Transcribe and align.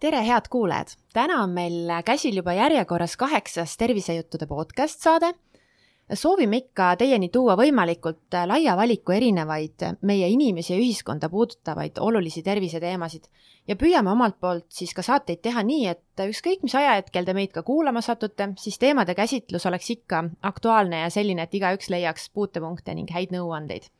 tere, 0.00 0.22
head 0.24 0.48
kuulajad! 0.50 0.86
täna 1.12 1.42
on 1.42 1.50
meil 1.52 1.90
käsil 2.04 2.36
juba 2.36 2.54
järjekorras 2.56 3.16
kaheksas 3.20 3.76
tervisejuttude 3.76 4.46
podcast 4.46 5.00
saade. 5.00 5.32
soovime 6.14 6.56
ikka 6.56 6.94
teieni 6.96 7.28
tuua 7.28 7.56
võimalikult 7.56 8.36
laia 8.46 8.76
valiku 8.76 9.12
erinevaid 9.12 9.84
meie 10.00 10.28
inimesi 10.28 10.72
ja 10.72 10.78
ühiskonda 10.78 11.28
puudutavaid 11.28 12.00
olulisi 12.00 12.42
terviseteemasid 12.42 13.28
ja 13.68 13.76
püüame 13.76 14.10
omalt 14.10 14.38
poolt 14.40 14.64
siis 14.68 14.94
ka 14.94 15.02
saateid 15.02 15.42
teha 15.42 15.62
nii, 15.62 15.86
et 15.86 16.24
ükskõik 16.24 16.62
mis 16.62 16.74
ajahetkel 16.74 17.28
te 17.28 17.34
meid 17.34 17.52
ka 17.52 17.62
kuulama 17.62 18.00
satute, 18.00 18.48
siis 18.56 18.78
teemade 18.78 19.14
käsitlus 19.14 19.66
oleks 19.66 19.90
ikka 19.90 20.24
aktuaalne 20.42 21.02
ja 21.02 21.10
selline, 21.10 21.42
et 21.42 21.54
igaüks 21.54 21.90
leiaks 21.90 22.30
puutepunkte 22.30 22.94
ning 22.94 23.12
häid 23.12 23.36
nõuandeid. 23.36 23.92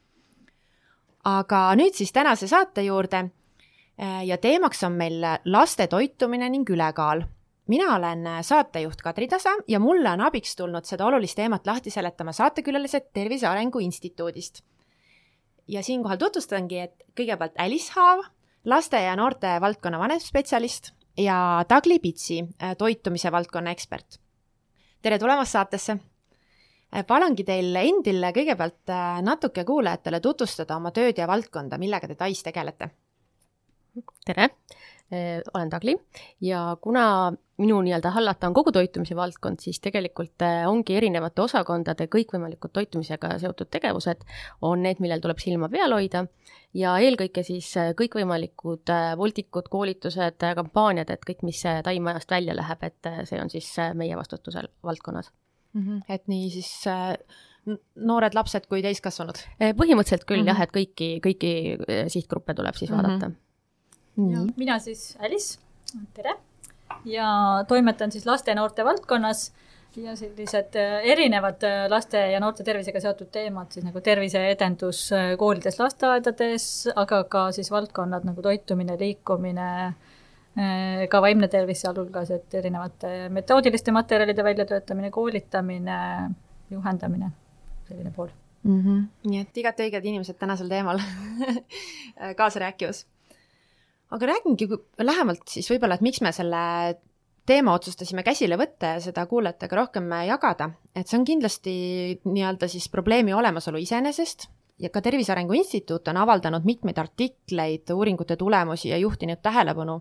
aga 1.25 1.75
nüüd 1.77 1.93
siis 1.93 2.13
tänase 2.13 2.49
saate 2.49 2.89
juurde 2.89 3.29
ja 4.01 4.39
teemaks 4.39 4.85
on 4.85 4.97
meil 4.97 5.21
laste 5.45 5.87
toitumine 5.87 6.49
ning 6.51 6.69
ülekaal. 6.71 7.23
mina 7.67 7.97
olen 7.97 8.25
saatejuht 8.43 9.03
Kadri 9.03 9.29
Tasa 9.29 9.51
ja 9.69 9.81
mulle 9.81 10.11
on 10.11 10.21
abiks 10.21 10.57
tulnud 10.57 10.85
seda 10.85 11.07
olulist 11.07 11.37
teemat 11.37 11.67
lahti 11.67 11.91
seletama 11.91 12.33
saatekülalised 12.33 13.11
Tervise 13.13 13.47
Arengu 13.47 13.79
Instituudist. 13.79 14.63
ja 15.69 15.83
siinkohal 15.83 16.17
tutvustangi, 16.17 16.79
et 16.79 17.03
kõigepealt 17.17 17.53
Alice 17.59 17.93
Haav, 17.95 18.25
laste 18.65 18.97
ja 18.97 19.17
noorte 19.17 19.61
valdkonna 19.61 19.99
vanemspetsialist 19.99 20.93
ja 21.17 21.65
Dagli 21.69 21.99
Pitsi, 21.99 22.41
äh, 22.63 22.77
toitumise 22.77 23.33
valdkonna 23.33 23.71
ekspert. 23.71 24.19
tere 25.03 25.19
tulemast 25.19 25.53
saatesse! 25.53 25.99
Äh, 26.97 27.07
palungi 27.07 27.45
teil 27.45 27.77
endil 27.77 28.25
kõigepealt 28.33 28.97
natuke 29.23 29.65
kuulajatele 29.65 30.21
tutvustada 30.21 30.77
oma 30.77 30.91
tööd 30.91 31.19
ja 31.19 31.27
valdkonda, 31.27 31.79
millega 31.79 32.09
te 32.09 32.15
Tais 32.15 32.43
tegelete 32.43 32.91
tere, 34.25 34.49
eh, 35.11 35.41
olen 35.55 35.71
Dagli 35.71 35.95
ja 36.41 36.77
kuna 36.81 37.33
minu 37.61 37.81
nii-öelda 37.85 38.13
hallata 38.15 38.49
on 38.49 38.55
kogu 38.55 38.73
toitumise 38.73 39.17
valdkond, 39.17 39.61
siis 39.61 39.81
tegelikult 39.83 40.43
eh, 40.47 40.63
ongi 40.69 40.97
erinevate 40.97 41.43
osakondade 41.43 42.07
kõikvõimalikud 42.13 42.73
toitumisega 42.77 43.35
seotud 43.43 43.71
tegevused 43.71 44.25
on 44.63 44.85
need, 44.87 45.03
millel 45.03 45.23
tuleb 45.23 45.43
silma 45.43 45.69
peal 45.73 45.95
hoida 45.97 46.25
ja 46.77 46.97
eelkõige 47.03 47.45
siis 47.47 47.73
eh, 47.81 47.93
kõikvõimalikud 47.99 48.95
voldikud, 49.19 49.69
koolitused, 49.73 50.41
kampaaniad, 50.63 51.11
et 51.11 51.27
kõik, 51.27 51.45
mis 51.47 51.63
taimajast 51.85 52.31
välja 52.31 52.57
läheb, 52.57 52.89
et 52.91 53.13
see 53.29 53.43
on 53.43 53.53
siis 53.53 53.75
meie 53.99 54.17
vastutusel 54.19 54.71
valdkonnas 54.87 55.33
mm. 55.75 55.83
-hmm. 55.83 56.03
et 56.09 56.29
nii 56.29 56.51
siis 56.51 56.73
noored 57.95 58.35
lapsed 58.35 58.67
kui 58.71 58.83
täiskasvanud? 58.83 59.37
põhimõtteliselt 59.59 60.25
küll 60.25 60.43
mm 60.43 60.49
-hmm. 60.49 60.55
jah, 60.55 60.61
et 60.61 60.75
kõiki, 60.75 61.13
kõiki 61.21 62.09
sihtgruppe 62.09 62.55
tuleb 62.55 62.75
siis 62.75 62.91
vaadata 62.91 63.29
mm. 63.29 63.33
-hmm 63.33 63.50
mina 64.57 64.79
siis 64.79 65.17
Alice, 65.21 65.59
tere, 66.15 66.37
ja 67.05 67.65
toimetan 67.69 68.13
siis 68.13 68.27
laste 68.27 68.51
ja 68.51 68.59
noorte 68.59 68.85
valdkonnas 68.85 69.51
ja 69.99 70.15
sellised 70.17 70.77
äh, 70.79 71.01
erinevad 71.13 71.65
äh, 71.67 71.85
laste 71.91 72.21
ja 72.31 72.41
noorte 72.41 72.65
tervisega 72.67 73.01
seotud 73.03 73.31
teemad 73.35 73.73
siis 73.75 73.85
nagu 73.87 74.01
terviseedendus 74.05 75.03
äh, 75.17 75.33
koolides, 75.39 75.79
lasteaedades, 75.81 76.67
aga 76.95 77.25
ka 77.31 77.49
siis 77.57 77.71
valdkonnad 77.75 78.27
nagu 78.29 78.43
toitumine, 78.43 78.99
liikumine, 79.01 79.71
ka 81.11 81.21
vaimne 81.23 81.47
tervis 81.49 81.85
sealhulgas, 81.85 82.33
et 82.35 82.55
erinevate 82.59 83.29
metoodiliste 83.33 83.95
materjalide 83.95 84.43
väljatöötamine, 84.45 85.11
koolitamine, 85.15 85.99
juhendamine, 86.75 87.31
selline 87.89 88.11
pool 88.17 88.29
mm. 88.65 88.81
-hmm. 88.81 89.05
nii 89.31 89.41
et 89.41 89.63
igati 89.63 89.87
õiged 89.87 90.11
inimesed 90.11 90.39
tänasel 90.39 90.69
teemal 90.69 90.99
kaasa 92.41 92.67
rääkimas 92.67 93.07
aga 94.11 94.33
räägingi 94.33 94.69
lähemalt 94.99 95.49
siis 95.49 95.71
võib-olla, 95.71 95.97
et 95.99 96.05
miks 96.05 96.21
me 96.25 96.33
selle 96.35 96.63
teema 97.47 97.75
otsustasime 97.75 98.23
käsile 98.27 98.59
võtta 98.61 98.95
ja 98.95 99.03
seda 99.03 99.25
kuulajatega 99.27 99.77
rohkem 99.77 100.09
jagada, 100.27 100.71
et 100.95 101.09
see 101.09 101.19
on 101.19 101.27
kindlasti 101.27 101.75
nii-öelda 102.25 102.69
siis 102.71 102.89
probleemi 102.93 103.35
olemasolu 103.35 103.81
iseenesest 103.83 104.49
ja 104.81 104.91
ka 104.91 105.03
Tervise 105.05 105.33
Arengu 105.33 105.57
Instituut 105.59 106.09
on 106.09 106.21
avaldanud 106.21 106.65
mitmeid 106.65 106.99
artikleid, 106.99 107.91
uuringute 107.95 108.37
tulemusi 108.37 108.93
ja 108.93 108.99
juhtinud 109.01 109.43
tähelepanu 109.43 110.01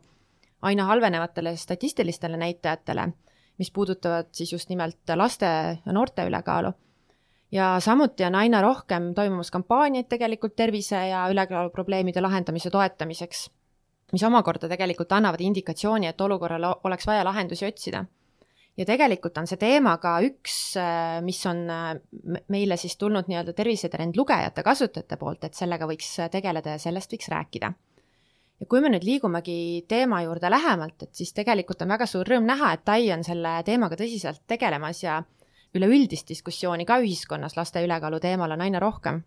aina 0.62 0.86
halvenevatele 0.86 1.56
statistilistele 1.56 2.38
näitajatele, 2.38 3.08
mis 3.58 3.72
puudutavad 3.72 4.28
siis 4.32 4.52
just 4.54 4.70
nimelt 4.70 5.16
laste 5.16 5.46
ja 5.86 5.94
noorte 5.94 6.26
ülekaalu. 6.28 6.72
ja 7.52 7.80
samuti 7.80 8.24
on 8.24 8.36
aina 8.36 8.62
rohkem 8.62 9.14
toimumas 9.16 9.52
kampaaniaid 9.52 10.06
tegelikult 10.10 10.56
tervise 10.56 11.08
ja 11.08 11.28
ülekaalu 11.32 11.70
probleemide 11.70 12.22
lahendamise 12.22 12.70
toetamiseks 12.70 13.50
mis 14.12 14.24
omakorda 14.24 14.70
tegelikult 14.72 15.12
annavad 15.12 15.42
indikatsiooni, 15.42 16.10
et 16.10 16.22
olukorrale 16.22 16.74
oleks 16.84 17.08
vaja 17.08 17.26
lahendusi 17.26 17.66
otsida. 17.66 18.06
ja 18.78 18.86
tegelikult 18.88 19.38
on 19.38 19.48
see 19.48 19.60
teema 19.60 19.98
ka 20.00 20.14
üks, 20.24 20.56
äh, 20.80 21.20
mis 21.22 21.42
on 21.50 21.66
äh, 21.70 21.90
meile 22.48 22.78
siis 22.78 22.96
tulnud 22.98 23.28
nii-öelda 23.28 23.54
tervisetrend 23.54 24.16
lugejate, 24.16 24.64
kasutajate 24.64 25.18
poolt, 25.20 25.44
et 25.44 25.54
sellega 25.54 25.88
võiks 25.88 26.14
tegeleda 26.32 26.78
ja 26.78 26.80
sellest 26.80 27.14
võiks 27.14 27.30
rääkida. 27.34 27.74
ja 28.60 28.68
kui 28.70 28.82
me 28.82 28.94
nüüd 28.94 29.04
liigumegi 29.04 29.86
teema 29.88 30.22
juurde 30.24 30.50
lähemalt, 30.50 31.04
et 31.04 31.16
siis 31.16 31.34
tegelikult 31.34 31.82
on 31.82 31.96
väga 31.96 32.06
suur 32.06 32.28
rõõm 32.28 32.48
näha, 32.48 32.74
et 32.74 32.86
Tai 32.86 33.12
on 33.14 33.24
selle 33.24 33.60
teemaga 33.66 33.96
tõsiselt 34.00 34.46
tegelemas 34.48 35.04
ja 35.04 35.24
üleüldist 35.76 36.30
diskussiooni 36.30 36.86
ka 36.86 36.98
ühiskonnas 37.04 37.58
laste 37.58 37.84
ülekaalu 37.84 38.20
teemal 38.20 38.52
on 38.52 38.62
aina 38.62 38.80
rohkem 38.80 39.22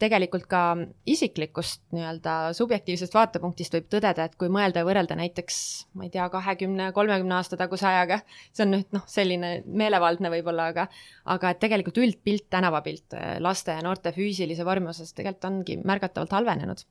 tegelikult 0.00 0.46
ka 0.48 0.60
isiklikust 1.08 1.82
nii-öelda 1.92 2.54
subjektiivsest 2.56 3.14
vaatepunktist 3.14 3.74
võib 3.76 3.88
tõdeda, 3.92 4.24
et 4.24 4.36
kui 4.40 4.48
mõelda 4.52 4.80
ja 4.80 4.88
võrrelda 4.88 5.18
näiteks, 5.18 5.58
ma 5.98 6.06
ei 6.06 6.12
tea, 6.14 6.28
kahekümne, 6.32 6.88
kolmekümne 6.96 7.36
aasta 7.36 7.58
taguse 7.60 7.84
ajaga, 7.88 8.20
see 8.56 8.64
on 8.64 8.72
nüüd 8.72 8.96
noh, 8.96 9.04
selline 9.10 9.52
meelevaldne 9.66 10.32
võib-olla, 10.32 10.70
aga 10.72 10.86
aga 11.36 11.52
et 11.52 11.60
tegelikult 11.60 12.00
üldpilt, 12.00 12.46
tänavapilt 12.52 13.16
eh, 13.18 13.36
laste 13.44 13.76
ja 13.76 13.84
noorte 13.84 14.14
füüsilise 14.16 14.64
vormi 14.64 14.92
osas 14.94 15.12
tegelikult 15.16 15.50
ongi 15.50 15.78
märgatavalt 15.84 16.32
halvenenud. 16.38 16.84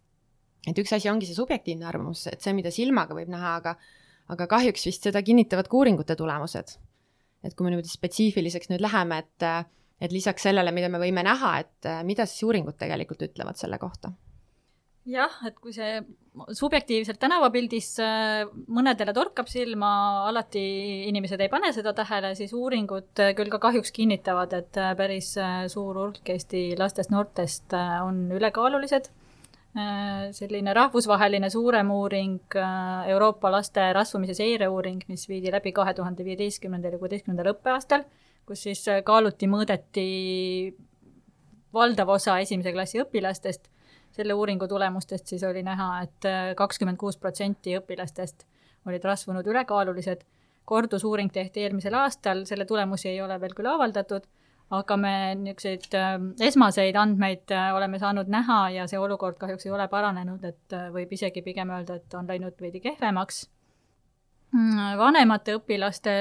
et 0.70 0.82
üks 0.82 0.94
asi 0.94 1.10
ongi 1.10 1.30
see 1.30 1.38
subjektiivne 1.38 1.86
arvamus, 1.90 2.28
et 2.30 2.42
see, 2.42 2.54
mida 2.54 2.74
silmaga 2.74 3.18
võib 3.18 3.34
näha, 3.34 3.56
aga 3.62 3.78
aga 4.34 4.48
kahjuks 4.50 4.86
vist 4.88 5.06
seda 5.06 5.22
kinnitavad 5.26 5.68
ka 5.70 5.78
uuringute 5.78 6.16
tulemused. 6.16 6.78
et 7.44 7.54
kui 7.54 7.66
me 7.66 7.74
niimoodi 7.74 7.90
spetsiifiliseks 7.90 8.70
nüüd 8.70 8.86
läheme, 8.86 9.24
et 9.26 9.50
et 10.02 10.12
lisaks 10.12 10.48
sellele, 10.50 10.74
mida 10.76 10.90
me 10.92 11.00
võime 11.02 11.24
näha, 11.26 11.56
et 11.64 11.90
äh, 11.90 12.04
mida 12.08 12.28
siis 12.28 12.44
uuringud 12.48 12.78
tegelikult 12.80 13.28
ütlevad 13.30 13.60
selle 13.60 13.80
kohta? 13.82 14.14
jah, 15.06 15.30
et 15.46 15.60
kui 15.62 15.70
see 15.70 16.00
subjektiivselt 16.58 17.20
tänavapildis 17.22 17.92
äh, 18.02 18.48
mõnedele 18.74 19.14
torkab 19.14 19.48
silma, 19.48 19.90
alati 20.32 20.64
inimesed 21.12 21.44
ei 21.46 21.52
pane 21.52 21.70
seda 21.76 21.94
tähele, 21.94 22.34
siis 22.36 22.56
uuringud 22.58 23.22
äh, 23.22 23.36
küll 23.38 23.54
ka 23.54 23.62
kahjuks 23.68 23.94
kinnitavad, 23.96 24.56
et 24.58 24.82
päris 24.98 25.36
suur 25.72 26.02
hulk 26.02 26.34
Eesti 26.34 26.72
lastest-noortest 26.80 27.78
on 28.08 28.26
ülekaalulised. 28.34 29.14
selline 30.32 30.72
rahvusvaheline 30.74 31.50
suurem 31.52 31.90
uuring, 31.92 32.54
Euroopa 33.12 33.50
laste 33.52 33.90
rasvumise 33.94 34.34
seireuuring, 34.34 35.02
mis 35.12 35.28
viidi 35.28 35.52
läbi 35.52 35.74
kahe 35.76 35.94
tuhande 35.94 36.24
viieteistkümnendal 36.24 36.96
ja 36.96 37.00
kuueteistkümnendal 37.02 37.52
õppeaastal 37.52 38.06
kus 38.46 38.66
siis 38.68 38.84
äh, 38.92 39.02
kaaluti, 39.06 39.50
mõõdeti 39.50 40.06
valdav 41.74 42.14
osa 42.16 42.38
esimese 42.44 42.74
klassi 42.76 43.02
õpilastest. 43.04 43.72
selle 44.16 44.34
uuringu 44.34 44.68
tulemustest 44.68 45.28
siis 45.28 45.44
oli 45.44 45.64
näha 45.64 45.88
et, 46.04 46.14
et 46.22 46.30
äh, 46.30 46.54
kakskümmend 46.56 46.98
kuus 46.98 47.18
protsenti 47.18 47.76
õpilastest 47.78 48.46
olid 48.86 49.04
rasvunud 49.04 49.48
ülekaalulised. 49.48 50.24
kordusuuring 50.66 51.32
tehti 51.32 51.62
eelmisel 51.62 51.94
aastal, 51.94 52.46
selle 52.46 52.66
tulemusi 52.66 53.10
ei 53.10 53.22
ole 53.22 53.40
veel 53.42 53.54
küll 53.54 53.68
avaldatud, 53.70 54.24
aga 54.74 54.98
me 54.98 55.36
niisuguseid 55.42 55.98
äh, 55.98 56.16
esmaseid 56.48 56.96
andmeid 56.96 57.52
oleme 57.74 58.00
saanud 58.00 58.30
näha 58.30 58.70
ja 58.70 58.88
see 58.88 59.00
olukord 59.00 59.38
kahjuks 59.38 59.66
ei 59.66 59.72
ole 59.72 59.88
paranenud, 59.88 60.44
et 60.44 60.78
võib 60.94 61.12
isegi 61.14 61.42
pigem 61.42 61.70
öelda, 61.70 61.96
et 61.96 62.14
on 62.14 62.28
läinud 62.28 62.62
veidi 62.62 62.82
kehvemaks. 62.82 63.46
Mm, 64.56 64.98
vanemate 64.98 65.58
õpilaste 65.58 66.12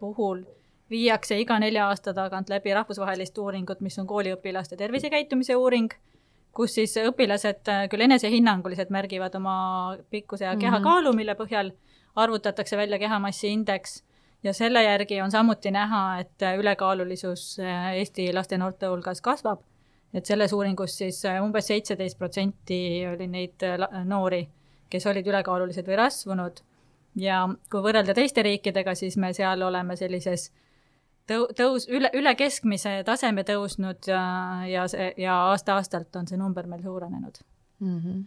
puhul 0.00 0.44
viiakse 0.92 1.38
iga 1.40 1.58
nelja 1.62 1.88
aasta 1.88 2.14
tagant 2.16 2.50
läbi 2.52 2.74
rahvusvahelist 2.76 3.38
uuringut, 3.38 3.80
mis 3.80 3.98
on 3.98 4.06
kooliõpilaste 4.10 4.76
tervisekäitumise 4.76 5.56
uuring, 5.56 5.90
kus 6.56 6.76
siis 6.78 6.94
õpilased 7.00 7.68
äh, 7.72 7.82
küll 7.90 8.04
enesehinnanguliselt 8.06 8.92
märgivad 8.92 9.34
oma 9.40 9.56
pikkuse 10.12 10.46
ja 10.46 10.56
kehakaalu, 10.60 11.10
mhm. 11.10 11.20
mille 11.22 11.36
põhjal 11.38 11.72
arvutatakse 12.22 12.76
välja 12.76 12.98
kehamassi 13.00 13.52
indeks 13.56 14.02
ja 14.44 14.52
selle 14.52 14.82
järgi 14.84 15.20
on 15.24 15.30
samuti 15.32 15.72
näha, 15.72 16.02
et 16.20 16.42
äh, 16.44 16.58
ülekaalulisus 16.60 17.56
äh, 17.60 17.92
Eesti 18.02 18.32
laste 18.32 18.58
ja 18.58 18.64
noorte 18.64 18.90
hulgas 18.92 19.20
kasvab. 19.20 19.62
et 20.12 20.28
selles 20.28 20.52
uuringus 20.52 20.98
siis 20.98 21.22
umbes 21.40 21.66
seitseteist 21.66 22.18
protsenti 22.18 23.06
oli 23.08 23.26
neid 23.32 23.64
noori, 24.04 24.42
kes 24.92 25.06
olid 25.08 25.26
ülekaalulised 25.26 25.86
või 25.88 25.96
rasvunud 25.96 26.60
ja 27.16 27.46
kui 27.70 27.80
võrrelda 27.80 28.14
teiste 28.14 28.42
riikidega, 28.44 28.94
siis 28.94 29.16
me 29.16 29.32
seal 29.32 29.62
oleme 29.62 29.96
sellises 29.96 30.50
tõu-, 31.30 31.48
tõus, 31.56 31.88
üle, 31.88 32.10
üle 32.18 32.34
keskmise 32.38 33.00
taseme 33.06 33.44
tõusnud 33.48 34.10
ja, 34.10 34.22
ja 34.68 34.86
see, 34.90 35.12
ja 35.20 35.38
aasta-aastalt 35.52 36.16
on 36.20 36.30
see 36.30 36.40
number 36.40 36.66
meil 36.66 36.82
suurenenud 36.82 37.42
mm. 37.80 37.98
-hmm 37.98 38.22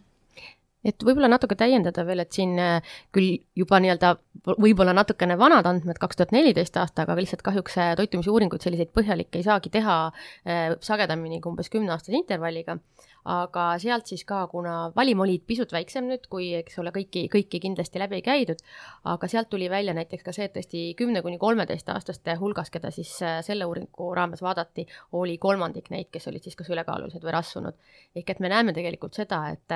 et 0.86 1.06
võib-olla 1.06 1.30
natuke 1.32 1.56
täiendada 1.58 2.04
veel, 2.06 2.22
et 2.22 2.36
siin 2.36 2.54
äh, 2.62 2.94
küll 3.14 3.40
juba 3.58 3.80
nii-öelda 3.82 4.14
võib-olla 4.46 4.94
natukene 4.96 5.38
vanad 5.40 5.66
andmed, 5.66 5.98
kaks 6.02 6.20
tuhat 6.20 6.34
neliteist 6.36 6.76
aastaga, 6.80 7.14
aga 7.14 7.24
lihtsalt 7.24 7.44
kahjuks 7.46 7.78
äh, 7.82 7.92
toitumisuuringuid 7.98 8.62
selliseid 8.62 8.92
põhjalikke 8.96 9.40
ei 9.40 9.46
saagi 9.46 9.72
teha 9.74 9.98
äh, 10.06 10.76
sagedamini 10.84 11.40
kui 11.42 11.54
umbes 11.54 11.72
kümneaastase 11.72 12.16
intervalliga 12.18 12.78
aga 13.26 13.64
sealt 13.82 14.06
siis 14.06 14.22
ka, 14.26 14.44
kuna 14.50 14.74
valim 14.94 15.20
oli 15.24 15.40
pisut 15.42 15.72
väiksem 15.74 16.06
nüüd, 16.06 16.28
kui 16.30 16.52
eks 16.60 16.78
ole, 16.78 16.92
kõiki, 16.94 17.24
kõiki 17.32 17.58
kindlasti 17.62 17.98
läbi 17.98 18.20
ei 18.20 18.24
käidud, 18.26 18.62
aga 19.10 19.30
sealt 19.30 19.50
tuli 19.50 19.66
välja 19.70 19.96
näiteks 19.96 20.22
ka 20.26 20.34
see, 20.34 20.46
et 20.46 20.54
tõesti 20.54 20.82
kümne 20.98 21.24
kuni 21.26 21.40
kolmeteistaastaste 21.42 22.36
hulgas, 22.38 22.70
keda 22.70 22.92
siis 22.94 23.10
selle 23.18 23.66
uuringu 23.66 24.12
raames 24.14 24.44
vaadati, 24.46 24.86
oli 25.18 25.40
kolmandik 25.42 25.90
neid, 25.90 26.12
kes 26.14 26.30
olid 26.30 26.46
siis 26.46 26.54
kas 26.58 26.70
ülekaalulised 26.70 27.26
või 27.26 27.34
rasvunud. 27.34 27.74
ehk 28.14 28.30
et 28.30 28.40
me 28.40 28.52
näeme 28.52 28.76
tegelikult 28.76 29.18
seda, 29.18 29.42
et 29.56 29.74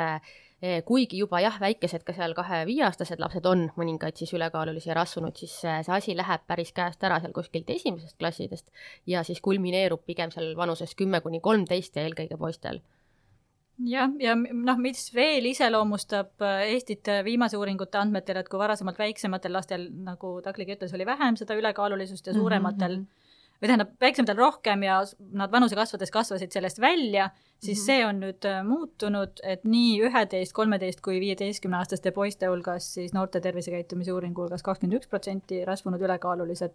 kuigi 0.85 1.19
juba 1.19 1.41
jah, 1.41 1.57
väikesed 1.61 2.03
ka 2.05 2.13
seal 2.13 2.35
kahe-viieaastased 2.37 3.21
lapsed 3.23 3.47
on 3.49 3.71
mõningaid 3.81 4.21
siis 4.21 4.35
ülekaalulisi 4.37 4.91
ja 4.91 4.97
rasvunud, 4.99 5.37
siis 5.41 5.55
see 5.63 5.97
asi 5.97 6.17
läheb 6.17 6.45
päris 6.47 6.75
käest 6.77 7.05
ära 7.05 7.21
seal 7.21 7.33
kuskilt 7.33 7.71
esimesest 7.71 8.19
klassidest 8.19 8.69
ja 9.07 9.25
siis 9.25 9.41
kulmineerub 9.41 10.05
pigem 10.05 10.31
seal 10.35 10.53
vanuses 10.57 10.93
kümme 10.95 11.23
kuni 11.25 11.41
kolmteist 11.41 11.97
ja 11.97 12.05
eelkõige 12.05 12.37
poistel 12.37 12.83
jah, 13.87 14.11
ja 14.21 14.35
noh, 14.37 14.79
mis 14.81 15.09
veel 15.15 15.47
iseloomustab 15.51 16.45
äh, 16.45 16.67
Eestit 16.75 17.09
äh, 17.09 17.23
viimase 17.25 17.59
uuringute 17.59 17.99
andmetel, 18.01 18.41
et 18.41 18.49
kui 18.51 18.61
varasemalt 18.61 18.99
väiksematel 19.01 19.55
lastel, 19.57 19.89
nagu 20.05 20.37
Takligi 20.45 20.77
ütles, 20.77 20.95
oli 20.97 21.07
vähem 21.09 21.39
seda 21.41 21.57
ülekaalulisust 21.59 22.27
ja 22.27 22.35
mhm, 22.35 22.41
suurematel 22.41 22.97
mm 22.99 23.03
-hmm. 23.05 23.20
Või 23.61 23.69
tähendab, 23.69 23.93
väiksematel 24.01 24.39
rohkem 24.39 24.83
ja 24.83 25.01
nad 25.37 25.53
vanuse 25.53 25.77
kasvades 25.77 26.11
kasvasid 26.11 26.53
sellest 26.53 26.81
välja, 26.81 27.31
siis 27.59 27.79
mm 27.79 27.83
-hmm. 27.83 27.87
see 27.87 28.07
on 28.07 28.21
nüüd 28.21 28.49
äh, 28.49 28.63
muutunud, 28.65 29.43
et 29.43 29.65
nii 29.65 30.01
üheteist, 30.09 30.53
kolmeteist 30.53 31.01
kui 31.01 31.21
viieteistkümneaastaste 31.21 32.11
poiste 32.11 32.47
hulgas 32.47 32.95
siis 32.95 33.13
noorte 33.13 33.41
tervisekäitumise 33.41 34.13
uuringu 34.13 34.43
hulgas 34.43 34.63
kakskümmend 34.63 34.99
üks 34.99 35.09
protsenti 35.09 35.65
rasvunud 35.65 36.01
ülekaalulised 36.01 36.75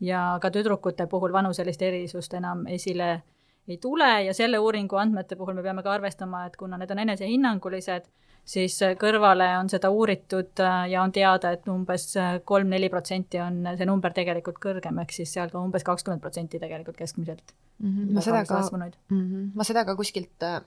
ja 0.00 0.38
ka 0.42 0.50
tüdrukute 0.50 1.06
puhul 1.06 1.32
vanuselist 1.32 1.82
erisust 1.82 2.34
enam 2.34 2.66
esile 2.66 3.22
ei 3.68 3.78
tule 3.78 4.22
ja 4.24 4.34
selle 4.34 4.58
uuringu 4.58 4.96
andmete 4.96 5.36
puhul 5.36 5.54
me 5.54 5.62
peame 5.62 5.82
ka 5.82 5.92
arvestama, 5.92 6.46
et 6.46 6.56
kuna 6.56 6.78
need 6.78 6.90
on 6.90 6.98
enesehinnangulised, 6.98 8.08
siis 8.44 8.78
kõrvale 8.98 9.46
on 9.58 9.68
seda 9.72 9.90
uuritud 9.90 10.60
äh, 10.64 10.90
ja 10.90 11.02
on 11.02 11.12
teada, 11.12 11.52
et 11.56 11.68
umbes 11.68 12.08
äh, 12.16 12.40
kolm-neli 12.44 12.90
protsenti 12.90 13.40
on 13.40 13.62
see 13.76 13.86
number 13.88 14.12
tegelikult 14.16 14.58
kõrgem, 14.62 14.98
ehk 15.04 15.14
siis 15.14 15.32
seal 15.36 15.52
ka 15.52 15.62
umbes 15.62 15.86
kakskümmend 15.86 16.22
protsenti 16.22 16.58
tegelikult 16.58 16.96
keskmiselt 16.96 17.54
mm. 17.78 17.88
-hmm. 17.88 18.12
ma 18.14 18.20
seda 18.20 18.44
ka, 18.44 18.60
mm 18.72 18.92
-hmm. 19.22 19.50
ma 19.54 19.64
seda 19.64 19.84
ka 19.84 19.96
kuskilt 19.96 20.42
äh, 20.42 20.60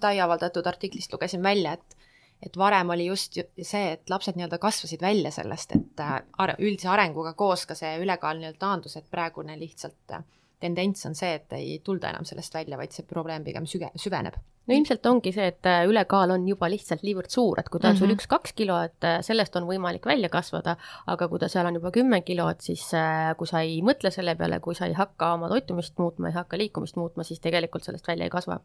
Tai 0.00 0.16
avaldatud 0.20 0.66
artiklist 0.66 1.12
lugesin 1.12 1.42
välja, 1.42 1.72
et 1.72 1.96
et 2.42 2.56
varem 2.58 2.90
oli 2.90 3.04
just 3.06 3.36
see, 3.62 3.82
et 3.92 4.10
lapsed 4.10 4.34
nii-öelda 4.34 4.58
kasvasid 4.58 5.00
välja 5.00 5.30
sellest, 5.30 5.76
et 5.76 6.00
äh, 6.02 6.54
üldise 6.58 6.88
arenguga 6.90 7.36
koos 7.38 7.62
ka 7.70 7.76
see 7.78 7.92
ülekaal 8.02 8.40
nii-öelda 8.40 8.58
taandus, 8.58 8.96
et 8.98 9.06
praegune 9.10 9.54
lihtsalt 9.60 10.16
äh, 10.16 10.24
tendents 10.60 11.06
on 11.06 11.14
see, 11.14 11.36
et 11.38 11.54
ei 11.54 11.78
tulda 11.84 12.10
enam 12.10 12.26
sellest 12.26 12.54
välja, 12.54 12.76
vaid 12.80 12.92
see 12.92 13.06
probleem 13.06 13.46
pigem 13.46 13.68
süge-, 13.70 13.92
süveneb. 13.96 14.40
No 14.66 14.76
ilmselt 14.76 15.06
ongi 15.10 15.32
see, 15.34 15.48
et 15.52 15.68
äh, 15.68 15.84
ülekaal 15.90 16.34
on 16.34 16.44
juba 16.48 16.68
lihtsalt 16.70 17.02
niivõrd 17.06 17.32
suur, 17.34 17.60
et 17.60 17.68
kui 17.68 17.80
ta 17.80 17.88
on 17.88 17.94
mm 17.94 17.96
-hmm. 17.96 17.98
sul 17.98 18.12
mhm. 18.12 18.18
üks-kaks 18.20 18.54
kilo, 18.58 18.78
et 18.82 19.04
äh, 19.08 19.18
sellest 19.22 19.56
on 19.56 19.66
võimalik 19.68 20.06
välja 20.06 20.28
kasvada, 20.28 20.76
aga 21.06 21.28
kui 21.28 21.38
ta 21.38 21.48
seal 21.48 21.66
on 21.66 21.74
juba 21.74 21.90
kümme 21.90 22.22
kilo, 22.22 22.48
et 22.48 22.60
siis 22.60 22.84
äh, 22.94 23.34
kui 23.36 23.46
sa 23.46 23.60
ei 23.60 23.80
mõtle 23.82 24.10
selle 24.10 24.34
peale, 24.36 24.60
kui 24.60 24.74
sa 24.74 24.86
ei 24.86 24.92
hakka 24.92 25.32
oma 25.34 25.48
toitumist 25.48 25.98
muutma, 25.98 26.28
ei 26.28 26.38
hakka 26.38 26.58
liikumist 26.58 26.96
muutma, 26.96 27.24
siis 27.24 27.40
tegelikult 27.40 27.84
sellest 27.84 28.08
välja 28.08 28.24
ei 28.24 28.30
kasva 28.30 28.60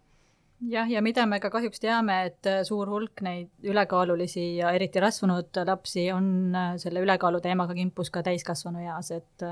jah, 0.70 0.90
ja 0.90 1.02
mida 1.02 1.26
me 1.26 1.40
ka 1.40 1.50
kahjuks 1.50 1.80
teame, 1.80 2.26
et 2.26 2.48
suur 2.64 2.90
hulk 2.90 3.22
neid 3.22 3.50
ülekaalulisi 3.64 4.56
ja 4.58 4.72
eriti 4.72 5.00
rasvunud 5.00 5.66
lapsi 5.66 6.12
on 6.12 6.56
selle 6.78 7.00
ülekaalu 7.00 7.42
teemaga 7.42 7.74
kimpus 7.74 8.10
ka 8.10 8.24
täiskasvanu 8.24 8.80
eas, 8.80 9.12
et 9.12 9.46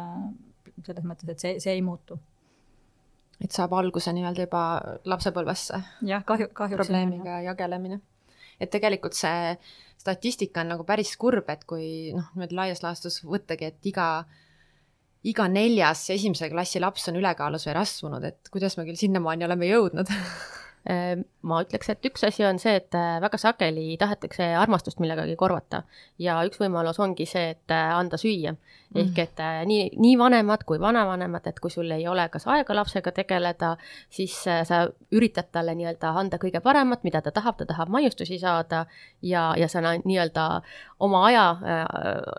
selles 0.86 1.06
mõttes, 1.06 1.30
et 1.30 1.39
see, 1.39 1.59
see 1.59 1.74
ei 1.74 1.81
muutu 1.81 2.19
et 3.43 3.51
saab 3.51 3.73
alguse 3.77 4.13
nii-öelda 4.15 4.47
juba 4.47 4.63
lapsepõlvesse. 5.05 5.81
jah, 6.07 6.23
kahju, 6.27 6.49
kahjuks. 6.53 6.79
probleemiga 6.81 7.41
jagelemine. 7.49 7.99
et 8.59 8.71
tegelikult 8.71 9.17
see 9.17 9.55
statistika 9.99 10.61
on 10.61 10.73
nagu 10.75 10.83
päris 10.87 11.15
kurb, 11.17 11.49
et 11.49 11.63
kui 11.67 12.13
noh, 12.15 12.27
niimoodi 12.35 12.55
laias 12.55 12.83
laastus 12.83 13.21
võttagi, 13.25 13.71
et 13.71 13.89
iga, 13.91 14.09
iga 15.25 15.47
neljas 15.49 16.09
esimese 16.13 16.49
klassi 16.51 16.79
laps 16.79 17.09
on 17.09 17.19
ülekaalus 17.19 17.65
või 17.67 17.77
rasvunud, 17.79 18.23
et 18.23 18.53
kuidas 18.53 18.77
me 18.77 18.85
küll 18.87 18.99
sinnamaani 18.99 19.47
oleme 19.47 19.71
jõudnud 19.71 20.11
ma 21.45 21.61
ütleks, 21.63 21.89
et 21.93 22.05
üks 22.09 22.25
asi 22.27 22.45
on 22.45 22.59
see, 22.61 22.75
et 22.79 22.95
äh, 22.97 23.17
väga 23.23 23.37
sageli 23.41 23.95
tahetakse 24.01 24.47
armastust 24.57 24.99
millegagi 25.01 25.35
korvata 25.37 25.83
ja 26.21 26.37
üks 26.47 26.59
võimalus 26.61 26.99
ongi 27.01 27.27
see, 27.29 27.55
et 27.55 27.73
äh, 27.73 27.93
anda 27.95 28.19
süüa 28.21 28.53
mm. 28.53 28.99
ehk 29.01 29.21
et 29.23 29.41
äh, 29.43 29.61
nii, 29.69 29.87
nii 30.01 30.15
vanemad 30.21 30.65
kui 30.69 30.79
vanavanemad, 30.81 31.45
et 31.49 31.61
kui 31.61 31.73
sul 31.73 31.89
ei 31.93 32.07
ole 32.09 32.27
kas 32.33 32.47
aega 32.51 32.77
lapsega 32.77 33.13
tegeleda, 33.15 33.75
siis 34.13 34.35
sa 34.45 34.81
üritad 35.15 35.49
talle 35.53 35.75
nii-öelda 35.77 36.13
anda 36.21 36.39
kõige 36.41 36.61
paremat, 36.65 37.05
mida 37.07 37.21
ta 37.25 37.33
tahab, 37.33 37.57
ta 37.61 37.67
tahab 37.69 37.89
maiustusi 37.93 38.39
saada 38.41 38.85
ja, 39.21 39.47
ja 39.57 39.69
sa 39.71 39.81
nii-öelda 39.81 40.45
oma 41.05 41.25
aja 41.27 41.45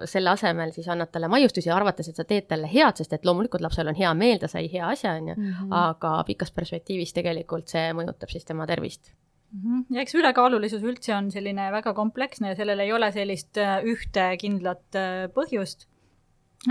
selle 0.08 0.30
asemel 0.32 0.72
siis 0.72 0.86
annad 0.92 1.10
talle 1.12 1.28
maiustusi, 1.28 1.70
arvates, 1.72 2.08
et 2.10 2.18
sa 2.18 2.24
teed 2.24 2.46
talle 2.50 2.70
head, 2.70 2.98
sest 2.98 3.12
et 3.12 3.26
loomulikult 3.26 3.64
lapsel 3.64 3.90
on 3.90 3.98
hea 3.98 4.12
meel, 4.18 4.38
ta 4.42 4.48
sai 4.50 4.66
hea 4.72 4.86
asja, 4.88 5.16
on 5.18 5.32
ju, 5.32 5.36
mhm. 5.36 5.74
aga 5.76 6.14
pikas 6.28 6.54
perspektiivis 6.56 7.14
tegelikult 7.16 7.68
see 7.74 7.90
mõjutab 7.96 8.32
siis 8.36 8.48
tema 8.48 8.66
tervist. 8.66 9.12
-hmm. 9.56 9.84
ja 9.90 10.02
eks 10.02 10.14
ülekaalulisus 10.14 10.82
üldse 10.82 11.14
on 11.16 11.30
selline 11.32 11.70
väga 11.72 11.94
kompleksne 11.94 12.52
ja 12.52 12.58
sellel 12.58 12.84
ei 12.84 12.92
ole 12.92 13.10
sellist 13.12 13.58
äh, 13.58 13.78
ühte 13.84 14.28
kindlat 14.40 14.98
äh, 14.98 15.26
põhjust. 15.32 15.86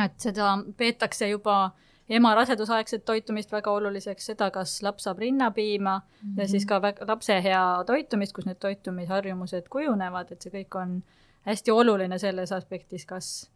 et 0.03 0.19
seda 0.19 0.57
peetakse 0.77 1.29
juba 1.29 1.71
ema 2.09 2.35
rasedusaegset 2.35 3.05
toitumist 3.05 3.51
väga 3.51 3.71
oluliseks, 3.71 4.25
seda, 4.31 4.51
kas 4.51 4.81
laps 4.85 5.07
saab 5.07 5.19
rinnapiima 5.23 5.97
mm 5.97 6.29
-hmm. 6.29 6.41
ja 6.41 6.47
siis 6.47 6.65
ka 6.65 6.81
lapse 7.07 7.41
hea 7.41 7.83
toitumist, 7.87 8.33
kus 8.33 8.45
need 8.45 8.59
toitumisharjumused 8.59 9.69
kujunevad, 9.69 10.31
et 10.31 10.41
see 10.41 10.51
kõik 10.51 10.81
on 10.81 11.03
hästi 11.45 11.71
oluline 11.71 12.19
selles 12.19 12.51
aspektis, 12.51 13.05
kas 13.05 13.51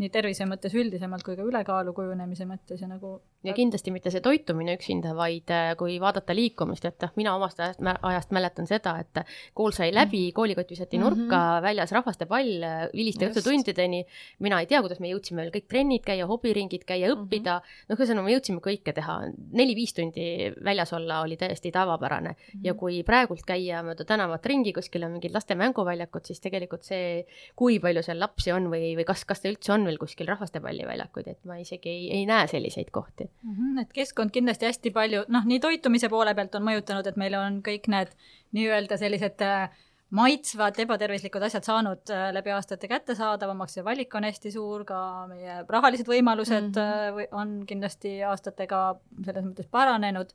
nii 0.00 0.10
tervise 0.10 0.46
mõttes 0.50 0.74
üldisemalt 0.74 1.22
kui 1.22 1.36
ka 1.38 1.46
ülekaalu 1.46 1.92
kujunemise 1.94 2.46
mõttes 2.48 2.80
ja 2.82 2.88
nagu 2.90 3.20
ja 3.44 3.52
kindlasti 3.54 3.92
mitte 3.92 4.10
see 4.12 4.22
toitumine 4.24 4.74
üksinda, 4.78 5.12
vaid 5.16 5.50
äh, 5.52 5.72
kui 5.78 5.98
vaadata 6.02 6.34
liikumist, 6.36 6.86
et 6.88 7.04
noh, 7.04 7.12
mina 7.18 7.34
omast 7.36 7.60
ajast, 7.60 7.82
ajast 7.82 8.32
mäletan 8.34 8.68
seda, 8.68 8.96
et 9.02 9.20
kool 9.56 9.74
sai 9.76 9.90
läbi, 9.94 10.30
mm. 10.30 10.36
koolikott 10.36 10.70
visati 10.72 10.98
nurka 11.00 11.20
mm, 11.20 11.28
-hmm. 11.28 11.62
väljas 11.62 11.92
rahvastepall 11.92 12.66
hiliste 12.94 13.28
õhtutundideni. 13.28 14.04
mina 14.38 14.60
ei 14.60 14.66
tea, 14.66 14.80
kuidas 14.80 15.00
me 15.00 15.10
jõudsime 15.12 15.42
veel 15.42 15.52
kõik 15.54 15.68
trennid 15.68 16.04
käia, 16.04 16.26
hobiringid 16.26 16.84
käia, 16.84 17.12
õppida 17.14 17.58
mm 17.58 17.60
-hmm., 17.60 17.88
noh, 17.88 17.98
ühesõnaga 17.98 18.24
me 18.24 18.34
jõudsime 18.34 18.60
kõike 18.64 18.92
teha. 18.92 19.18
neli-viis 19.52 19.94
tundi 19.94 20.54
väljas 20.64 20.92
olla 20.92 21.20
oli 21.20 21.36
täiesti 21.36 21.72
tavapärane 21.72 22.30
mm 22.30 22.34
-hmm. 22.34 22.64
ja 22.64 22.74
kui 22.74 23.02
praegult 23.02 23.44
käia 23.46 23.82
mööda 23.82 24.04
tänavat 24.04 24.46
ringi, 24.46 24.72
kuskil 24.72 25.04
on 25.04 25.12
mingid 25.12 25.34
laste 25.34 25.54
mänguväljakud, 25.54 26.24
siis 26.24 26.40
tegelikult 26.40 26.82
see, 26.82 27.26
kui 27.56 27.78
palju 27.78 28.02
seal 28.02 28.20
lapsi 28.20 28.52
on 28.52 28.70
või, 28.70 28.96
või 28.96 29.04
kas, 29.04 29.24
kas 29.24 29.40
ta 29.40 29.48
üldse 29.48 29.72
on 29.72 29.83
veel 29.86 29.98
kuskil 30.00 30.28
rahvastepalliväljakuid, 30.32 31.28
et 31.28 31.40
ma 31.48 31.56
isegi 31.60 31.90
ei, 31.90 32.04
ei 32.18 32.26
näe 32.26 32.46
selliseid 32.50 32.90
kohti 32.90 33.24
mm. 33.24 33.54
-hmm, 33.54 33.80
et 33.82 33.92
keskkond 33.92 34.30
kindlasti 34.34 34.66
hästi 34.66 34.90
palju, 34.90 35.24
noh, 35.28 35.44
nii 35.44 35.60
toitumise 35.60 36.08
poole 36.08 36.34
pealt 36.34 36.54
on 36.54 36.66
mõjutanud, 36.68 37.06
et 37.08 37.16
meil 37.20 37.34
on 37.38 37.62
kõik 37.66 37.88
need 37.92 38.14
nii-öelda 38.56 38.98
sellised 39.00 39.42
äh, 39.44 39.68
maitsvad 40.14 40.78
ebatervislikud 40.84 41.42
asjad 41.42 41.66
saanud 41.66 42.12
äh, 42.12 42.28
läbi 42.34 42.52
aastate 42.54 42.88
kättesaadavamaks 42.90 43.76
ja 43.76 43.84
valik 43.84 44.14
on 44.14 44.26
hästi 44.28 44.52
suur, 44.54 44.84
ka 44.88 44.98
meie 45.30 45.62
rahalised 45.68 46.08
võimalused 46.08 46.70
mm 46.70 46.80
-hmm. 46.80 47.28
on 47.32 47.54
kindlasti 47.66 48.22
aastatega 48.22 48.82
selles 49.24 49.44
mõttes 49.44 49.70
paranenud. 49.70 50.34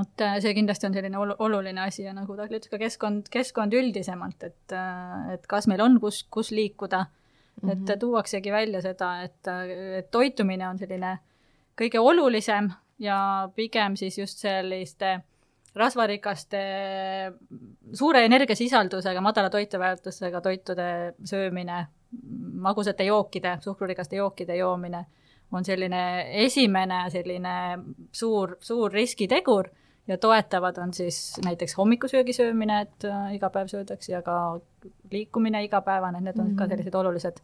et 0.00 0.42
see 0.42 0.54
kindlasti 0.54 0.86
on 0.86 0.94
selline 0.94 1.18
olu 1.18 1.34
oluline 1.38 1.80
asi 1.80 2.02
ja 2.02 2.12
nagu 2.12 2.36
ta 2.36 2.48
ütles, 2.48 2.68
ka 2.68 2.78
keskkond, 2.78 3.28
keskkond 3.30 3.72
üldisemalt, 3.72 4.42
et, 4.42 4.72
et 5.32 5.46
kas 5.46 5.66
meil 5.66 5.80
on, 5.80 6.00
kus, 6.00 6.24
kus 6.30 6.50
liikuda 6.50 7.06
mm, 7.62 7.68
-hmm. 7.68 7.72
et 7.72 7.78
mhm. 7.78 7.98
tuuaksegi 7.98 8.52
välja 8.52 8.82
seda, 8.82 9.22
et, 9.22 9.48
et 9.98 10.10
toitumine 10.10 10.68
on 10.68 10.78
selline 10.78 11.18
kõige 11.80 12.00
olulisem 12.00 12.70
ja 12.98 13.48
pigem 13.54 13.96
siis 13.96 14.18
just 14.18 14.38
selliste 14.38 15.20
rasvarikaste, 15.74 16.60
suure 17.92 18.24
energiasisaldusega, 18.24 19.20
madala 19.20 19.50
toiteväärtusega 19.50 20.40
toitude 20.40 21.14
söömine, 21.24 21.86
magusate 22.52 23.04
jookide, 23.04 23.58
suhkrurikaste 23.60 24.16
jookide 24.16 24.56
joomine 24.56 25.04
on 25.52 25.64
selline 25.64 26.02
esimene 26.44 27.04
selline 27.10 27.54
suur, 28.12 28.56
suur 28.60 28.92
riskitegur 28.92 29.70
ja 30.08 30.18
toetavad 30.18 30.78
on 30.78 30.94
siis 30.94 31.36
näiteks 31.44 31.76
hommikusöögi 31.76 32.32
söömine, 32.32 32.80
et 32.80 33.04
äh, 33.04 33.34
iga 33.34 33.50
päev 33.50 33.68
söödakse 33.68 34.12
ja 34.12 34.22
ka 34.22 34.60
liikumine 35.12 35.64
igapäevane, 35.64 36.20
need 36.20 36.38
on 36.38 36.44
mm 36.44 36.52
-hmm. 36.52 36.58
ka 36.58 36.64
mhm. 36.64 36.70
sellised 36.70 36.94
olulised 36.94 37.40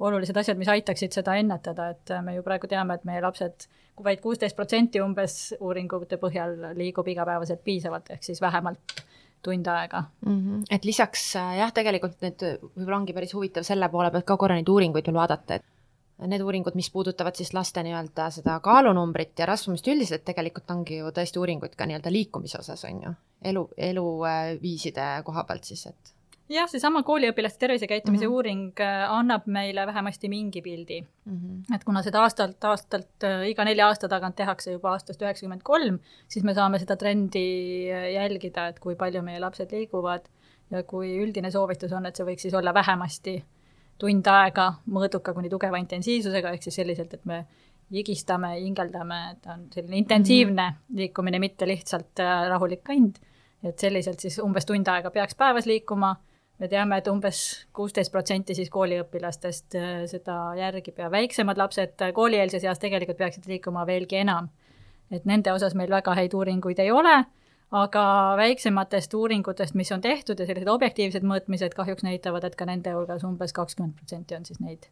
olulised 0.00 0.36
asjad, 0.36 0.58
mis 0.58 0.68
aitaksid 0.68 1.12
seda 1.12 1.34
ennetada, 1.34 1.88
et 1.88 2.10
äh, 2.10 2.22
me 2.22 2.34
ju 2.34 2.42
praegu 2.42 2.66
teame, 2.66 2.94
et 2.94 3.04
meie 3.04 3.22
lapsed, 3.22 3.66
vaid 4.04 4.20
kuusteist 4.20 4.56
protsenti 4.56 5.00
umbes 5.00 5.54
uuringute 5.60 6.16
põhjal 6.16 6.56
liigub 6.74 7.08
igapäevaselt 7.08 7.64
piisavalt, 7.64 8.10
ehk 8.10 8.22
siis 8.22 8.40
vähemalt 8.40 9.04
tund 9.42 9.66
aega 9.66 10.04
mm. 10.26 10.40
-hmm. 10.40 10.62
et 10.70 10.84
lisaks 10.84 11.34
jah, 11.34 11.72
tegelikult 11.72 12.20
need 12.22 12.42
võib-olla 12.76 12.96
ongi 12.96 13.12
päris 13.12 13.34
huvitav 13.34 13.62
selle 13.62 13.88
poole 13.88 14.10
pealt 14.10 14.24
ka 14.24 14.36
korra 14.36 14.54
neid 14.54 14.68
uuringuid 14.68 15.06
veel 15.06 15.16
vaadata, 15.16 15.54
et 15.54 15.64
need 16.22 16.42
uuringud, 16.44 16.76
mis 16.78 16.90
puudutavad 16.94 17.34
siis 17.34 17.52
laste 17.56 17.82
nii-öelda 17.82 18.28
seda 18.36 18.58
kaalunumbrit 18.64 19.38
ja 19.38 19.48
rasvumist 19.50 19.88
üldiselt, 19.90 20.24
tegelikult 20.24 20.70
ongi 20.70 21.00
ju 21.00 21.10
tõesti 21.14 21.40
uuringuid 21.42 21.74
ka 21.78 21.88
nii-öelda 21.90 22.12
liikumise 22.14 22.60
osas, 22.60 22.84
on 22.88 23.00
ju, 23.02 23.14
elu, 23.50 23.64
eluviiside 23.90 25.08
koha 25.26 25.44
pealt 25.48 25.66
siis, 25.70 25.86
et 25.90 26.14
jah, 26.52 26.68
seesama 26.68 27.02
kooliõpilaste 27.06 27.58
tervisekäitumise 27.60 28.26
mm 28.26 28.30
-hmm. 28.30 28.34
uuring 28.34 28.80
äh, 28.80 29.10
annab 29.10 29.46
meile 29.46 29.86
vähemasti 29.86 30.28
mingi 30.28 30.62
pildi 30.62 31.00
mm. 31.00 31.36
-hmm. 31.38 31.74
et 31.74 31.84
kuna 31.84 32.02
seda 32.02 32.20
aastalt 32.22 32.64
aastalt 32.64 33.24
äh, 33.24 33.48
iga 33.48 33.64
nelja 33.64 33.88
aasta 33.88 34.08
tagant 34.08 34.36
tehakse 34.36 34.72
juba 34.72 34.90
aastast 34.90 35.22
üheksakümmend 35.22 35.62
kolm, 35.62 35.98
siis 36.28 36.44
me 36.44 36.54
saame 36.54 36.78
seda 36.78 36.96
trendi 36.96 37.90
äh, 37.90 38.12
jälgida, 38.12 38.66
et 38.68 38.78
kui 38.78 38.94
palju 38.94 39.22
meie 39.22 39.40
lapsed 39.40 39.72
liiguvad 39.72 40.28
ja 40.70 40.82
kui 40.82 41.16
üldine 41.18 41.50
soovitus 41.50 41.92
on, 41.92 42.06
et 42.06 42.16
see 42.16 42.26
võiks 42.26 42.42
siis 42.42 42.54
olla 42.54 42.74
vähemasti 42.74 43.44
tund 43.98 44.26
aega 44.26 44.72
mõõduka 44.90 45.34
kuni 45.34 45.50
tugeva 45.52 45.78
intensiivsusega, 45.82 46.54
ehk 46.54 46.66
siis 46.66 46.80
selliselt, 46.80 47.14
et 47.14 47.24
me 47.24 47.44
higistame, 47.94 48.54
hingeldame, 48.60 49.20
et 49.32 49.46
on 49.52 49.66
selline 49.72 49.96
intensiivne 49.96 50.68
-hmm. 50.68 50.96
liikumine, 50.96 51.38
mitte 51.38 51.66
lihtsalt 51.68 52.20
äh, 52.20 52.48
rahulik 52.48 52.84
kõnd. 52.88 53.22
et 53.64 53.78
selliselt 53.78 54.20
siis 54.20 54.38
umbes 54.38 54.66
tund 54.66 54.88
aega 54.88 55.10
peaks 55.10 55.34
päevas 55.34 55.66
liikuma, 55.66 56.16
me 56.58 56.68
teame, 56.68 56.98
et 56.98 57.06
umbes 57.08 57.66
kuusteist 57.72 58.12
protsenti 58.12 58.54
siis 58.54 58.70
kooliõpilastest 58.70 59.74
äh, 59.74 60.04
seda 60.06 60.54
järgib 60.56 60.98
ja 60.98 61.10
väiksemad 61.10 61.58
lapsed 61.58 62.02
äh, 62.02 62.12
koolieelses 62.12 62.64
eas 62.64 62.78
tegelikult 62.78 63.18
peaksid 63.18 63.46
liikuma 63.46 63.86
veelgi 63.86 64.16
enam. 64.16 64.48
et 65.10 65.24
nende 65.24 65.52
osas 65.52 65.74
meil 65.74 65.90
väga 65.90 66.14
häid 66.14 66.34
uuringuid 66.34 66.78
ei 66.78 66.90
ole 66.90 67.24
aga 67.74 68.02
väiksematest 68.38 69.14
uuringutest, 69.18 69.74
mis 69.74 69.90
on 69.94 70.02
tehtud 70.04 70.38
ja 70.38 70.46
sellised 70.46 70.70
objektiivsed 70.70 71.26
mõõtmised 71.26 71.74
kahjuks 71.74 72.06
näitavad, 72.06 72.46
et 72.46 72.58
ka 72.58 72.68
nende 72.68 72.92
hulgas 72.94 73.24
umbes 73.26 73.54
kakskümmend 73.56 73.96
protsenti 73.98 74.36
on 74.36 74.46
siis 74.46 74.60
neid 74.62 74.86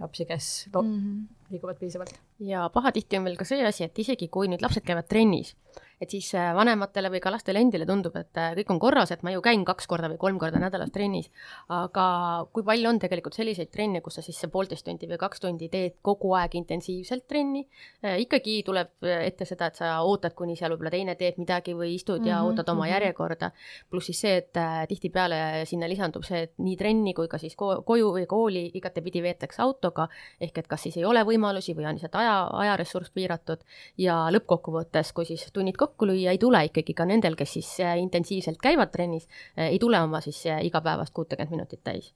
lapsi, 0.00 0.24
kes 0.28 0.68
mm 0.72 0.80
-hmm. 0.80 1.50
liiguvad 1.50 1.78
piisavalt. 1.78 2.14
ja 2.40 2.68
pahatihti 2.72 3.18
on 3.18 3.24
veel 3.24 3.36
ka 3.36 3.44
see 3.44 3.66
asi, 3.66 3.84
et 3.84 3.98
isegi 3.98 4.28
kui 4.28 4.48
nüüd 4.48 4.62
lapsed 4.62 4.84
käivad 4.84 5.08
trennis, 5.08 5.56
et 6.00 6.12
siis 6.12 6.28
äh, 6.36 6.50
vanematele 6.56 7.08
või 7.12 7.20
ka 7.24 7.30
lastele 7.32 7.60
endile 7.64 7.86
tundub, 7.88 8.16
et 8.20 8.36
äh, 8.40 8.52
kõik 8.58 8.72
on 8.74 8.80
korras, 8.80 9.12
et 9.14 9.22
ma 9.24 9.32
ju 9.32 9.40
käin 9.44 9.64
kaks 9.64 9.88
korda 9.88 10.10
või 10.12 10.18
kolm 10.20 10.40
korda 10.40 10.60
nädalas 10.60 10.92
trennis. 10.92 11.30
aga 11.72 12.06
kui 12.52 12.64
palju 12.66 12.88
on 12.90 12.98
tegelikult 13.00 13.36
selliseid 13.36 13.70
trenne, 13.72 14.02
kus 14.04 14.18
sa 14.18 14.24
siis 14.24 14.36
see 14.40 14.50
poolteist 14.52 14.84
tundi 14.84 15.08
või 15.08 15.18
kaks 15.20 15.40
tundi 15.40 15.68
teed 15.72 15.96
kogu 16.04 16.34
aeg 16.36 16.54
intensiivselt 16.60 17.26
trenni? 17.28 17.64
Äh, 18.04 18.20
ikkagi 18.26 18.58
tuleb 18.66 18.92
ette 19.08 19.48
seda, 19.48 19.70
et 19.70 19.80
sa 19.80 19.94
ootad, 20.04 20.34
kuni 20.36 20.56
seal 20.56 20.74
võib-olla 20.74 20.92
teine 20.92 21.16
teeb 21.16 21.40
midagi 21.40 21.74
või 21.74 21.94
istud 21.94 22.20
mm 22.20 22.24
-hmm, 22.24 22.30
ja 22.30 22.42
ootad 22.44 22.68
oma 22.68 22.84
mm 22.84 22.86
-hmm. 22.86 22.92
järjekorda. 22.92 23.50
pluss 23.90 24.06
siis 24.06 24.20
see, 24.20 24.36
et 24.36 24.52
tihtipeale 24.88 25.64
sinna 25.64 25.88
lisandub 25.88 26.24
see, 26.24 26.42
et 26.42 26.52
nii 26.58 26.76
trenni 26.76 27.14
kui 27.14 27.28
ka 27.28 27.38
siis 27.38 27.56
ko 27.56 27.82
koju 27.82 28.12
või 28.12 28.26
kooli 28.26 28.70
igatepidi 28.74 29.22
veetakse 29.22 29.62
autoga. 29.62 30.08
ehk 30.40 30.58
et 30.58 30.66
kas 30.66 30.82
siis 30.82 30.96
ei 30.96 31.04
ole 31.04 31.24
võimalusi 31.24 31.74
või 31.74 31.86
on 31.86 31.94
lihtsalt 31.94 32.14
aja, 32.14 32.48
ajaressurss 32.52 33.10
piiratud 33.10 33.64
ja 33.98 34.28
lõppkokkuvõttes, 34.30 35.12
kui 35.12 35.24
siis 35.24 35.48
tunnid 35.52 35.76
kokku 35.76 35.85
lüüa 36.08 36.34
ei 36.34 36.40
tule 36.42 36.62
ikkagi 36.68 36.94
ka 36.96 37.06
nendel, 37.08 37.36
kes 37.38 37.56
siis 37.58 37.72
äh, 37.84 37.96
intensiivselt 38.02 38.60
käivad 38.62 38.92
trennis, 38.94 39.28
äh, 39.56 39.70
ei 39.72 39.80
tule 39.82 40.00
oma 40.02 40.20
siis 40.24 40.42
äh, 40.50 40.62
igapäevast 40.66 41.14
kuutekümmet 41.16 41.52
minutit 41.54 41.82
täis. 41.84 42.12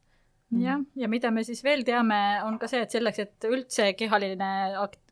Jah, 0.51 0.81
ja 0.99 1.07
mida 1.07 1.31
me 1.31 1.45
siis 1.47 1.61
veel 1.63 1.85
teame, 1.87 2.17
on 2.43 2.57
ka 2.59 2.67
see, 2.67 2.81
et 2.83 2.91
selleks, 2.91 3.21
et 3.23 3.47
üldse 3.47 3.93
kehaline, 3.95 4.49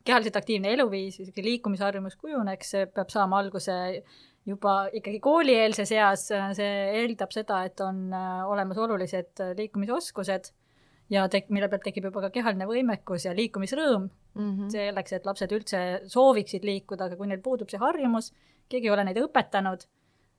kehaliselt 0.03 0.35
aktiivne 0.35 0.73
eluviis, 0.75 1.21
isegi 1.23 1.45
liikumisharjumus 1.45 2.17
kujuneks, 2.19 2.73
peab 2.91 3.13
saama 3.13 3.39
alguse 3.39 3.77
juba 4.49 4.73
ikkagi 4.91 5.21
koolieelses 5.23 5.93
eas, 5.95 6.25
see 6.57 6.73
eeldab 6.99 7.31
seda, 7.31 7.61
et 7.69 7.79
on 7.85 8.09
olemas 8.51 8.83
olulised 8.83 9.39
liikumisoskused 9.61 10.51
ja 11.09 11.25
tek-, 11.31 11.49
mille 11.53 11.69
pealt 11.69 11.85
tekib 11.87 12.09
juba 12.09 12.25
ka 12.27 12.31
kehaline 12.33 12.67
võimekus 12.69 13.25
ja 13.27 13.35
liikumisrõõm 13.37 14.07
mm 14.07 14.49
-hmm. 14.49 14.71
selleks, 14.73 15.13
et 15.13 15.25
lapsed 15.25 15.53
üldse 15.55 15.79
sooviksid 16.07 16.65
liikuda, 16.67 17.09
aga 17.09 17.17
kui 17.19 17.29
neil 17.29 17.41
puudub 17.45 17.69
see 17.69 17.81
harjumus, 17.81 18.33
keegi 18.69 18.89
ei 18.89 18.93
ole 18.93 19.05
neid 19.07 19.17
õpetanud, 19.21 19.85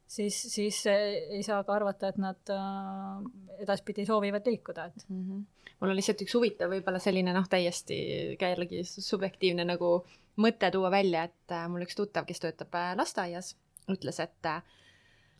siis, 0.07 0.37
siis 0.55 0.83
ei 0.87 1.43
saa 1.47 1.62
ka 1.65 1.75
arvata, 1.75 2.11
et 2.11 2.19
nad 2.23 2.55
äh, 2.55 3.62
edaspidi 3.67 4.07
soovivad 4.07 4.47
liikuda, 4.47 4.85
et 4.91 5.09
mm. 5.09 5.23
-hmm. 5.23 5.73
mul 5.81 5.91
on 5.91 5.97
lihtsalt 5.97 6.23
üks 6.27 6.35
huvitav, 6.39 6.71
võib-olla 6.71 6.99
selline 7.03 7.35
noh, 7.37 7.49
täiesti 7.49 8.37
ka 8.41 8.53
jällegi 8.55 8.85
subjektiivne 8.85 9.65
nagu 9.65 10.05
mõte 10.41 10.71
tuua 10.71 10.91
välja, 10.91 11.25
et 11.25 11.57
äh, 11.57 11.67
mul 11.69 11.87
üks 11.87 11.99
tuttav, 11.99 12.27
kes 12.27 12.41
töötab 12.41 12.75
äh, 12.75 12.95
lasteaias, 12.97 13.57
ütles, 13.91 14.21
et 14.23 14.53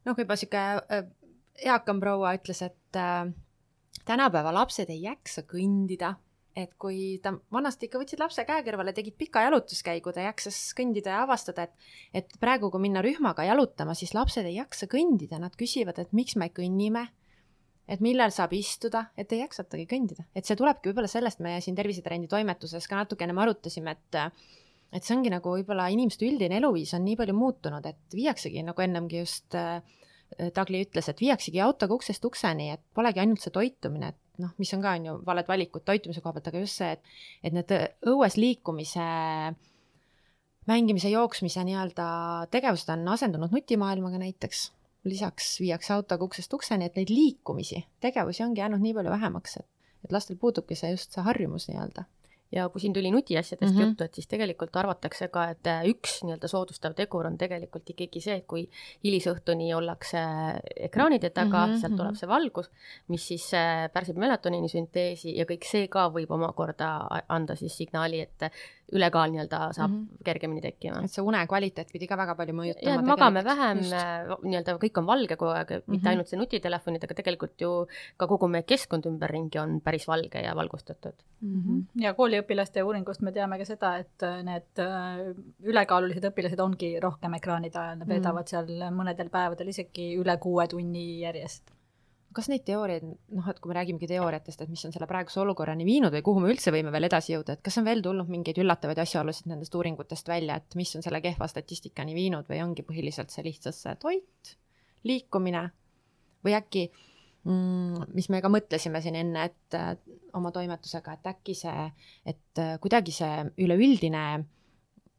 noh, 0.05 0.17
juba 0.19 0.37
sihuke 0.37 0.59
eakam 1.61 2.01
proua 2.01 2.35
ütles, 2.35 2.63
et 2.63 2.99
tänapäeva 4.11 4.53
lapsed 4.55 4.91
ei 4.91 5.05
jaksa 5.05 5.45
kõndida, 5.49 6.15
et 6.59 6.73
kui 6.83 7.21
ta 7.23 7.33
vanasti 7.55 7.87
ikka 7.87 8.01
võtsid 8.03 8.21
lapse 8.23 8.45
käe 8.49 8.65
kõrvale, 8.67 8.95
tegid 8.95 9.15
pika 9.19 9.45
jalutuskäigu, 9.47 10.13
ta 10.15 10.25
jaksas 10.27 10.59
kõndida 10.79 11.15
ja 11.15 11.23
avastada, 11.25 11.69
et 11.69 12.23
et 12.23 12.37
praegu, 12.43 12.73
kui 12.73 12.83
minna 12.83 13.05
rühmaga 13.07 13.47
jalutama, 13.47 13.95
siis 13.95 14.15
lapsed 14.17 14.47
ei 14.47 14.59
jaksa 14.59 14.91
kõndida, 14.91 15.39
nad 15.43 15.55
küsivad, 15.59 16.01
et 16.03 16.15
miks 16.17 16.37
me 16.41 16.51
kõnnime, 16.55 17.07
et 17.91 18.03
millal 18.03 18.35
saab 18.35 18.55
istuda, 18.55 19.07
et 19.19 19.31
ei 19.33 19.45
jaksatagi 19.45 19.87
kõndida, 19.91 20.27
et 20.35 20.47
see 20.47 20.59
tulebki 20.59 20.91
võib-olla 20.91 21.11
sellest, 21.11 21.43
me 21.43 21.57
siin 21.63 21.79
Tervisetrendi 21.79 22.31
toimetuses 22.31 22.87
ka 22.91 22.99
natukene 22.99 23.37
me 23.37 23.47
arutasime, 23.47 23.97
et 23.99 24.21
et 24.91 25.07
see 25.07 25.15
ongi 25.15 25.31
nagu 25.31 25.53
võib-olla 25.55 25.87
inimeste 25.95 26.27
üldine 26.27 26.57
eluviis 26.59 26.97
on 26.99 27.05
nii 27.07 27.15
palju 27.19 27.35
muutunud, 27.39 27.85
et 27.87 28.15
viiaksegi 28.15 28.65
nagu 28.67 28.83
ennemgi 28.83 29.21
just 29.21 29.55
äh, 29.55 29.79
Tagli 30.55 30.85
ütles, 30.85 31.09
et 31.11 31.21
viiaksegi 31.21 31.61
autoga 31.61 31.97
uksest 31.97 32.25
ukseni, 32.25 32.71
et 32.77 32.83
polegi 32.95 33.21
ainult 33.23 33.43
see 33.43 33.53
toitumine, 33.55 34.13
et 34.13 34.43
noh, 34.43 34.53
mis 34.63 34.71
on 34.77 34.85
ka, 34.85 34.95
on 34.97 35.09
ju, 35.09 35.15
valed 35.27 35.49
valikud 35.51 35.85
toitumise 35.87 36.23
koha 36.23 36.37
pealt, 36.37 36.51
aga 36.53 36.63
just 36.63 36.81
see, 36.81 36.93
et, 36.95 37.17
et 37.45 37.57
need 37.57 37.75
õues 38.09 38.37
liikumise, 38.39 39.07
mängimise, 40.71 41.11
jooksmise 41.13 41.65
nii-öelda 41.67 42.07
tegevused 42.55 42.93
on 42.95 43.09
asendunud 43.17 43.57
nutimaailmaga 43.57 44.23
näiteks. 44.23 44.71
lisaks 45.09 45.55
viiakse 45.61 45.95
autoga 45.95 46.27
uksest 46.29 46.53
ukseni, 46.53 46.85
et 46.85 46.97
neid 46.97 47.09
liikumisi, 47.09 47.79
tegevusi 48.05 48.43
ongi 48.45 48.61
jäänud 48.61 48.83
nii 48.85 48.95
palju 48.95 49.11
vähemaks, 49.11 49.57
et, 49.57 49.69
et 50.05 50.13
lastel 50.13 50.37
puudubki 50.37 50.77
see 50.77 50.91
just 50.93 51.17
see 51.17 51.25
harjumus 51.25 51.71
nii-öelda 51.71 52.05
ja 52.53 52.69
kui 52.69 52.81
siin 52.83 52.93
tuli 52.93 53.11
nutiasjadest 53.11 53.75
mm 53.75 53.79
-hmm. 53.79 53.89
juttu, 53.89 54.05
et 54.05 54.15
siis 54.15 54.27
tegelikult 54.27 54.77
arvatakse 54.77 55.29
ka, 55.29 55.45
et 55.51 55.67
äh, 55.67 55.85
üks 55.87 56.23
nii-öelda 56.25 56.49
soodustav 56.49 56.95
tegur 56.95 57.27
on 57.27 57.39
tegelikult 57.39 57.91
ikkagi 57.91 58.21
see, 58.21 58.37
et 58.37 58.47
kui 58.47 58.69
hilisõhtuni 59.05 59.75
ollakse 59.75 60.19
ekraanide 60.77 61.31
taga 61.31 61.67
mm, 61.67 61.73
-hmm. 61.73 61.81
sealt 61.81 61.97
tuleb 61.97 62.11
mhm. 62.11 62.21
see 62.21 62.29
valgus, 62.29 62.71
mis 63.09 63.29
siis 63.29 63.55
äh, 63.55 63.93
pärsib 63.93 64.17
melatoniini 64.17 64.69
sünteesi 64.69 65.37
ja 65.37 65.45
kõik 65.45 65.65
see 65.71 65.89
ka 65.89 66.09
võib 66.09 66.31
omakorda 66.31 66.91
anda 67.29 67.55
siis 67.55 67.77
signaali, 67.77 68.21
et 68.21 68.51
ülekaal 68.93 69.31
nii-öelda 69.31 69.61
saab 69.73 69.91
mm 69.91 69.99
-hmm. 69.99 70.25
kergemini 70.25 70.61
tekkima. 70.61 71.01
et 71.05 71.11
see 71.11 71.23
une 71.23 71.47
kvaliteet 71.47 71.93
pidi 71.93 72.07
ka 72.07 72.17
väga 72.17 72.35
palju 72.35 72.55
mõjutama. 72.55 72.91
ja, 72.91 73.03
magame 73.03 73.45
vähem, 73.45 73.79
nii-öelda 74.43 74.77
kõik 74.85 74.99
on 74.99 75.07
valge 75.07 75.37
kogu 75.37 75.51
aeg 75.51 75.71
mm, 75.71 75.77
-hmm. 75.77 75.91
mitte 75.91 76.03
mhm. 76.03 76.11
ainult 76.11 76.29
see 76.29 76.39
nutitelefonid, 76.39 77.05
aga 77.05 77.15
tegelikult 77.15 77.61
ju 77.61 77.87
ka 78.17 78.27
kogu 78.27 78.49
meie 78.49 78.63
keskkond 78.63 79.07
ümberringi 79.07 79.59
on 79.59 79.81
päris 79.81 80.09
valge 80.09 80.43
ja 80.43 80.57
valgustatud 80.57 81.15
mm. 81.41 81.63
-hmm. 81.63 82.03
ja 82.03 82.15
kooliõpilaste 82.41 82.85
uuringust 82.85 83.23
me 83.23 83.33
teame 83.33 83.59
ka 83.61 83.67
seda, 83.69 83.97
et 84.01 84.25
äh, 84.25 84.41
need 84.47 84.81
äh, 84.81 85.35
ülekaalulised 85.63 86.25
õpilased 86.31 86.61
ongi 86.61 86.95
rohkem 87.01 87.35
ekraanide 87.37 87.79
ajal, 87.79 88.01
nad 88.01 88.09
veedavad 88.09 88.47
mm 88.47 88.63
-hmm. 88.65 88.81
seal 88.81 88.97
mõnedel 88.97 89.31
päevadel 89.31 89.69
isegi 89.69 90.17
üle 90.17 90.37
kuue 90.39 90.67
tunni 90.69 91.21
järjest 91.21 91.71
kas 92.33 92.47
neid 92.49 92.63
teooriaid, 92.63 93.03
noh, 93.35 93.47
et 93.51 93.59
kui 93.59 93.69
me 93.69 93.75
räägimegi 93.75 94.07
teooriatest, 94.07 94.61
et 94.63 94.69
mis 94.71 94.85
on 94.87 94.93
selle 94.93 95.07
praeguse 95.11 95.41
olukorrani 95.41 95.85
viinud 95.85 96.13
või 96.15 96.23
kuhu 96.23 96.41
me 96.41 96.53
üldse 96.53 96.71
võime 96.71 96.93
veel 96.95 97.09
edasi 97.09 97.33
jõuda, 97.33 97.57
et 97.57 97.63
kas 97.63 97.79
on 97.79 97.85
veel 97.85 98.03
tulnud 98.03 98.29
mingeid 98.31 98.59
üllatavaid 98.63 98.99
asjaolusid 99.03 99.49
nendest 99.51 99.75
uuringutest 99.75 100.29
välja, 100.29 100.57
et 100.57 100.77
mis 100.79 100.95
on 100.95 101.03
selle 101.03 101.21
kehva 101.21 101.49
statistikani 101.51 102.15
viinud 102.15 102.47
või 102.47 102.63
ongi 102.63 102.87
põhiliselt 102.87 103.35
see 103.35 103.43
lihtsalt 103.49 103.75
see 103.75 103.97
toit, 103.99 104.55
liikumine 105.03 105.65
või 106.47 106.55
äkki 106.55 106.87
mis 107.45 108.29
me 108.29 108.41
ka 108.45 108.51
mõtlesime 108.53 109.01
siin 109.01 109.17
enne, 109.17 109.47
et 109.49 109.77
oma 110.37 110.51
toimetusega, 110.53 111.15
et 111.17 111.29
äkki 111.33 111.55
see, 111.57 111.87
et 112.29 112.61
kuidagi 112.83 113.15
see 113.17 113.45
üleüldine 113.65 114.25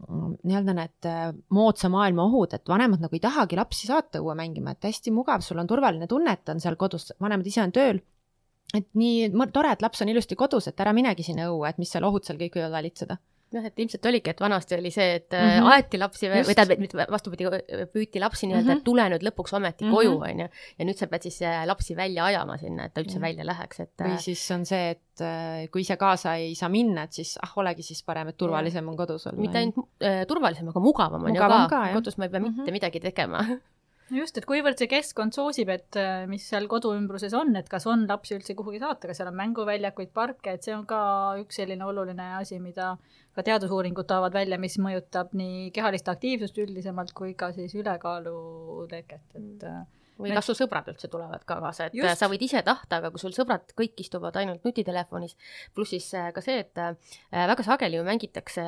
nii-öelda 0.09 0.73
need 0.75 1.07
äh, 1.09 1.33
moodsa 1.53 1.89
maailma 1.91 2.25
ohud, 2.29 2.53
et 2.55 2.69
vanemad 2.69 3.03
nagu 3.03 3.15
ei 3.15 3.23
tahagi 3.23 3.57
lapsi 3.59 3.89
saata 3.89 4.21
õue 4.21 4.35
mängima, 4.37 4.73
et 4.73 4.87
hästi 4.89 5.13
mugav, 5.13 5.43
sul 5.45 5.61
on 5.61 5.69
turvaline 5.69 6.07
tunne, 6.09 6.33
et 6.33 6.49
on 6.53 6.61
seal 6.63 6.77
kodus, 6.79 7.11
vanemad 7.21 7.47
ise 7.47 7.61
on 7.63 7.73
tööl. 7.75 8.01
et 8.73 8.87
nii 8.95 9.29
tore, 9.51 9.73
et 9.73 9.81
laps 9.83 10.01
on 10.01 10.09
ilusti 10.09 10.35
kodus, 10.39 10.69
et 10.69 10.79
ära 10.79 10.93
minegi 10.95 11.25
sinna 11.27 11.49
õue, 11.51 11.69
et 11.69 11.77
mis 11.81 11.89
seal 11.91 12.05
ohud 12.07 12.23
seal 12.23 12.39
kõik 12.39 12.55
võivad 12.55 12.71
valitseda 12.77 13.17
jah, 13.51 13.65
et 13.67 13.81
ilmselt 13.83 14.07
oligi, 14.09 14.31
et 14.31 14.41
vanasti 14.41 14.75
oli 14.77 14.91
see, 14.93 15.07
et 15.19 15.35
mm 15.35 15.49
-hmm. 15.49 15.69
aeti 15.73 15.99
lapsi 15.99 16.29
või, 16.31 16.43
või 16.47 16.55
tähendab, 16.57 17.11
vastupidi, 17.11 17.47
püüti 17.93 18.21
lapsi 18.23 18.47
nii-öelda 18.47 18.63
mm, 18.63 18.71
-hmm. 18.71 18.83
et 18.83 18.87
tule 18.87 19.07
nüüd 19.13 19.25
lõpuks 19.27 19.55
ometi 19.57 19.85
mm 19.85 19.89
-hmm. 19.89 19.95
koju, 19.95 20.17
on 20.29 20.43
ju. 20.43 20.47
ja 20.79 20.87
nüüd 20.87 20.99
sa 20.99 21.07
pead 21.07 21.27
siis 21.27 21.41
äh, 21.41 21.65
lapsi 21.67 21.95
välja 21.95 22.25
ajama 22.25 22.57
sinna, 22.57 22.85
et 22.85 22.93
ta 22.93 23.01
üldse 23.01 23.17
mm 23.17 23.23
-hmm. 23.23 23.27
välja 23.27 23.45
läheks, 23.45 23.79
et. 23.79 23.93
või 23.99 24.15
äh, 24.15 24.19
siis 24.19 24.51
on 24.51 24.65
see, 24.65 24.89
et 24.91 25.69
kui 25.71 25.81
ise 25.81 25.97
kaasa 25.97 26.35
ei 26.35 26.55
saa 26.55 26.69
minna, 26.69 27.03
et 27.03 27.13
siis 27.13 27.37
ah, 27.43 27.51
olegi 27.55 27.83
siis 27.83 28.03
parem, 28.03 28.27
et 28.27 28.37
turvalisem 28.37 28.87
on 28.87 28.97
kodus 28.97 29.27
olla. 29.27 29.41
mitte 29.41 29.57
ainult 29.57 29.77
äh, 30.03 30.25
turvalisem, 30.27 30.69
aga 30.69 30.79
mugavam 30.79 31.23
on 31.23 31.35
ju 31.35 31.41
ka, 31.41 31.67
ka, 31.69 31.83
kodus 31.93 32.17
ma 32.17 32.25
ei 32.25 32.29
pea 32.29 32.39
mm 32.39 32.45
-hmm. 32.45 32.57
mitte 32.57 32.71
midagi 32.71 32.99
tegema 32.99 33.45
just, 34.15 34.37
et 34.37 34.47
kuivõrd 34.49 34.79
see 34.81 34.89
keskkond 34.91 35.35
soosib, 35.35 35.71
et 35.73 35.99
äh, 35.99 36.25
mis 36.29 36.43
seal 36.51 36.67
kodu 36.71 36.91
ümbruses 36.97 37.33
on, 37.37 37.53
et 37.59 37.69
kas 37.71 37.87
on 37.89 38.05
lapsi 38.09 38.35
üldse 38.37 38.55
kuhugi 38.57 38.81
saata, 38.83 39.09
kas 39.09 39.21
seal 39.21 39.31
on 39.31 39.39
mänguväljakuid, 39.39 40.11
parke, 40.15 40.57
et 40.57 40.67
see 40.67 40.75
on 40.75 40.85
ka 40.89 40.99
üks 41.41 41.61
selline 41.61 41.87
oluline 41.87 42.33
asi, 42.39 42.59
mida 42.63 42.95
ka 43.35 43.45
teadusuuringud 43.47 44.09
toovad 44.09 44.35
välja, 44.35 44.59
mis 44.59 44.77
mõjutab 44.83 45.31
nii 45.37 45.71
kehalist 45.75 46.11
aktiivsust 46.11 46.59
üldisemalt 46.65 47.15
kui 47.15 47.33
ka 47.39 47.53
siis 47.55 47.75
ülekaalu 47.79 48.37
teket, 48.91 49.25
et 49.35 49.67
mm 49.67 49.89
või 50.21 50.33
kas 50.35 50.49
su 50.49 50.55
sõbrad 50.57 50.87
üldse 50.91 51.09
tulevad 51.11 51.45
ka 51.47 51.59
kaasa, 51.61 51.89
et 51.89 51.97
Just. 51.97 52.19
sa 52.19 52.29
võid 52.31 52.43
ise 52.45 52.61
tahta, 52.65 53.01
aga 53.01 53.11
kui 53.13 53.21
sul 53.21 53.35
sõbrad 53.35 53.73
kõik 53.77 53.99
istuvad 54.03 54.37
ainult 54.41 54.65
nutitelefonis, 54.67 55.35
pluss 55.75 55.93
siis 55.95 56.07
äh, 56.17 56.29
ka 56.35 56.43
see, 56.45 56.61
et 56.63 56.81
äh, 56.81 56.95
väga 57.31 57.65
sageli 57.65 57.99
ju 57.99 58.05
mängitakse 58.07 58.63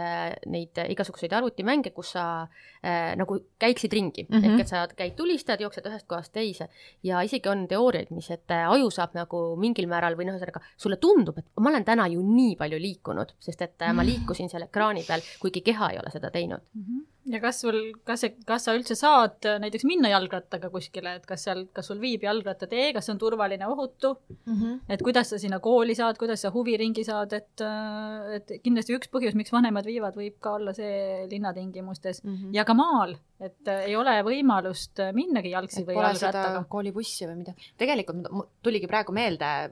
neid 0.52 0.84
igasuguseid 0.90 1.34
arvutimänge, 1.38 1.94
kus 1.96 2.14
sa 2.18 2.26
äh, 2.44 3.14
nagu 3.20 3.40
käiksid 3.62 3.94
ringi 3.94 4.26
mm, 4.28 4.36
-hmm. 4.38 4.54
ehk 4.54 4.66
et 4.66 4.74
sa 4.74 4.84
käid 4.88 5.16
tulistad, 5.16 5.62
jooksed 5.62 5.88
ühest 5.90 6.08
kohast 6.08 6.34
teise 6.34 6.70
ja 7.04 7.22
isegi 7.22 7.50
on 7.50 7.68
teooriaid, 7.68 8.12
mis, 8.12 8.30
et 8.32 8.52
äh, 8.52 8.70
aju 8.70 8.90
saab 8.92 9.16
nagu 9.18 9.44
mingil 9.60 9.88
määral 9.88 10.18
või 10.18 10.28
noh, 10.28 10.38
ühesõnaga 10.38 10.64
sulle 10.78 10.98
tundub, 10.98 11.38
et 11.38 11.46
ma 11.60 11.70
olen 11.70 11.86
täna 11.86 12.08
ju 12.08 12.22
nii 12.22 12.56
palju 12.60 12.80
liikunud, 12.80 13.36
sest 13.40 13.62
et 13.62 13.82
äh, 13.82 13.94
ma 13.94 14.06
liikusin 14.06 14.50
seal 14.50 14.68
ekraani 14.68 15.04
peal, 15.08 15.22
kuigi 15.40 15.62
keha 15.62 15.94
ei 15.94 16.00
ole 16.04 16.12
seda 16.14 16.32
teinud 16.32 16.62
mm. 16.74 16.86
-hmm 16.86 17.13
ja 17.32 17.40
kas 17.44 17.62
sul, 17.64 17.78
kas 18.08 18.26
kas 18.48 18.66
sa 18.68 18.74
üldse 18.76 18.96
saad 19.00 19.46
äh, 19.48 19.60
näiteks 19.64 19.86
minna 19.88 20.12
jalgrattaga 20.12 20.70
kuskile, 20.74 21.16
et 21.20 21.28
kas 21.28 21.46
seal, 21.48 21.66
kas 21.76 21.88
sul 21.90 22.02
viib 22.02 22.26
jalgrattatee, 22.26 22.90
kas 22.96 23.08
see 23.08 23.16
on 23.16 23.22
turvaline, 23.22 23.68
ohutu 23.70 24.14
mm, 24.16 24.56
-hmm. 24.56 24.80
et 24.96 25.04
kuidas 25.06 25.32
sa 25.34 25.40
sinna 25.40 25.60
kooli 25.64 25.96
saad, 25.96 26.20
kuidas 26.20 26.44
sa 26.44 26.52
huviringi 26.54 27.06
saad, 27.08 27.34
et, 27.34 27.64
äh, 27.64 28.40
et 28.40 28.56
kindlasti 28.64 28.98
üks 28.98 29.12
põhjus, 29.14 29.38
miks 29.40 29.54
vanemad 29.56 29.88
viivad, 29.88 30.18
võib 30.20 30.40
ka 30.44 30.58
olla 30.60 30.74
see 30.74 31.28
linnatingimustes 31.32 32.24
mm 32.24 32.36
-hmm. 32.36 32.56
ja 32.60 32.66
ka 32.66 32.74
maal, 32.74 33.16
et 33.40 33.68
äh, 33.68 33.88
ei 33.88 33.96
ole 33.96 34.18
võimalust 34.24 35.00
minnagi 35.14 35.56
jalgsi 35.56 35.82
et 35.82 35.88
või 35.88 36.02
jalgrattaga. 36.02 36.66
koolibussi 36.70 37.28
või 37.28 37.40
midagi. 37.44 37.74
tegelikult 37.78 38.28
tuligi 38.64 38.88
praegu 38.88 39.16
meelde 39.16 39.72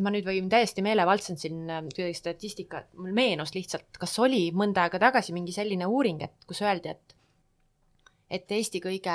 ma 0.00 0.12
nüüd 0.12 0.26
võin 0.26 0.48
täiesti 0.52 0.84
meelevaldselt 0.84 1.42
siin 1.42 1.64
äh, 1.70 1.82
kuidagi 1.88 2.16
statistikat, 2.16 2.92
mul 2.96 3.12
meenus 3.16 3.54
lihtsalt, 3.56 3.90
kas 4.00 4.14
oli 4.22 4.46
mõnda 4.56 4.86
aega 4.86 5.00
tagasi 5.02 5.34
mingi 5.36 5.54
selline 5.54 5.88
uuring, 5.88 6.22
et 6.24 6.48
kus 6.48 6.62
öeldi, 6.64 6.94
et 6.94 7.18
et 8.32 8.52
Eesti 8.56 8.80
kõige 8.80 9.14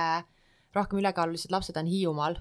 rohkem 0.75 0.99
ülekaalulised 1.01 1.49
lapsed 1.51 1.77
on 1.79 1.87
Hiiumaal. 1.89 2.37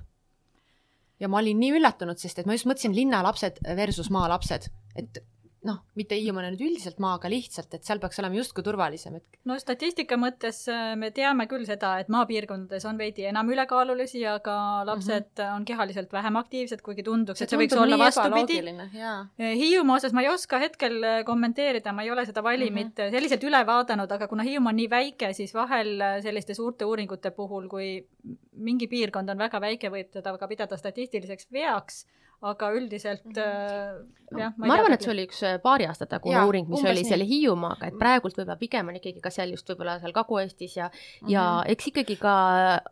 ja 1.20 1.28
ma 1.32 1.38
olin 1.40 1.56
nii 1.60 1.78
üllatunud, 1.78 2.20
sest 2.20 2.38
et 2.38 2.46
ma 2.46 2.52
just 2.52 2.68
mõtlesin 2.68 2.94
linnalapsed 2.96 3.62
versus 3.78 4.10
maalapsed, 4.12 4.68
et 4.96 5.22
noh, 5.66 5.80
mitte 5.98 6.16
Hiiumaal 6.18 6.50
nüüd 6.52 6.62
üldiselt 6.68 7.00
maaga 7.02 7.28
lihtsalt, 7.30 7.72
et 7.76 7.86
seal 7.86 8.00
peaks 8.02 8.20
olema 8.22 8.38
justkui 8.38 8.64
turvalisem, 8.66 9.18
et. 9.18 9.38
no 9.48 9.56
statistika 9.60 10.18
mõttes 10.20 10.62
äh, 10.72 10.94
me 10.98 11.10
teame 11.14 11.48
küll 11.50 11.66
seda, 11.68 11.96
et 12.02 12.10
maapiirkondades 12.12 12.86
on 12.88 13.00
veidi 13.00 13.26
enam 13.30 13.50
ülekaalulisi, 13.52 14.22
aga 14.30 14.56
lapsed 14.88 15.28
mm 15.28 15.42
-hmm. 15.42 15.56
on 15.56 15.64
kehaliselt 15.68 16.12
vähem 16.12 16.38
aktiivsed, 16.42 16.82
kuigi 16.86 17.04
tunduks, 17.06 17.42
et 17.42 17.52
see 17.52 17.60
võiks 17.60 17.78
olla 17.80 17.98
vastupidi. 17.98 18.60
Äh, 18.96 19.54
Hiiumaa 19.62 19.96
osas 19.96 20.12
ma 20.16 20.22
ei 20.22 20.30
oska 20.32 20.60
hetkel 20.62 21.02
äh, 21.02 21.24
kommenteerida, 21.24 21.92
ma 21.92 22.06
ei 22.06 22.10
ole 22.10 22.26
seda 22.26 22.42
valimit 22.42 22.94
mm 22.94 23.04
-hmm. 23.04 23.10
selliselt 23.10 23.44
üle 23.44 23.64
vaadanud, 23.66 24.12
aga 24.12 24.28
kuna 24.28 24.42
Hiiumaa 24.42 24.70
on 24.70 24.76
nii 24.82 24.90
väike, 24.90 25.32
siis 25.32 25.54
vahel 25.54 25.98
selliste 26.22 26.54
suurte 26.54 26.84
uuringute 26.84 27.30
puhul, 27.30 27.68
kui 27.68 28.06
mingi 28.52 28.86
piirkond 28.86 29.28
on 29.28 29.38
väga 29.38 29.60
väike, 29.60 29.90
võib 29.90 30.10
teda 30.10 30.38
ka 30.38 30.48
pidada 30.48 30.76
statistiliseks 30.76 31.52
veaks 31.52 32.06
aga 32.42 32.70
üldiselt 32.76 33.24
mm 33.24 33.32
-hmm. 33.32 34.40
jah. 34.40 34.52
ma, 34.56 34.66
ma 34.66 34.74
arvan, 34.74 34.92
et 34.92 35.02
see 35.02 35.12
oli 35.12 35.24
üks 35.26 35.42
äh, 35.42 35.58
paari 35.62 35.86
aastat 35.86 36.08
tagune 36.08 36.44
uuring, 36.44 36.68
mis 36.68 36.84
oli 36.84 37.02
nii. 37.02 37.08
selle 37.08 37.24
Hiiumaaga, 37.24 37.86
et 37.86 37.98
praegult 37.98 38.36
võib-olla 38.36 38.58
pigem 38.60 38.88
on 38.88 38.96
ikkagi 38.96 39.20
ka 39.20 39.30
seal 39.30 39.50
just 39.50 39.68
võib-olla 39.70 39.98
seal 40.00 40.12
Kagu-Eestis 40.12 40.76
ja 40.76 40.88
mm, 40.88 40.96
-hmm. 40.96 41.30
ja 41.32 41.44
eks 41.66 41.86
ikkagi 41.92 42.16
ka 42.16 42.34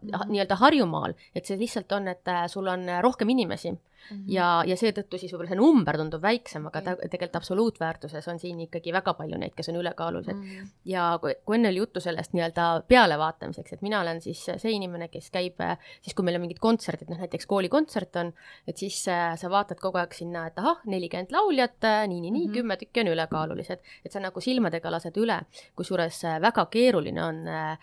mm 0.03 0.09
-hmm. 0.09 0.31
nii-öelda 0.33 0.57
Harjumaal, 0.57 1.15
et 1.35 1.45
see 1.47 1.59
lihtsalt 1.59 1.93
on, 1.93 2.09
et 2.09 2.33
sul 2.49 2.67
on 2.67 2.89
rohkem 3.01 3.29
inimesi 3.29 3.77
Mm 4.11 4.17
-hmm. 4.17 4.25
ja, 4.29 4.49
ja 4.67 4.77
seetõttu 4.77 5.19
siis 5.19 5.33
võib-olla 5.33 5.49
see 5.49 5.61
number 5.61 5.97
tundub 5.97 6.23
väiksem, 6.23 6.67
aga 6.67 6.81
ta 6.83 6.97
tegelikult 6.97 7.37
absoluutväärtuses 7.37 8.29
on 8.29 8.39
siin 8.39 8.61
ikkagi 8.61 8.93
väga 8.93 9.15
palju 9.15 9.39
neid, 9.39 9.55
kes 9.57 9.69
on 9.73 9.77
ülekaalulised 9.81 10.35
mm. 10.35 10.43
-hmm. 10.43 10.69
ja 10.85 11.19
kui, 11.21 11.35
kui 11.45 11.57
enne 11.57 11.69
oli 11.69 11.83
juttu 11.83 12.01
sellest 12.01 12.33
nii-öelda 12.33 12.85
pealevaatamiseks, 12.89 13.73
et 13.73 13.83
mina 13.83 14.01
olen 14.01 14.21
siis 14.21 14.45
see 14.45 14.73
inimene, 14.73 15.09
kes 15.09 15.31
käib 15.31 15.61
siis, 16.03 16.15
kui 16.15 16.25
meil 16.25 16.37
on 16.37 16.45
mingid 16.45 16.61
kontserdid, 16.61 17.09
noh 17.11 17.19
näiteks 17.19 17.47
koolikontsert 17.47 18.17
on, 18.21 18.33
et 18.69 18.77
siis 18.77 18.99
äh, 19.09 19.37
sa 19.41 19.51
vaatad 19.51 19.81
kogu 19.81 19.99
aeg 19.99 20.13
sinna, 20.17 20.47
et 20.51 20.59
ahah, 20.59 20.83
nelikümmend 20.91 21.33
lauljat 21.33 21.81
nii, 21.83 22.21
nii, 22.21 22.31
nii 22.31 22.31
mm, 22.31 22.51
-hmm. 22.51 22.55
kümme 22.57 22.77
tükki 22.77 23.01
on 23.01 23.13
ülekaalulised, 23.15 23.81
et 24.05 24.13
sa 24.13 24.21
nagu 24.21 24.41
silmadega 24.41 24.91
lased 24.91 25.17
üle, 25.17 25.41
kusjuures 25.77 26.25
äh, 26.25 26.41
väga 26.41 26.67
keeruline 26.67 27.25
on 27.25 27.49
äh, 27.49 27.79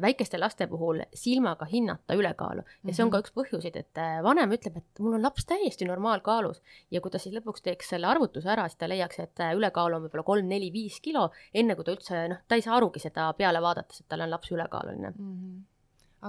väikeste 0.00 0.38
laste 0.38 0.66
puhul 0.66 1.02
silmaga 1.14 1.66
hinnata 1.66 2.14
ülekaalu 2.14 2.62
ja 2.84 2.94
see 2.94 3.04
on 3.04 3.10
ka 3.10 3.18
mhm. 3.18 3.24
üks 3.24 3.34
põhjuseid, 3.34 3.76
et 3.76 4.00
vanem 4.22 4.52
ütleb, 4.52 4.76
et 4.76 5.02
mul 5.02 5.18
on 5.18 5.22
laps 5.22 5.47
täiesti 5.48 5.88
normaalkaalus 5.88 6.60
ja 6.94 7.02
kui 7.04 7.12
ta 7.12 7.20
siis 7.22 7.34
lõpuks 7.36 7.64
teeks 7.64 7.94
selle 7.94 8.10
arvutuse 8.10 8.50
ära, 8.52 8.66
siis 8.68 8.80
ta 8.80 8.90
leiaks, 8.90 9.22
et 9.24 9.44
äh, 9.44 9.54
ülekaal 9.58 9.96
on 9.96 10.04
võib-olla 10.06 10.26
kolm, 10.26 10.50
neli, 10.50 10.70
viis 10.74 11.00
kilo, 11.04 11.28
enne 11.54 11.76
kui 11.78 11.86
ta 11.86 11.96
üldse 11.96 12.26
noh, 12.34 12.44
ta 12.48 12.58
ei 12.58 12.64
saa 12.64 12.76
arugi 12.78 13.02
seda 13.02 13.30
peale 13.38 13.62
vaadates, 13.64 14.02
et 14.02 14.08
tal 14.12 14.26
on 14.26 14.32
laps 14.34 14.52
ülekaaluline 14.54 15.10
mm. 15.14 15.34
-hmm. 15.34 15.58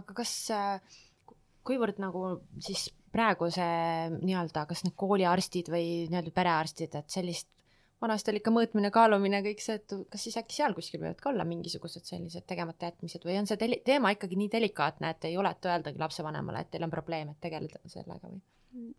aga 0.02 0.18
kas, 0.22 0.34
äh, 0.56 0.98
kuivõrd 1.68 2.02
nagu 2.02 2.26
siis 2.64 2.90
praegu 3.14 3.50
see 3.54 4.10
nii-öelda, 4.18 4.66
kas 4.70 4.84
need 4.86 4.96
kooliarstid 5.00 5.72
või 5.74 5.86
nii-öelda 6.10 6.34
perearstid, 6.36 6.96
et 6.96 7.10
sellist 7.10 7.50
vanasti 8.02 8.32
oli 8.32 8.42
ikka 8.42 8.54
mõõtmine, 8.54 8.92
kaalumine, 8.96 9.42
kõik 9.46 9.64
see, 9.64 9.80
et 9.80 9.96
kas 10.12 10.24
siis 10.28 10.38
äkki 10.40 10.56
seal 10.56 10.76
kuskil 10.78 11.02
võivad 11.02 11.20
ka 11.22 11.32
olla 11.34 11.46
mingisugused 11.48 12.06
sellised 12.08 12.46
tegemata 12.50 12.90
jätmised 12.90 13.26
või 13.28 13.40
on 13.42 13.50
see 13.50 13.82
teema 13.86 14.14
ikkagi 14.16 14.40
nii 14.40 14.52
delikaatne, 14.56 15.12
et 15.16 15.28
ei 15.28 15.36
juleta 15.36 15.74
öeldagi 15.74 16.02
lapsevanemale, 16.02 16.64
et 16.64 16.72
teil 16.72 16.88
on 16.88 16.94
probleem, 16.94 17.34
et 17.34 17.42
tegeleda 17.44 17.82
sellega 17.92 18.32
või? 18.32 18.42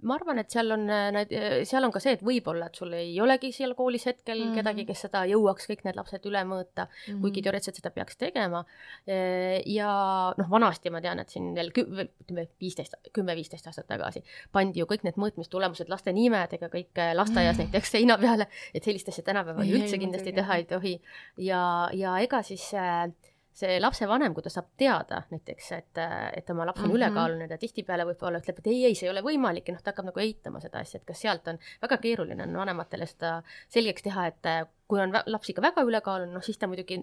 Ma 0.03 0.17
arvan, 0.17 0.41
et 0.43 0.51
seal 0.51 0.75
on 0.75 0.89
äh, 0.91 1.15
äh, 1.23 1.61
seal 1.69 1.85
on 1.87 1.93
ka 1.95 2.01
see, 2.03 2.17
et 2.17 2.23
võib-olla, 2.27 2.67
et 2.71 2.79
sul 2.81 2.91
ei 2.97 3.13
olegi 3.23 3.53
seal 3.55 3.77
koolis 3.79 4.09
hetkel 4.09 4.41
mm 4.41 4.49
-hmm. 4.49 4.57
kedagi, 4.59 4.85
kes 4.89 5.05
seda 5.07 5.23
jõuaks 5.31 5.69
kõik 5.71 5.85
need 5.87 5.99
lapsed 5.99 6.27
üle 6.27 6.43
mõõta 6.49 6.87
mm, 6.87 7.05
-hmm. 7.07 7.21
kuigi 7.23 7.43
teoreetiliselt 7.43 7.79
seda 7.79 7.93
peaks 7.95 8.17
tegema. 8.19 8.65
Äh, 9.07 9.63
ja 9.67 9.91
noh, 10.37 10.51
vanasti 10.51 10.91
ma 10.91 11.01
tean, 11.01 11.21
et 11.23 11.31
siin 11.31 11.55
veel 11.55 11.71
ütleme 11.71 12.49
viisteist, 12.61 12.99
kümme-viisteist 13.13 13.67
aastat 13.67 13.87
tagasi 13.87 14.25
pandi 14.53 14.81
ju 14.81 14.87
kõik 14.91 15.05
need 15.07 15.17
mõõtmistulemused 15.17 15.89
laste 15.89 16.13
nimedega 16.13 16.69
kõik 16.69 16.99
lasteaias 17.15 17.59
näiteks 17.63 17.91
seina 17.91 18.19
peale, 18.19 18.49
et 18.75 18.85
sellist 18.85 19.09
asja 19.09 19.23
tänapäeval 19.23 19.71
üldse 19.71 19.99
kindlasti 19.99 20.33
teha 20.33 20.57
ei 20.57 20.65
tohi. 20.65 21.01
ja, 21.37 21.89
ja 21.93 22.19
ega 22.19 22.43
siis 22.43 22.75
äh, 22.75 23.07
see 23.53 23.81
lapsevanem, 23.81 24.35
kui 24.35 24.45
ta 24.45 24.53
saab 24.53 24.71
teada 24.79 25.23
näiteks, 25.31 25.71
et, 25.77 26.01
et 26.37 26.51
oma 26.51 26.67
laps 26.67 26.81
on 26.81 26.87
mm 26.87 26.91
-hmm. 26.91 26.97
ülekaaluline 26.97 27.49
ja 27.51 27.59
tihtipeale 27.59 28.07
võib-olla 28.09 28.39
ütleb, 28.39 28.59
et 28.59 28.67
ei, 28.67 28.85
ei, 28.87 28.95
see 28.95 29.09
ei 29.09 29.11
ole 29.11 29.23
võimalik 29.27 29.69
ja 29.69 29.75
noh, 29.75 29.83
ta 29.83 29.91
hakkab 29.91 30.11
nagu 30.11 30.21
eitama 30.21 30.61
seda 30.61 30.79
asja, 30.79 31.01
et 31.01 31.07
kas 31.07 31.21
sealt 31.21 31.49
on, 31.49 31.59
väga 31.83 31.99
keeruline 31.99 32.43
on 32.43 32.57
vanematele 32.57 33.07
seda 33.07 33.43
selgeks 33.69 34.03
teha, 34.03 34.27
et 34.27 34.51
kui 34.89 35.01
on 35.01 35.13
laps 35.27 35.51
ikka 35.51 35.63
väga 35.63 35.83
ülekaaluline, 35.83 36.33
noh 36.33 36.43
siis 36.43 36.59
ta 36.59 36.67
muidugi 36.67 37.03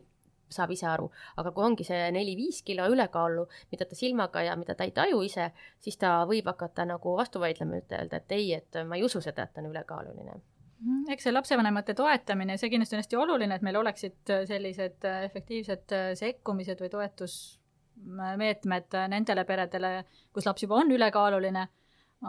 saab 0.50 0.72
ise 0.72 0.88
aru, 0.88 1.10
aga 1.38 1.52
kui 1.52 1.66
ongi 1.66 1.84
see 1.88 2.12
neli-viis 2.16 2.62
kilo 2.68 2.88
ülekaalu, 2.92 3.48
mida 3.72 3.86
ta 3.86 3.96
silmaga 3.96 4.44
ja 4.48 4.56
mida 4.56 4.76
ta 4.76 4.88
ei 4.88 4.94
taju 4.96 5.22
ise, 5.22 5.52
siis 5.80 5.98
ta 5.98 6.22
võib 6.30 6.48
hakata 6.48 6.86
nagu 6.86 7.16
vastu 7.18 7.40
vaidlema 7.44 7.82
ütelda, 7.82 8.22
et 8.22 8.38
ei, 8.38 8.54
et 8.54 8.80
ma 8.88 8.96
ei 9.00 9.04
usu 9.04 9.22
seda, 9.22 9.44
et 9.44 9.54
ta 9.54 9.62
on 9.62 9.72
ülekaaluline. 9.72 10.40
Eks 11.12 11.28
see 11.28 11.34
lapsevanemate 11.34 11.96
toetamine, 11.98 12.58
see 12.60 12.72
kindlasti 12.72 12.98
on 12.98 13.02
hästi 13.02 13.20
oluline, 13.20 13.58
et 13.58 13.66
meil 13.66 13.80
oleksid 13.80 14.34
äh, 14.34 14.44
sellised 14.50 15.08
äh, 15.08 15.24
efektiivsed 15.30 15.96
äh, 15.96 16.12
sekkumised 16.20 16.82
või 16.84 16.92
toetusmeetmed 16.94 18.98
nendele 19.14 19.46
peredele, 19.50 19.92
kus 20.34 20.50
laps 20.50 20.66
juba 20.66 20.82
on 20.84 20.94
ülekaaluline, 20.94 21.68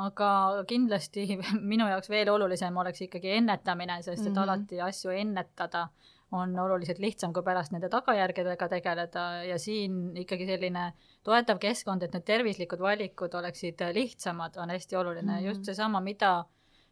aga 0.05 0.31
kindlasti 0.69 1.27
minu 1.73 1.89
jaoks 1.91 2.13
veel 2.13 2.31
olulisem 2.33 2.77
oleks 2.77 3.05
ikkagi 3.09 3.37
ennetamine, 3.41 4.03
sest 4.03 4.23
et 4.23 4.31
mm 4.31 4.35
-hmm. 4.35 4.43
alati 4.43 4.81
asju 4.81 5.17
ennetada 5.17 5.89
on 6.33 6.59
oluliselt 6.59 6.99
lihtsam 6.99 7.33
kui 7.33 7.43
pärast 7.43 7.73
nende 7.73 7.89
tagajärgedega 7.89 8.69
tegeleda 8.69 9.45
ja 9.49 9.59
siin 9.59 10.17
ikkagi 10.17 10.47
selline 10.47 10.93
toetav 11.25 11.59
keskkond, 11.59 12.03
et 12.03 12.13
need 12.13 12.25
tervislikud 12.25 12.81
valikud 12.81 13.35
oleksid 13.35 13.81
lihtsamad, 13.97 14.57
on 14.57 14.71
hästi 14.71 14.97
oluline 14.97 15.33
mm, 15.33 15.39
-hmm. 15.39 15.47
just 15.47 15.65
seesama, 15.65 16.01
mida 16.01 16.45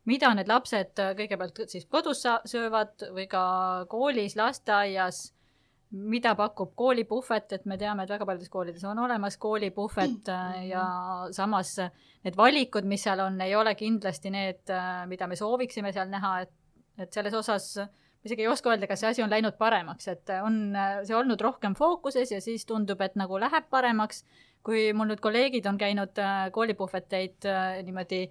mida 0.07 0.33
need 0.35 0.51
lapsed 0.51 1.01
äh, 1.03 1.14
kõigepealt 1.19 1.64
siis 1.71 1.87
kodus 1.90 2.23
söövad 2.47 3.09
või 3.14 3.27
ka 3.31 3.42
koolis, 3.90 4.37
lasteaias, 4.38 5.27
mida 5.97 6.35
pakub 6.38 6.73
koolipuhvet, 6.79 7.53
et 7.57 7.66
me 7.71 7.79
teame, 7.79 8.05
et 8.05 8.11
väga 8.11 8.27
paljudes 8.27 8.51
koolides 8.51 8.85
on 8.88 8.99
olemas 9.05 9.38
koolipuhvet 9.42 10.31
äh, 10.33 10.62
ja 10.71 10.87
samas 11.35 11.77
need 11.79 12.38
valikud, 12.38 12.88
mis 12.88 13.07
seal 13.07 13.23
on, 13.23 13.38
ei 13.42 13.55
ole 13.59 13.75
kindlasti 13.79 14.33
need, 14.35 14.64
äh, 14.73 15.05
mida 15.11 15.29
me 15.31 15.38
sooviksime 15.38 15.95
seal 15.95 16.11
näha, 16.12 16.40
et, 16.47 16.55
et 16.99 17.14
selles 17.14 17.35
osas 17.38 17.71
isegi 18.27 18.42
ei 18.42 18.51
oska 18.51 18.73
öelda, 18.73 18.88
kas 18.90 19.03
see 19.03 19.12
asi 19.12 19.23
on 19.23 19.31
läinud 19.31 19.55
paremaks, 19.59 20.09
et 20.11 20.31
on 20.42 20.75
see 21.07 21.14
olnud 21.14 21.40
rohkem 21.40 21.77
fookuses 21.79 22.33
ja 22.35 22.40
siis 22.42 22.66
tundub, 22.66 23.01
et 23.05 23.14
nagu 23.14 23.38
läheb 23.38 23.69
paremaks, 23.71 24.25
kui 24.66 24.90
mul 24.92 25.12
nüüd 25.12 25.20
kolleegid 25.22 25.66
on 25.70 25.76
käinud 25.79 26.18
koolipuhveteid 26.52 27.46
niimoodi 27.87 28.24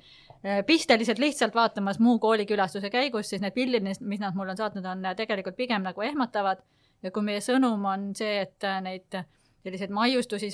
Äh, 0.46 0.66
pisteliselt 0.66 1.20
lihtsalt 1.20 1.56
vaatamas 1.56 1.98
muu 2.00 2.20
koolikülastuse 2.20 2.90
käigus, 2.94 3.30
siis 3.30 3.42
need 3.42 3.54
pildid, 3.56 3.86
mis 4.00 4.20
nad 4.22 4.36
mulle 4.38 4.54
on 4.54 4.60
saatnud, 4.60 4.86
on 4.86 5.06
äh, 5.06 5.16
tegelikult 5.18 5.56
pigem 5.58 5.82
nagu 5.82 6.04
ehmatavad 6.06 6.60
ja 7.02 7.12
kui 7.12 7.26
meie 7.26 7.42
sõnum 7.42 7.82
on 7.90 8.12
see, 8.18 8.44
et 8.44 8.68
äh, 8.68 8.76
neid 8.86 9.18
selliseid 9.66 9.90
maiustusi, 9.90 10.52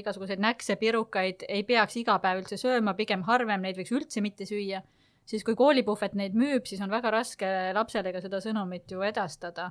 igasuguseid 0.00 0.42
näkse, 0.42 0.74
pirukaid 0.80 1.44
ei 1.46 1.62
peaks 1.62 2.00
iga 2.00 2.16
päev 2.24 2.40
üldse 2.40 2.58
sööma, 2.58 2.96
pigem 2.98 3.22
harvem, 3.28 3.62
neid 3.62 3.78
võiks 3.78 3.94
üldse 3.94 4.24
mitte 4.24 4.48
süüa. 4.48 4.82
siis 5.28 5.44
kui 5.46 5.54
koolipuhvet 5.54 6.18
neid 6.18 6.34
müüb, 6.34 6.66
siis 6.66 6.80
on 6.82 6.90
väga 6.90 7.12
raske 7.14 7.52
lapsele 7.78 8.12
ka 8.12 8.24
seda 8.24 8.40
sõnumit 8.42 8.90
ju 8.90 9.06
edastada. 9.06 9.70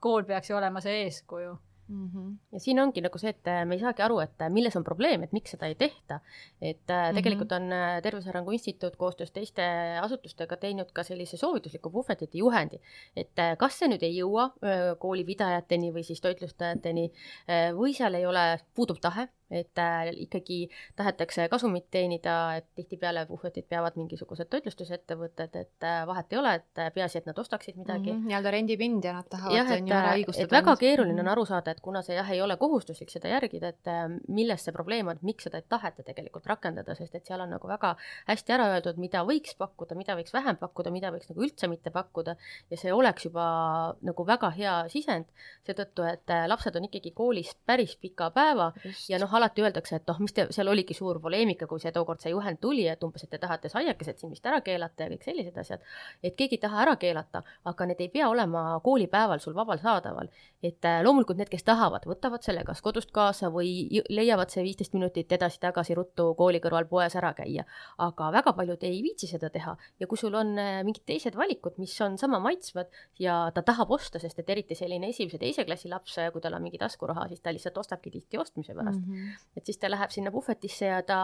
kool 0.00 0.28
peaks 0.28 0.50
ju 0.50 0.56
olema 0.56 0.84
see 0.84 1.06
eeskuju 1.06 1.56
mm. 1.88 2.10
-hmm. 2.14 2.36
ja 2.52 2.60
siin 2.60 2.80
ongi 2.80 3.00
nagu 3.00 3.18
see, 3.18 3.30
et 3.30 3.48
äh, 3.50 3.64
me 3.66 3.74
ei 3.74 3.80
saagi 3.80 4.02
aru, 4.02 4.18
et 4.24 4.42
äh, 4.42 4.50
milles 4.50 4.76
on 4.76 4.84
probleem, 4.84 5.22
et 5.22 5.32
miks 5.32 5.54
seda 5.54 5.66
ei 5.66 5.74
tehta. 5.74 6.20
et 6.60 6.90
äh, 6.90 7.06
mhm. 7.08 7.14
tegelikult 7.14 7.52
on 7.52 7.70
Tervise 8.02 8.30
Arengu 8.30 8.50
Instituut 8.50 8.96
koostöös 8.96 9.30
teiste 9.30 9.62
asutustega 10.02 10.56
teinud 10.56 10.92
ka 10.92 11.02
sellise 11.02 11.36
soovitusliku 11.36 11.90
puhvetite 11.90 12.38
juhendi, 12.38 12.80
et 13.16 13.42
kas 13.58 13.78
see 13.78 13.88
nüüd 13.88 14.02
ei 14.02 14.16
jõua 14.16 14.50
koolipidajateni 14.98 15.92
või 15.92 16.04
siis 16.04 16.20
toitlustajateni 16.20 17.10
või 17.76 17.94
seal 17.94 18.14
ei 18.14 18.26
ole, 18.26 18.46
puudub 18.74 19.00
tahe 19.00 19.28
et 19.50 19.78
äh, 19.78 20.10
ikkagi 20.26 20.66
tahetakse 20.96 21.48
kasumit 21.48 21.86
teenida, 21.90 22.56
et 22.58 22.66
tihtipeale 22.74 23.26
puhvetid 23.28 23.68
peavad 23.70 23.94
mingisugused 23.98 24.48
toitlustusettevõtted, 24.50 25.54
et 25.60 25.86
äh, 25.86 26.00
vahet 26.08 26.32
ei 26.32 26.40
ole, 26.40 26.54
et 26.60 26.82
äh, 26.82 26.90
peaasi, 26.94 27.20
et 27.20 27.28
nad 27.30 27.38
ostaksid 27.38 27.78
midagi 27.78 28.10
mm. 28.12 28.18
-hmm, 28.18 28.32
nii-öelda 28.32 28.50
rendipind 28.56 29.04
ja 29.04 29.12
nad 29.20 29.28
tahavad 29.30 29.56
jah, 29.56 29.70
et, 29.76 29.90
ära 29.90 30.14
õigustada. 30.18 30.48
et 30.48 30.56
väga 30.56 30.76
keeruline 30.80 31.22
on 31.22 31.30
aru 31.34 31.44
saada, 31.46 31.70
et 31.70 31.80
kuna 31.80 32.02
see 32.02 32.16
jah, 32.18 32.30
ei 32.30 32.42
ole 32.42 32.56
kohustuslik 32.56 33.10
seda 33.10 33.30
järgida, 33.30 33.68
et 33.68 33.92
milles 34.28 34.64
see 34.64 34.74
probleem 34.74 35.08
on, 35.08 35.22
miks 35.22 35.46
seda 35.46 35.62
ei 35.62 35.68
taheta 35.68 36.02
tegelikult 36.02 36.46
rakendada, 36.46 36.94
sest 36.98 37.14
et 37.14 37.26
seal 37.26 37.40
on 37.40 37.54
nagu 37.54 37.68
väga 37.68 37.94
hästi 38.26 38.52
ära 38.52 38.66
öeldud, 38.74 38.98
mida 38.98 39.22
võiks 39.22 39.54
pakkuda, 39.58 39.94
mida 39.94 40.16
võiks 40.18 40.34
vähem 40.34 40.58
pakkuda, 40.58 40.90
mida 40.90 41.12
võiks 41.14 41.30
nagu 41.30 41.46
üldse 41.46 41.70
mitte 41.70 41.90
pakkuda 41.94 42.36
ja 42.70 42.76
see 42.76 42.92
oleks 42.92 43.28
juba 43.30 43.46
nagu 44.02 44.26
väga 44.26 44.50
hea 44.58 44.74
sisend 44.90 45.30
seetõttu, 45.66 46.02
et 46.02 46.34
lapsed 46.48 46.76
on 46.76 46.90
ikkagi 46.90 47.14
koolis 47.14 47.54
päris 47.66 47.96
pika 47.96 48.30
päeva 48.34 48.72
Just. 48.84 49.08
ja 49.10 49.18
noh, 49.22 49.35
alati 49.36 49.62
öeldakse, 49.64 50.00
et 50.00 50.08
noh, 50.10 50.18
mis 50.24 50.34
te, 50.36 50.46
seal 50.54 50.68
oligi 50.72 50.94
suur 50.96 51.20
poleemika, 51.22 51.68
kui 51.70 51.80
see 51.82 51.92
tookord 51.94 52.22
see 52.22 52.32
juhend 52.32 52.60
tuli, 52.62 52.86
et 52.90 53.02
umbes, 53.04 53.24
et 53.24 53.30
te 53.30 53.40
tahate 53.42 53.70
saiakesed 53.72 54.20
siin 54.20 54.32
vist 54.32 54.46
ära 54.46 54.60
keelata 54.64 55.06
ja 55.06 55.12
kõik 55.12 55.26
sellised 55.26 55.58
asjad. 55.62 55.84
et 56.22 56.36
keegi 56.36 56.58
ei 56.58 56.62
taha 56.62 56.82
ära 56.82 56.96
keelata, 57.00 57.42
aga 57.64 57.86
need 57.90 58.00
ei 58.04 58.08
pea 58.12 58.28
olema 58.28 58.80
koolipäeval 58.84 59.40
sul 59.40 59.54
vabal 59.54 59.78
saadaval. 59.82 60.28
et 60.62 60.84
äh, 60.84 61.02
loomulikult 61.04 61.38
need, 61.38 61.50
kes 61.52 61.64
tahavad, 61.64 62.06
võtavad 62.06 62.42
selle 62.42 62.64
kas 62.64 62.82
kodust 62.82 63.12
kaasa 63.14 63.50
või 63.54 64.02
leiavad 64.08 64.50
see 64.50 64.64
viisteist 64.66 64.94
minutit 64.96 65.32
edasi-tagasi 65.32 65.94
ruttu 65.94 66.32
kooli 66.34 66.60
kõrval 66.60 66.88
poes 66.90 67.16
ära 67.16 67.32
käia. 67.34 67.64
aga 67.98 68.30
väga 68.32 68.52
paljud 68.52 68.82
ei 68.84 69.02
viitsi 69.02 69.26
seda 69.30 69.50
teha 69.50 69.76
ja 70.00 70.06
kui 70.06 70.18
sul 70.18 70.34
on 70.34 70.56
äh, 70.58 70.82
mingid 70.84 71.04
teised 71.06 71.36
valikud, 71.36 71.78
mis 71.78 71.94
on 72.00 72.18
sama 72.18 72.38
maitsvad 72.42 72.90
ja 73.18 73.50
ta 73.54 73.62
tahab 73.62 73.90
osta, 73.90 74.18
sest 74.18 74.38
et 74.38 74.50
eriti 74.50 74.74
selline 74.74 75.10
esimese-teise 75.12 75.64
klassi 75.64 75.88
laps, 75.92 76.16
kui 76.32 76.42
tal 76.42 76.56
on 76.56 76.64
mingi 76.64 76.78
taskuraha, 76.80 77.28
siis 77.28 77.42
ta 77.42 77.52
lihtsalt 77.54 77.78
ostabki 77.78 78.10
tihti 78.10 78.38
ostmise 78.40 78.74
pärast 78.74 79.02
mm. 79.02 79.25
Et 79.56 79.66
siis 79.66 79.78
ta 79.78 79.90
läheb 79.90 80.10
sinna 80.10 80.32
puhvetisse 80.34 80.90
ja 80.90 81.02
ta 81.02 81.20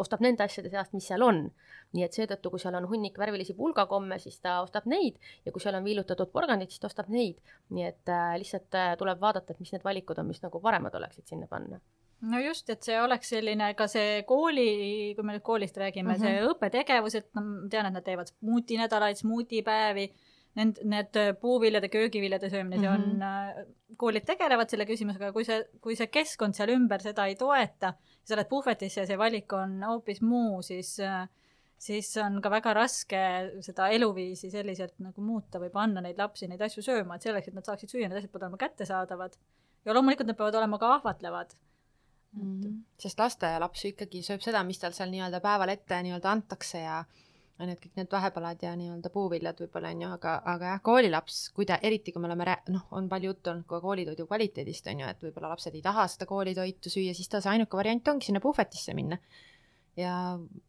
ostab 0.00 0.22
nende 0.24 0.44
asjade 0.44 0.70
seast, 0.72 0.94
mis 0.96 1.06
seal 1.10 1.22
on. 1.26 1.46
nii 1.90 2.04
et 2.06 2.14
seetõttu, 2.14 2.52
kui 2.52 2.62
seal 2.62 2.76
on 2.78 2.86
hunnik 2.86 3.16
värvilisi 3.18 3.56
pulgakomme, 3.58 4.18
siis 4.22 4.38
ta 4.40 4.60
ostab 4.62 4.86
neid 4.90 5.16
ja 5.44 5.52
kui 5.52 5.62
seal 5.62 5.74
on 5.74 5.84
viilutatud 5.84 6.30
porgandit, 6.30 6.70
siis 6.70 6.82
ta 6.82 6.90
ostab 6.90 7.10
neid. 7.10 7.40
nii 7.74 7.88
et 7.88 8.12
äh, 8.12 8.36
lihtsalt 8.42 8.78
äh, 8.78 8.92
tuleb 9.00 9.20
vaadata, 9.20 9.52
et 9.52 9.62
mis 9.62 9.72
need 9.74 9.84
valikud 9.84 10.22
on, 10.22 10.30
mis 10.30 10.42
nagu 10.44 10.62
paremad 10.62 10.94
oleksid 10.94 11.26
sinna 11.26 11.50
panna 11.50 11.80
no 12.20 12.40
just, 12.40 12.68
et 12.70 12.84
see 12.84 12.98
oleks 13.00 13.32
selline 13.34 13.72
ka 13.78 13.86
see 13.90 14.22
kooli, 14.28 14.70
kui 15.16 15.26
me 15.26 15.36
nüüd 15.36 15.44
koolist 15.46 15.78
räägime 15.80 16.14
mm, 16.14 16.16
-hmm. 16.16 16.40
see 16.40 16.50
õppetegevus, 16.52 17.16
et 17.16 17.30
ma 17.34 17.44
tean, 17.72 17.88
et 17.88 17.96
nad 17.96 18.04
teevad 18.04 18.32
smuuti 18.32 18.76
nädalaid, 18.80 19.16
smuutipäevi 19.20 20.10
need, 20.58 20.80
need 20.84 21.18
puuviljade, 21.40 21.88
köögiviljade 21.88 22.50
söömine 22.50 22.76
mm, 22.76 22.82
-hmm. 22.82 22.86
see 22.86 22.94
on, 22.94 23.16
mhm. 23.16 23.22
äh, 23.22 23.96
koolid 23.96 24.24
tegelevad 24.26 24.70
selle 24.70 24.86
küsimusega, 24.86 25.32
kui 25.32 25.44
see, 25.44 25.64
kui 25.80 25.96
see 25.96 26.06
keskkond 26.06 26.54
seal 26.54 26.72
ümber 26.74 27.02
seda 27.02 27.26
ei 27.26 27.36
toeta, 27.36 27.94
sa 28.24 28.34
oled 28.34 28.48
puhvetis 28.48 28.96
ja 28.96 29.06
see 29.06 29.18
valik 29.18 29.52
on 29.52 29.82
hoopis 29.86 30.22
muu, 30.22 30.62
siis 30.62 30.98
äh, 31.00 31.28
siis 31.80 32.10
on 32.20 32.40
ka 32.44 32.52
väga 32.52 32.74
raske 32.76 33.22
seda 33.64 33.88
eluviisi 33.94 34.50
selliselt 34.52 34.98
nagu 35.00 35.24
muuta 35.24 35.60
või 35.62 35.72
panna 35.72 36.02
neid 36.04 36.20
lapsi 36.20 36.48
neid 36.50 36.60
asju 36.66 36.84
sööma, 36.84 37.16
et 37.16 37.26
selleks, 37.26 37.48
et 37.48 37.56
nad 37.56 37.66
saaksid 37.66 37.92
süüa, 37.92 38.08
need 38.08 38.20
asjad 38.20 38.32
peavad 38.32 38.48
olema 38.48 38.60
kättesaadavad. 38.60 39.36
ja 39.84 39.96
loomulikult 39.96 40.28
nad 40.28 40.36
peavad 40.36 40.58
olema 40.60 40.78
ka 40.78 40.94
ahvatlevad 40.98 41.54
mm. 42.32 42.60
-hmm. 42.60 42.76
sest 42.98 43.18
lasteaialaps 43.18 43.84
ju 43.84 43.94
ikkagi 43.94 44.22
sööb 44.22 44.44
seda, 44.44 44.62
mis 44.64 44.78
tal 44.78 44.92
seal 44.92 45.10
nii-öelda 45.10 45.40
päeval 45.40 45.68
ette 45.68 46.02
nii-öelda 46.02 46.30
antakse 46.30 46.84
ja 46.84 47.04
need 47.68 47.80
kõik 47.82 47.96
need 47.98 48.10
vahepalad 48.12 48.62
ja 48.64 48.72
nii-öelda 48.78 49.12
puuviljad 49.14 49.62
võib-olla 49.62 49.92
on 49.94 50.04
ju, 50.04 50.10
aga, 50.16 50.34
aga 50.54 50.72
jah, 50.74 50.82
koolilaps, 50.86 51.40
kui 51.56 51.68
ta, 51.68 51.78
eriti 51.82 52.14
kui 52.14 52.22
me 52.22 52.30
oleme 52.30 52.46
rää-, 52.48 52.72
noh, 52.74 52.86
on 52.96 53.08
palju 53.10 53.32
juttu 53.32 53.52
olnud 53.52 53.68
ka 53.70 53.80
koolitoidu 53.84 54.26
kvaliteedist, 54.30 54.90
on 54.92 55.04
ju, 55.04 55.08
et 55.14 55.24
võib-olla 55.26 55.54
lapsed 55.54 55.76
ei 55.76 55.84
taha 55.84 56.06
seda 56.10 56.28
koolitoitu 56.30 56.92
süüa, 56.92 57.14
siis 57.16 57.28
ta 57.32 57.42
see 57.44 57.54
ainuke 57.54 57.80
variant 57.80 58.12
ongi 58.12 58.30
sinna 58.30 58.42
puhvetisse 58.44 58.96
minna. 58.96 59.18
ja 59.98 60.14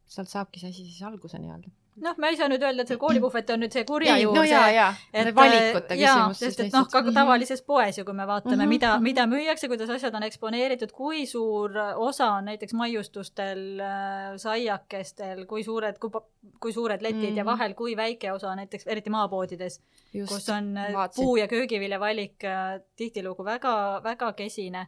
sealt 0.09 0.31
saabki 0.31 0.59
see 0.59 0.73
asi 0.73 0.87
siis 0.87 1.03
alguse 1.07 1.39
nii-öelda 1.39 1.69
noh, 2.01 2.17
ma 2.21 2.31
ei 2.31 2.37
saa 2.39 2.49
nüüd 2.51 2.63
öelda, 2.65 2.83
et 2.83 2.91
see 2.91 2.99
koolipuhvet 3.05 3.53
on 3.55 3.63
nüüd 3.63 3.75
see 3.75 3.85
kurja 3.87 4.15
ei, 4.17 4.25
juur 4.25 4.37
no, 4.37 4.43
see, 4.47 4.85
et 5.13 5.31
valikute 5.37 5.97
küsimus. 5.97 6.41
sest 6.41 6.63
et 6.65 6.75
noh, 6.75 6.87
ka 6.91 7.03
tavalises 7.07 7.63
poes 7.67 7.99
ju, 7.99 8.05
kui 8.07 8.17
me 8.17 8.27
vaatame 8.29 8.55
mm, 8.55 8.61
-hmm. 8.63 8.75
mida, 8.75 8.91
mida 8.99 9.27
müüakse, 9.31 9.69
kuidas 9.71 9.89
asjad 9.97 10.15
on 10.17 10.25
eksponeeritud, 10.27 10.93
kui 10.97 11.25
suur 11.29 11.77
osa 11.95 12.31
on 12.37 12.49
näiteks 12.51 12.73
maiustustel 12.77 13.63
äh,, 13.79 14.37
saiakestel, 14.41 15.45
kui 15.49 15.63
suured, 15.63 15.99
kui, 15.99 16.23
kui 16.59 16.73
suured 16.73 17.01
letid 17.01 17.19
mm 17.19 17.27
-hmm. 17.33 17.37
ja 17.37 17.43
mhm. 17.43 17.51
vahel 17.51 17.73
kui 17.73 17.97
väike 17.97 18.31
osa 18.31 18.55
näiteks, 18.55 18.87
eriti 18.87 19.09
maapoodides, 19.09 19.81
kus 20.27 20.49
on 20.49 20.77
äh, 20.77 20.93
vaatsin. 20.93 21.25
puu- 21.25 21.37
ja 21.37 21.47
köögivilja 21.47 21.99
valik 21.99 22.43
äh, 22.43 22.81
tihtilugu 22.95 23.45
väga, 23.45 24.01
väga 24.03 24.33
kesine 24.33 24.87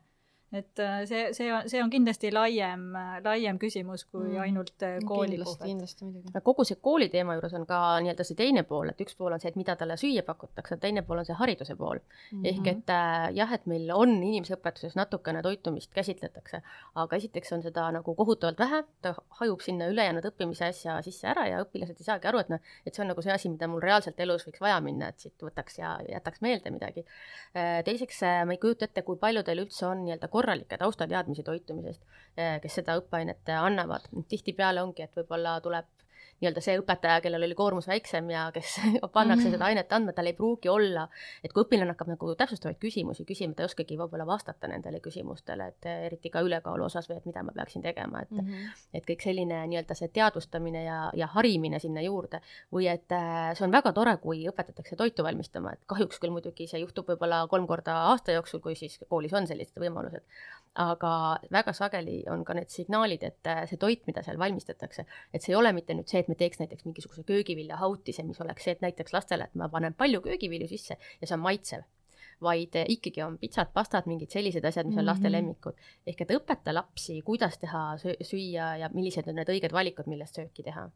et 0.54 0.80
äh, 0.80 1.06
see, 1.10 1.34
see 1.34 1.50
on, 1.54 1.66
see 1.70 1.82
on 1.82 1.90
kindlasti 1.90 2.30
laiem, 2.34 2.86
laiem 3.26 3.58
küsimus 3.62 4.06
kui 4.06 4.28
mm. 4.28 4.42
ainult 4.44 4.86
äh, 4.86 5.00
koolipuhvet. 5.08 5.64
kindlasti 5.66 6.06
muidugi. 6.06 6.42
kogu 6.46 6.66
see 6.68 6.78
kooli 6.82 7.08
teema 7.14 7.34
juures 7.38 7.56
on 7.58 7.66
ka 7.70 7.80
nii-öelda 8.06 8.26
see 8.28 8.38
teine 8.38 8.64
pool, 8.70 8.92
et 8.92 9.02
üks 9.02 9.18
pool 9.18 9.34
on 9.34 9.42
see, 9.42 9.50
et 9.50 9.58
mida 9.58 9.76
talle 9.80 9.98
süüa 10.00 10.22
pakutakse, 10.28 10.78
teine 10.82 11.02
pool 11.08 11.24
on 11.24 11.28
see 11.28 11.38
hariduse 11.40 11.76
pool 11.80 11.98
mm. 11.98 12.38
-hmm. 12.38 12.50
ehk 12.52 12.70
et 12.70 12.94
äh, 12.94 13.30
jah, 13.40 13.54
et 13.58 13.66
meil 13.72 13.90
on 13.96 14.14
inimeseõpetuses 14.20 14.98
natukene 15.00 15.42
toitumist 15.42 15.94
käsitletakse, 15.94 16.62
aga 17.02 17.22
esiteks 17.22 17.54
on 17.58 17.66
seda 17.66 17.90
nagu 17.98 18.16
kohutavalt 18.16 18.62
vähe, 18.62 18.84
ta 19.02 19.16
hajub 19.42 19.66
sinna 19.66 19.90
ülejäänud 19.90 20.30
õppimise 20.30 20.70
asja 20.70 21.00
sisse 21.02 21.28
ära 21.34 21.48
ja 21.50 21.64
õpilased 21.66 21.98
ei 21.98 22.10
saagi 22.12 22.30
aru, 22.30 22.44
et 22.46 22.54
noh, 22.54 22.62
et 22.86 22.94
see 22.94 23.02
on 23.02 23.10
nagu 23.10 23.26
see 23.26 23.34
asi, 23.34 23.50
mida 23.50 23.68
mul 23.68 23.82
reaalselt 23.82 24.20
elus 24.20 24.46
võiks 24.46 24.62
vaja 24.62 24.78
minna, 24.86 25.10
et 25.10 25.20
siit 25.20 25.50
võtaks 25.50 25.80
ja 25.80 25.98
jätaks 26.10 26.42
meelde 26.46 26.70
midagi. 26.70 27.06
teiseks, 27.86 28.22
ma 28.46 28.54
ei 28.54 28.62
kujuta 28.62 28.86
ette, 28.86 29.02
kui 29.02 29.18
palju 29.18 29.44
teil 29.44 29.64
üldse 29.66 29.86
on 29.88 30.04
nii-öelda 30.06 30.28
korralikke 30.44 30.78
taustateadmisi 30.78 31.44
toitumisest, 31.48 32.04
eh, 32.38 32.60
kes 32.62 32.80
seda 32.82 32.98
õppeainet 33.00 33.52
annavad. 33.56 34.10
tihtipeale 34.28 34.84
ongi, 34.84 35.08
et 35.08 35.16
võib-olla 35.16 35.60
tuleb 35.64 35.88
nii-öelda 36.44 36.64
see 36.64 36.76
õpetaja, 36.82 37.22
kellel 37.24 37.48
oli 37.48 37.56
koormus 37.58 37.88
väiksem 37.90 38.30
ja 38.34 38.46
kes 38.56 38.76
pannakse 39.16 39.52
seda 39.54 39.68
ainet 39.70 39.92
andma, 39.96 40.14
tal 40.16 40.30
ei 40.30 40.36
pruugi 40.38 40.70
olla, 40.72 41.08
et 41.44 41.54
kui 41.54 41.64
õpilane 41.66 41.96
hakkab 41.96 42.12
nagu 42.14 42.34
täpsustavaid 42.40 42.80
küsimusi 42.82 43.26
küsima, 43.28 43.56
ta 43.56 43.64
ei 43.64 43.72
oskagi 43.72 43.98
võib-olla 44.00 44.28
vastata 44.28 44.70
nendele 44.72 45.00
küsimustele, 45.04 45.70
et 45.74 45.90
eriti 45.94 46.32
ka 46.34 46.44
ülekaalu 46.46 46.88
osas 46.88 47.08
või 47.10 47.20
et 47.22 47.30
mida 47.30 47.44
ma 47.46 47.56
peaksin 47.56 47.86
tegema, 47.86 48.24
et 48.26 48.32
mm, 48.32 48.50
-hmm. 48.50 48.84
et 49.00 49.08
kõik 49.08 49.24
selline 49.26 49.64
nii-öelda 49.72 49.98
see 49.98 50.12
teadvustamine 50.14 50.84
ja, 50.84 51.00
ja 51.18 51.30
harimine 51.36 51.80
sinna 51.80 52.04
juurde. 52.04 52.42
Või 52.74 52.90
et 52.92 53.12
äh, 53.12 53.54
see 53.58 53.66
on 53.68 53.72
väga 53.72 53.94
tore, 53.94 54.18
kui 54.18 54.44
õpetatakse 54.50 54.96
toitu 55.00 55.24
valmistama, 55.24 55.74
et 55.74 55.88
kahjuks 55.88 56.20
küll 56.20 56.34
muidugi 56.36 56.68
see 56.68 56.84
juhtub 56.84 57.08
võib-olla 57.08 57.46
kolm 57.48 57.68
korda 57.68 57.96
aasta 58.12 58.36
jooksul, 58.36 58.60
kui 58.60 58.76
siis 58.76 59.00
koolis 59.10 59.34
on 59.34 59.48
sellised 59.48 59.80
võimalused 59.80 60.24
aga 60.76 61.40
väga 61.54 61.74
sageli 61.78 62.24
on 62.34 62.44
ka 62.46 62.56
need 62.58 62.72
signaalid, 62.74 63.24
et 63.24 63.50
äh, 63.50 63.64
see 63.70 63.78
toit, 63.82 64.06
mida 64.10 64.24
seal 64.26 64.40
valmistatakse, 64.42 65.06
et 65.34 65.44
see 65.44 65.54
ei 65.54 65.60
ole 65.60 65.74
mitte 65.74 65.94
nüüd 65.94 66.10
see, 66.10 66.24
et 66.24 66.32
me 66.32 66.38
teeks 66.40 66.62
näiteks 66.64 66.88
mingisuguse 66.88 67.26
köögiviljahautise, 67.30 68.26
mis 68.26 68.42
oleks 68.42 68.66
see, 68.66 68.74
et 68.74 68.82
näiteks 68.86 69.14
lastele, 69.14 69.50
et 69.50 69.60
ma 69.60 69.70
panen 69.70 69.94
palju 69.94 70.24
köögivilju 70.26 70.72
sisse 70.72 70.98
ja 70.98 71.28
see 71.28 71.38
on 71.38 71.46
maitsev 71.46 71.86
vaid 72.44 72.76
äh, 72.76 72.90
ikkagi 72.90 73.22
on 73.24 73.38
pitsad, 73.40 73.70
pastad, 73.74 74.10
mingid 74.10 74.34
sellised 74.34 74.66
asjad, 74.66 74.90
mis 74.90 74.98
on 74.98 75.06
laste 75.06 75.30
mhm. 75.30 75.36
lemmikud. 75.38 75.80
ehk 76.10 76.26
et 76.26 76.36
õpeta 76.36 76.74
lapsi, 76.74 77.22
kuidas 77.26 77.60
teha 77.62 77.86
süüa 78.02 78.74
ja 78.82 78.90
millised 78.94 79.30
on 79.30 79.38
need 79.40 79.54
õiged 79.54 79.74
valikud, 79.76 80.10
millest 80.12 80.42
sööki 80.42 80.66
teha 80.66 80.90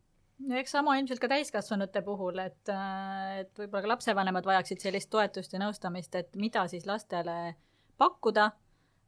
no 0.48 0.58
eks 0.60 0.74
sama 0.76 0.98
ilmselt 1.00 1.22
ka 1.22 1.30
täiskasvanute 1.32 2.02
puhul, 2.06 2.42
et, 2.44 2.70
äh, 2.74 3.44
et 3.44 3.62
võib-olla 3.62 3.86
ka 3.86 3.94
lapsevanemad 3.96 4.46
vajaksid 4.46 4.82
sellist 4.84 5.10
toetust 5.14 5.54
ja 5.54 5.62
nõustamist, 5.62 6.18
et 6.18 6.36
mida 6.36 6.66
siis 6.72 6.86
lastele 6.90 7.56
pakkuda 7.98 8.52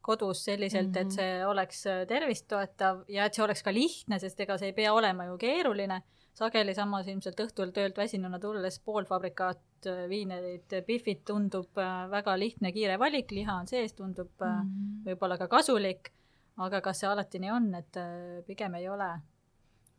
kodus 0.01 0.43
selliselt 0.45 0.88
mm, 0.88 0.93
-hmm. 0.93 1.01
et 1.01 1.07
mhm. 1.07 1.15
see 1.15 1.45
oleks 1.45 1.85
äh, 1.88 2.05
tervist 2.07 2.47
toetav 2.47 3.03
ja 3.07 3.25
et 3.25 3.33
see 3.33 3.43
oleks 3.43 3.63
ka 3.63 3.73
lihtne, 3.73 4.19
sest 4.19 4.39
ega 4.39 4.57
see 4.57 4.71
ei 4.71 4.73
pea 4.73 4.93
olema 4.93 5.25
ju 5.25 5.38
keeruline. 5.38 6.01
sageli 6.39 6.71
samas 6.73 7.07
ilmselt 7.07 7.39
õhtul 7.43 7.71
töölt 7.75 7.97
väsinuna 7.97 8.39
tulles 8.39 8.79
poolfabrikaat 8.79 9.88
äh, 9.88 10.05
viinerid, 10.09 10.77
pihvid 10.88 11.25
tundub 11.25 11.77
äh, 11.77 12.05
väga 12.12 12.38
lihtne, 12.39 12.71
kiire 12.71 12.99
valik, 12.99 13.31
liha 13.31 13.55
on 13.55 13.67
sees, 13.67 13.93
tundub 13.93 14.31
mm 14.39 14.47
-hmm. 14.47 15.03
võib-olla 15.09 15.38
ka 15.38 15.47
kasulik, 15.47 16.13
aga 16.57 16.81
kas 16.81 16.99
see 16.99 17.09
alati 17.09 17.39
nii 17.39 17.51
on, 17.51 17.75
et 17.75 17.99
pigem 18.47 18.75
ei 18.75 18.89
ole 18.89 19.12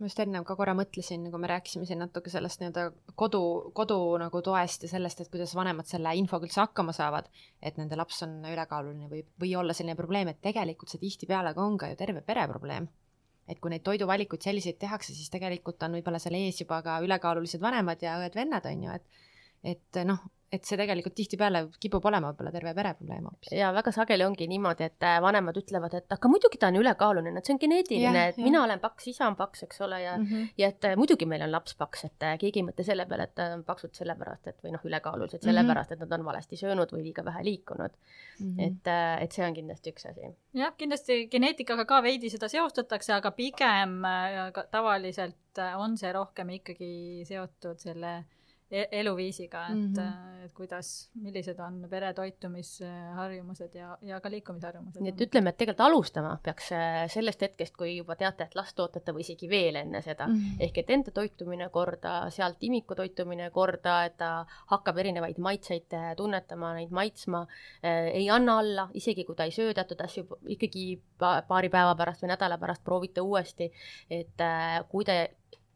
ma 0.01 0.09
just 0.09 0.21
enne 0.23 0.41
ka 0.47 0.57
korra 0.59 0.73
mõtlesin, 0.77 1.27
kui 1.33 1.41
me 1.43 1.51
rääkisime 1.51 1.87
siin 1.89 2.01
natuke 2.03 2.33
sellest 2.33 2.63
nii-öelda 2.63 2.87
kodu, 3.21 3.43
kodu 3.77 3.99
nagu 4.23 4.43
toest 4.45 4.87
ja 4.87 4.91
sellest, 4.93 5.21
et 5.21 5.31
kuidas 5.33 5.53
vanemad 5.59 5.89
selle 5.91 6.15
infoga 6.19 6.49
üldse 6.49 6.63
hakkama 6.63 6.95
saavad, 6.97 7.29
et 7.63 7.77
nende 7.81 7.99
laps 8.01 8.23
on 8.27 8.39
ülekaaluline 8.49 9.11
või, 9.13 9.23
või 9.43 9.53
olla 9.61 9.77
selline 9.77 9.99
probleem, 9.99 10.33
et 10.33 10.41
tegelikult 10.45 10.93
see 10.93 11.03
tihtipeale 11.03 11.53
ka 11.57 11.65
on 11.65 11.79
ka 11.81 11.93
ju 11.93 12.01
terve 12.01 12.25
pere 12.27 12.49
probleem. 12.49 12.89
et 13.51 13.59
kui 13.59 13.71
neid 13.73 13.83
toiduvalikuid 13.83 14.45
selliseid 14.47 14.77
tehakse, 14.79 15.11
siis 15.11 15.31
tegelikult 15.33 15.83
on 15.83 15.97
võib-olla 15.97 16.21
seal 16.23 16.37
ees 16.39 16.61
juba 16.61 16.77
ka 16.87 17.01
ülekaalulised 17.03 17.59
vanemad 17.61 18.03
ja 18.05 18.13
õed-vennad, 18.23 18.69
on 18.71 18.85
ju, 18.85 18.93
et 18.95 19.73
et 19.73 19.99
noh, 20.07 20.21
et 20.51 20.67
see 20.67 20.79
tegelikult 20.79 21.15
tihtipeale 21.15 21.61
kipub 21.83 22.07
olema 22.11 22.33
võib-olla 22.33 22.51
terve 22.51 22.73
pere 22.75 22.91
probleem 22.99 23.27
hoopis. 23.29 23.53
ja 23.55 23.69
väga 23.75 23.93
sageli 23.95 24.25
ongi 24.27 24.49
niimoodi, 24.51 24.89
et 24.91 25.07
äh, 25.07 25.19
vanemad 25.23 25.59
ütlevad, 25.61 25.95
et 25.95 26.15
aga 26.17 26.31
muidugi 26.33 26.59
ta 26.59 26.73
on 26.73 26.79
ülekaaluline, 26.81 27.39
et 27.39 27.47
see 27.47 27.55
on 27.55 27.61
geneetiline, 27.63 28.25
et 28.33 28.41
ja. 28.41 28.47
mina 28.47 28.65
olen 28.65 28.83
paks, 28.83 29.07
isa 29.13 29.29
on 29.31 29.37
paks, 29.39 29.63
eks 29.69 29.81
ole, 29.87 30.01
ja 30.03 30.17
mm, 30.19 30.25
-hmm. 30.27 30.49
ja 30.59 30.71
et 30.75 30.89
äh, 30.91 30.97
muidugi 30.99 31.29
meil 31.31 31.45
on 31.47 31.53
laps 31.55 31.77
paks, 31.79 32.05
et 32.09 32.27
äh, 32.27 32.35
keegi 32.43 32.63
ei 32.63 32.67
mõtle 32.67 32.87
selle 32.87 33.07
peale, 33.07 33.29
et 33.31 33.35
ta 33.39 33.47
on 33.55 33.63
paksud 33.69 33.95
sellepärast, 33.95 34.51
et 34.51 34.59
või 34.65 34.75
noh, 34.75 34.83
ülekaalulised 34.91 35.47
sellepärast, 35.47 35.95
et 35.95 36.03
nad 36.03 36.17
on 36.19 36.27
valesti 36.27 36.59
söönud 36.59 36.97
või 36.97 37.05
liiga 37.07 37.25
vähe 37.25 37.45
liikunud 37.47 37.95
mm. 37.95 38.51
-hmm. 38.51 38.67
et, 38.67 38.93
et 39.23 39.39
see 39.39 39.47
on 39.47 39.55
kindlasti 39.55 39.95
üks 39.95 40.11
asi. 40.11 40.35
jah, 40.59 40.75
kindlasti 40.77 41.21
geneetikaga 41.31 41.87
ka 41.87 42.03
veidi 42.03 42.31
seda 42.31 42.51
seostatakse, 42.51 43.15
aga 43.15 43.31
pigem 43.31 44.03
tavaliselt 44.71 45.63
on 45.79 45.97
see 45.99 46.13
rohkem 46.13 46.51
ikkagi 46.59 46.93
seotud 47.29 47.79
selle 47.79 48.19
eluviisiga, 48.71 49.67
et 49.67 49.75
mm, 49.75 49.95
-hmm. 49.95 50.45
et 50.45 50.53
kuidas, 50.53 51.11
millised 51.15 51.59
on 51.59 51.87
pere 51.91 52.13
toitumisharjumused 52.15 53.75
ja, 53.75 53.99
ja 54.03 54.21
ka 54.21 54.31
liikumisharjumused. 54.31 55.01
nii 55.03 55.13
et 55.13 55.21
ütleme, 55.27 55.51
et 55.51 55.57
tegelikult 55.57 55.87
alustama 55.87 56.39
peaks 56.43 56.71
äh, 56.73 57.09
sellest 57.11 57.43
hetkest, 57.43 57.77
kui 57.77 57.97
juba 57.97 58.17
teate, 58.17 58.45
et 58.45 58.55
last 58.55 58.81
ootate 58.81 59.13
või 59.13 59.25
isegi 59.27 59.49
veel 59.49 59.77
enne 59.83 60.03
seda 60.03 60.27
mm. 60.27 60.35
-hmm. 60.35 60.63
ehk 60.67 60.79
et 60.79 60.91
enda 60.91 61.11
toitumine 61.11 61.69
korda, 61.69 62.31
sealt 62.31 62.57
imiku 62.61 62.95
toitumine 62.95 63.51
korda, 63.51 64.05
et 64.05 64.17
ta 64.17 64.47
hakkab 64.67 64.99
erinevaid 64.99 65.39
maitseid 65.39 65.93
äh, 65.93 66.15
tunnetama, 66.17 66.75
neid 66.75 66.91
maitsma 66.91 67.47
äh,, 67.85 68.15
ei 68.15 68.31
anna 68.31 68.59
alla, 68.59 68.89
isegi 68.95 69.25
kui 69.25 69.35
ta 69.35 69.45
ei 69.45 69.51
söö 69.51 69.75
teatud 69.75 70.01
asju, 70.01 70.27
ikkagi 70.47 71.03
paari 71.19 71.69
päeva 71.69 71.95
pärast 71.95 72.23
või 72.23 72.33
nädala 72.35 72.59
pärast 72.59 72.85
proovite 72.85 73.21
uuesti, 73.21 73.73
et 74.11 74.41
äh, 74.41 74.89
kui 74.89 75.05
te 75.05 75.31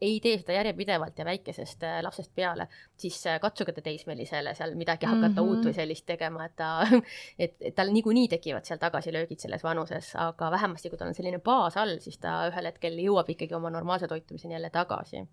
ei 0.05 0.19
tee 0.25 0.39
seda 0.41 0.57
järjepidevalt 0.59 1.19
ja 1.19 1.27
väikesest 1.29 1.85
äh, 1.87 1.99
lapsest 2.05 2.33
peale, 2.37 2.67
siis 3.01 3.19
äh, 3.31 3.39
katsuge 3.43 3.73
te 3.73 3.85
teismelisele 3.85 4.55
seal 4.55 4.75
midagi 4.79 5.07
hakata 5.07 5.29
mm 5.29 5.39
-hmm. 5.39 5.57
uut 5.57 5.69
või 5.69 5.77
sellist 5.77 6.07
tegema, 6.07 6.45
et 6.49 6.57
ta, 6.57 6.71
et, 7.47 7.57
et 7.61 7.75
tal 7.75 7.93
niikuinii 7.93 8.29
tekivad 8.37 8.69
seal 8.69 8.83
tagasilöögid 8.83 9.41
selles 9.41 9.65
vanuses, 9.65 10.13
aga 10.29 10.51
vähemasti 10.51 10.91
kui 10.91 10.99
tal 10.99 11.13
on 11.13 11.19
selline 11.19 11.39
baas 11.39 11.77
all, 11.77 11.99
siis 12.01 12.19
ta 12.19 12.45
ühel 12.51 12.71
hetkel 12.73 13.01
jõuab 13.07 13.31
ikkagi 13.31 13.55
oma 13.55 13.71
normaalse 13.71 14.09
toitumiseni 14.09 14.55
jälle 14.55 14.71
tagasi. 14.71 15.25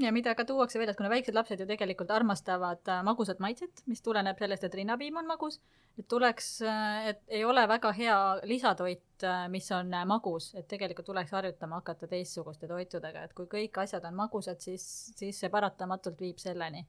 Ja 0.00 0.12
mida 0.14 0.34
ka 0.38 0.44
tuuakse 0.46 0.78
veel, 0.78 0.90
et 0.92 0.98
kuna 0.98 1.10
väiksed 1.10 1.34
lapsed 1.34 1.60
ju 1.60 1.66
tegelikult 1.66 2.10
armastavad 2.14 2.86
äh, 2.92 3.02
magusat 3.06 3.40
maitset, 3.42 3.82
mis 3.90 4.02
tuleneb 4.04 4.38
sellest, 4.38 4.66
et 4.66 4.74
rinnapiim 4.78 5.16
on 5.18 5.26
magus, 5.26 5.58
et 5.98 6.06
tuleks, 6.08 6.50
äh, 6.62 7.08
et 7.12 7.22
ei 7.38 7.44
ole 7.44 7.66
väga 7.68 7.90
hea 7.96 8.18
lisatoit, 8.46 9.06
äh, 9.26 9.46
mis 9.52 9.70
on 9.74 9.90
magus, 10.06 10.52
et 10.54 10.68
tegelikult 10.70 11.08
tuleks 11.10 11.34
harjutama 11.34 11.80
hakata 11.80 12.08
teistsuguste 12.10 12.70
toitudega, 12.70 13.24
et 13.26 13.34
kui 13.36 13.50
kõik 13.50 13.82
asjad 13.82 14.06
on 14.06 14.14
magusad, 14.18 14.62
siis, 14.62 14.86
siis 15.18 15.42
see 15.42 15.50
paratamatult 15.52 16.20
viib 16.22 16.42
selleni. 16.42 16.86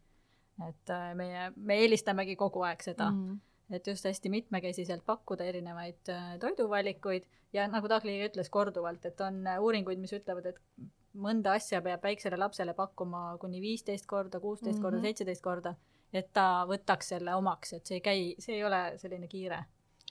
et 0.66 0.90
meie, 1.14 1.52
me 1.56 1.76
eelistamegi 1.84 2.34
kogu 2.36 2.64
aeg 2.66 2.82
seda 2.82 3.12
mm. 3.12 3.36
et 3.78 3.88
just 3.88 4.08
hästi 4.10 4.32
mitmekesiselt 4.34 5.04
pakkuda 5.06 5.46
erinevaid 5.46 6.10
toiduvalikuid 6.42 7.28
ja 7.54 7.68
nagu 7.70 7.86
Dagli 7.88 8.16
ütles 8.26 8.50
korduvalt, 8.50 9.06
et 9.06 9.22
on 9.22 9.44
uuringuid, 9.62 10.02
mis 10.02 10.16
ütlevad, 10.18 10.50
et 10.50 10.88
mõnda 11.18 11.56
asja 11.58 11.82
peab 11.86 12.04
väiksele 12.04 12.38
lapsele 12.40 12.74
pakkuma 12.78 13.30
kuni 13.42 13.62
viisteist 13.64 14.06
korda, 14.10 14.42
kuusteist 14.44 14.82
korda, 14.82 14.98
mhm. 14.98 15.08
seitseteist 15.08 15.44
korda, 15.44 15.74
et 16.14 16.30
ta 16.34 16.66
võtaks 16.70 17.14
selle 17.16 17.36
omaks, 17.36 17.74
et 17.78 17.90
see 17.90 18.00
ei 18.00 18.06
käi, 18.06 18.22
see 18.44 18.60
ei 18.60 18.64
ole 18.68 18.84
selline 19.02 19.30
kiire 19.32 19.64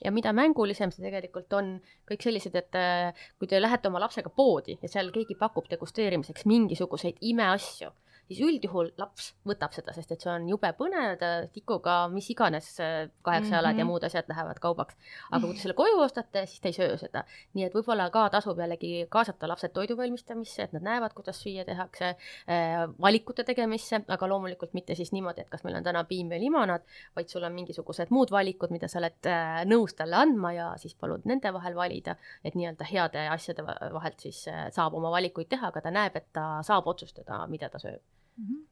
ja 0.03 0.11
mida 0.13 0.33
mängulisem 0.35 0.91
see 0.93 1.05
tegelikult 1.05 1.53
on, 1.57 1.77
kõik 2.09 2.25
sellised, 2.27 2.55
et 2.59 2.77
äh, 2.77 3.27
kui 3.39 3.49
te 3.49 3.61
lähete 3.61 3.89
oma 3.89 4.01
lapsega 4.03 4.29
poodi 4.29 4.77
ja 4.81 4.91
seal 4.91 5.09
keegi 5.15 5.37
pakub 5.39 5.69
degusteerimiseks 5.71 6.45
mingisuguseid 6.49 7.17
imeasju 7.31 7.89
siis 8.27 8.41
üldjuhul 8.43 8.91
laps 8.99 9.31
võtab 9.47 9.73
seda, 9.75 9.93
sest 9.95 10.11
et 10.11 10.23
see 10.23 10.31
on 10.31 10.47
jube 10.49 10.71
põnev, 10.77 11.15
ta 11.21 11.31
tikuga 11.53 11.97
mis 12.11 12.27
iganes 12.33 12.69
kaheksa 12.77 13.55
jalad 13.55 13.73
mm 13.73 13.75
-hmm. 13.75 13.79
ja 13.79 13.85
mhm. 13.85 13.91
muud 13.91 14.03
asjad 14.03 14.29
lähevad 14.29 14.59
kaubaks. 14.59 14.95
aga 15.31 15.45
kui 15.45 15.55
te 15.55 15.61
selle 15.61 15.73
koju 15.73 15.99
ostate, 15.99 16.45
siis 16.45 16.61
ta 16.61 16.67
ei 16.67 16.73
söö 16.73 16.97
seda. 16.97 17.23
nii 17.53 17.65
et 17.65 17.73
võib-olla 17.73 18.09
ka 18.11 18.29
tasub 18.29 18.59
jällegi 18.59 19.07
kaasata 19.09 19.47
lapsed 19.47 19.71
toidu 19.73 19.97
valmistamisse, 19.97 20.63
et 20.63 20.73
nad 20.73 20.83
näevad, 20.83 21.13
kuidas 21.13 21.41
süüa 21.43 21.65
tehakse 21.65 22.05
äh,, 22.09 22.87
valikute 23.01 23.43
tegemisse, 23.43 24.01
aga 24.07 24.27
loomulikult 24.27 24.73
mitte 24.73 24.95
siis 24.95 25.11
niimoodi, 25.11 25.41
et 25.41 25.49
kas 25.49 25.63
meil 25.63 25.79
on 25.79 25.83
täna 25.83 26.03
piim 26.03 26.29
või 26.29 26.39
limonaad, 26.39 26.83
vaid 27.15 27.29
sul 27.29 27.43
on 27.43 27.53
mingisugused 27.53 28.09
muud 28.09 28.31
valikud, 28.31 28.73
mida 28.75 28.87
sa 28.87 28.99
oled 28.99 29.31
äh, 29.31 29.63
nõus 29.65 29.95
talle 29.95 30.15
andma 30.15 30.53
ja 30.53 30.67
siis 30.81 30.95
palud 30.95 31.25
nende 31.25 31.53
vahel 31.53 31.75
valida, 31.75 32.17
et 32.43 32.55
nii-öelda 32.55 32.91
heade 32.91 33.27
asjade 33.29 33.65
vahelt 33.67 34.19
siis 34.27 34.47
äh, 34.51 34.67
saab 34.73 34.93
oma 34.99 35.11
valikuid 35.11 35.49
teha, 35.49 35.71
aga 35.71 35.81
ta 35.81 35.93
näeb, 35.93 36.15
et 36.15 36.31
ta 36.33 36.47
saab 36.67 36.87
otsustada, 36.87 37.45
mida 37.47 37.69
ta 37.69 37.81
sööb. 37.81 38.16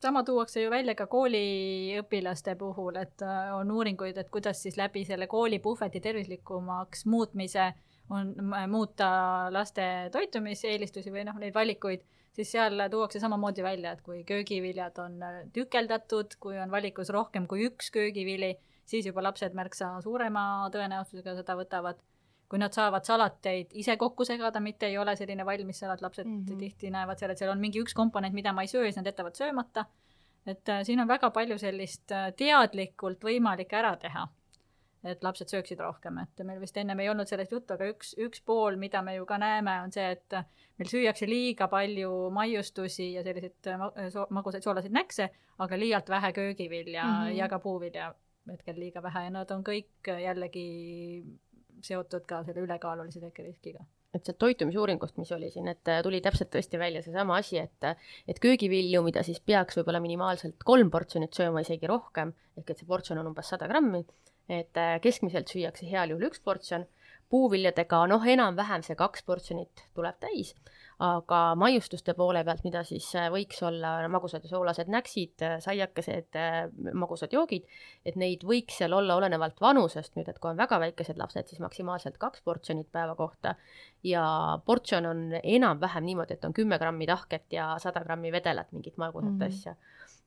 Sama 0.01 0.23
tuuakse 0.23 0.61
ju 0.61 0.69
välja 0.69 0.95
ka 0.95 1.07
kooliõpilaste 1.09 2.55
puhul, 2.59 2.99
et 3.01 3.21
äh, 3.25 3.53
on 3.55 3.71
uuringuid, 3.71 4.17
et 4.17 4.29
kuidas 4.29 4.61
siis 4.61 4.77
läbi 4.77 5.05
selle 5.05 5.27
kooli 5.27 5.59
puhveti 5.59 6.01
tervislikumaks 6.01 7.05
muutmise 7.05 7.71
on 8.13 8.35
muuta 8.69 9.07
laste 9.49 10.09
toitumiseelistusi 10.13 11.09
või 11.09 11.23
noh, 11.25 11.39
neid 11.41 11.55
valikuid, 11.55 12.03
siis 12.37 12.51
seal 12.53 12.85
tuuakse 12.91 13.19
samamoodi 13.19 13.63
välja, 13.65 13.95
et 13.95 14.03
kui 14.05 14.21
köögiviljad 14.27 15.01
on 15.01 15.17
äh, 15.25 15.41
tükeldatud, 15.55 16.37
kui 16.39 16.59
on 16.61 16.71
valikus 16.71 17.09
rohkem 17.09 17.47
kui 17.49 17.65
üks 17.69 17.89
köögivili, 17.95 18.53
siis 18.85 19.07
juba 19.09 19.23
lapsed 19.25 19.57
märksa 19.57 19.95
suurema 20.05 20.69
tõenäosusega 20.73 21.39
seda 21.39 21.57
võtavad 21.57 22.03
kui 22.49 22.61
nad 22.61 22.73
saavad 22.75 23.05
salateid 23.07 23.73
ise 23.81 23.97
kokku 23.97 24.25
segada, 24.25 24.61
mitte 24.61 24.89
ei 24.89 24.97
ole 25.01 25.15
selline 25.17 25.45
valmis 25.45 25.79
salat, 25.81 26.01
lapsed 26.01 26.27
mm 26.27 26.39
-hmm. 26.41 26.59
tihti 26.59 26.91
näevad 26.91 27.19
seal, 27.19 27.31
et 27.31 27.37
seal 27.41 27.51
on 27.51 27.59
mingi 27.59 27.81
üks 27.81 27.93
komponent, 27.93 28.33
mida 28.33 28.53
ma 28.53 28.61
ei 28.61 28.67
söö, 28.67 28.83
siis 28.83 28.97
nad 28.97 29.05
jätavad 29.05 29.35
söömata. 29.35 29.85
et 30.45 30.69
äh, 30.69 30.83
siin 30.83 30.99
on 30.99 31.07
väga 31.07 31.29
palju 31.29 31.57
sellist 31.57 32.11
äh, 32.11 32.33
teadlikult 32.37 33.23
võimalik 33.23 33.73
ära 33.73 33.95
teha, 33.97 34.27
et 35.03 35.23
lapsed 35.23 35.49
sööksid 35.49 35.79
rohkem, 35.79 36.17
et 36.17 36.43
meil 36.45 36.59
vist 36.59 36.77
ennem 36.77 36.99
ei 36.99 37.09
olnud 37.09 37.27
sellest 37.27 37.51
juttu, 37.51 37.73
aga 37.73 37.87
üks, 37.89 38.13
üks 38.17 38.43
pool, 38.45 38.75
mida 38.75 39.01
me 39.01 39.15
ju 39.15 39.25
ka 39.25 39.37
näeme, 39.37 39.81
on 39.81 39.91
see, 39.91 40.11
et 40.11 40.33
meil 40.77 40.89
süüakse 40.89 41.25
liiga 41.25 41.67
palju 41.67 42.29
maiustusi 42.29 43.13
ja 43.13 43.23
selliseid 43.23 43.67
äh, 43.67 44.09
so 44.09 44.27
magusaid 44.29 44.63
soolaseid 44.63 44.93
näkse, 44.93 45.29
aga 45.57 45.79
liialt 45.79 46.09
vähe 46.09 46.31
köögivilja 46.33 47.03
mm 47.03 47.25
-hmm. 47.25 47.35
ja 47.37 47.49
ka 47.49 47.59
puuvilja 47.59 48.13
hetkel 48.51 48.79
liiga 48.79 49.01
vähe 49.03 49.23
ja 49.25 49.33
nad 49.33 49.51
on 49.51 49.63
kõik 49.65 50.09
jällegi 50.21 50.65
seotud 51.85 52.25
ka 52.29 52.43
selle 52.47 52.65
ülekaalulise 52.65 53.21
tekkeriskiga 53.23 53.85
et 54.15 54.23
sealt 54.23 54.39
toitumisuuringust, 54.39 55.17
mis 55.19 55.31
oli 55.35 55.49
siin, 55.51 55.67
et 55.67 55.91
äh, 55.91 56.01
tuli 56.03 56.21
täpselt 56.23 56.47
tõesti 56.53 56.79
välja 56.79 57.01
seesama 57.03 57.39
asi, 57.41 57.59
et 57.59 57.89
et 58.31 58.39
köögivilju, 58.39 59.01
mida 59.03 59.23
siis 59.27 59.41
peaks 59.43 59.75
võib-olla 59.75 59.99
minimaalselt 60.03 60.63
kolm 60.63 60.91
portsjonit 60.93 61.35
sööma, 61.35 61.65
isegi 61.65 61.89
rohkem, 61.91 62.31
ehk 62.55 62.71
et 62.71 62.79
see 62.79 62.87
portsjon 62.87 63.19
on 63.19 63.31
umbes 63.33 63.51
sada 63.51 63.67
grammi, 63.67 64.05
et 64.47 64.79
äh, 64.79 64.95
keskmiselt 65.03 65.51
süüakse 65.51 65.89
heal 65.89 66.13
juhul 66.13 66.29
üks 66.29 66.39
portsjon, 66.47 66.87
puuviljadega 67.29 68.05
noh, 68.07 68.23
enam-vähem 68.35 68.85
see 68.85 68.95
kaks 68.95 69.25
portsjonit 69.27 69.87
tuleb 69.97 70.19
täis 70.21 70.53
aga 71.03 71.39
maiustuste 71.59 72.13
poole 72.15 72.43
pealt, 72.47 72.63
mida 72.63 72.81
siis 72.87 73.07
äh, 73.19 73.27
võiks 73.33 73.59
olla 73.67 73.97
magusad 74.11 74.45
ja 74.45 74.51
soolased 74.51 74.87
näksid, 74.91 75.33
äh, 75.43 75.55
saiakesed, 75.63 76.29
äh, 76.39 76.59
magusad 76.95 77.33
joogid, 77.35 77.65
et 78.07 78.15
neid 78.19 78.45
võiks 78.47 78.77
seal 78.79 78.95
olla 78.95 79.17
olenevalt 79.19 79.59
vanusest 79.61 80.15
nüüd, 80.15 80.29
et 80.31 80.39
kui 80.39 80.53
on 80.53 80.59
väga 80.59 80.79
väikesed 80.85 81.19
lapsed, 81.19 81.51
siis 81.51 81.59
maksimaalselt 81.63 82.19
kaks 82.21 82.45
portsjonit 82.47 82.87
päeva 82.95 83.17
kohta 83.19 83.57
ja 84.07 84.23
portsjon 84.65 85.09
on 85.11 85.25
enam-vähem 85.41 86.07
niimoodi, 86.07 86.39
et 86.39 86.47
on 86.47 86.55
kümme 86.55 86.79
grammi 86.79 87.09
tahket 87.11 87.51
ja 87.57 87.73
sada 87.83 88.03
grammi 88.05 88.31
vedelat, 88.31 88.71
mingit 88.71 88.97
magusat 88.97 89.33
mm 89.33 89.41
-hmm. 89.41 89.47
asja 89.47 89.75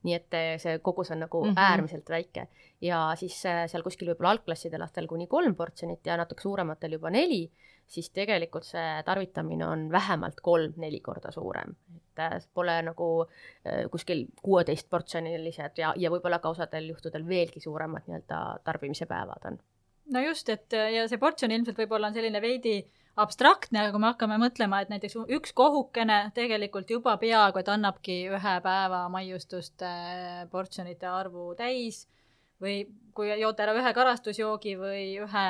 nii 0.03 0.13
et 0.15 0.35
see 0.63 0.77
kogus 0.79 1.11
on 1.11 1.19
nagu 1.19 1.41
mm 1.43 1.49
-hmm. 1.49 1.59
äärmiselt 1.59 2.09
väike 2.09 2.47
ja 2.81 3.11
siis 3.15 3.41
seal 3.41 3.83
kuskil 3.83 4.07
võib-olla 4.07 4.29
algklasside 4.29 4.77
lastel 4.79 5.07
kuni 5.07 5.27
kolm 5.27 5.55
portsjonit 5.55 6.05
ja 6.05 6.17
natuke 6.17 6.41
suurematel 6.41 6.91
juba 6.91 7.09
neli 7.09 7.51
siis 7.89 8.11
tegelikult 8.13 8.67
see 8.67 9.01
tarvitamine 9.05 9.65
on 9.65 9.87
vähemalt 9.91 10.41
kolm-neli 10.45 10.99
korda 11.05 11.31
suurem, 11.33 11.73
et 11.97 12.21
äh, 12.25 12.37
pole 12.53 12.77
nagu 12.85 13.09
äh, 13.23 13.87
kuskil 13.91 14.27
kuueteist 14.41 14.89
portsjonilised 14.89 15.81
ja, 15.81 15.93
ja 15.97 16.13
võib-olla 16.13 16.41
ka 16.43 16.53
osadel 16.53 16.91
juhtudel 16.93 17.25
veelgi 17.27 17.63
suuremad 17.63 18.05
nii-öelda 18.07 18.43
tarbimise 18.63 19.09
päevad 19.09 19.49
on. 19.51 19.59
no 20.13 20.23
just, 20.27 20.49
et 20.49 20.73
ja 20.73 21.07
see 21.09 21.21
portsjon 21.21 21.51
ilmselt 21.55 21.81
võib-olla 21.81 22.11
on 22.11 22.17
selline 22.17 22.41
veidi 22.41 22.79
abstraktne, 23.19 23.81
aga 23.81 23.91
kui 23.93 24.01
me 24.03 24.11
hakkame 24.13 24.37
mõtlema, 24.41 24.83
et 24.83 24.93
näiteks 24.93 25.17
üks 25.35 25.51
kohukene 25.57 26.19
tegelikult 26.35 26.89
juba 26.93 27.17
peaaegu 27.21 27.59
et 27.61 27.73
annabki 27.73 28.21
ühe 28.29 28.55
päeva 28.63 29.01
maiustuste 29.11 29.89
portsjonite 30.53 31.09
arvu 31.09 31.51
täis 31.59 32.05
või 32.61 32.83
kui 33.19 33.31
joote 33.39 33.63
ära 33.65 33.73
ühe 33.75 33.91
karastusjoogi 33.95 34.75
või 34.79 35.03
ühe 35.19 35.45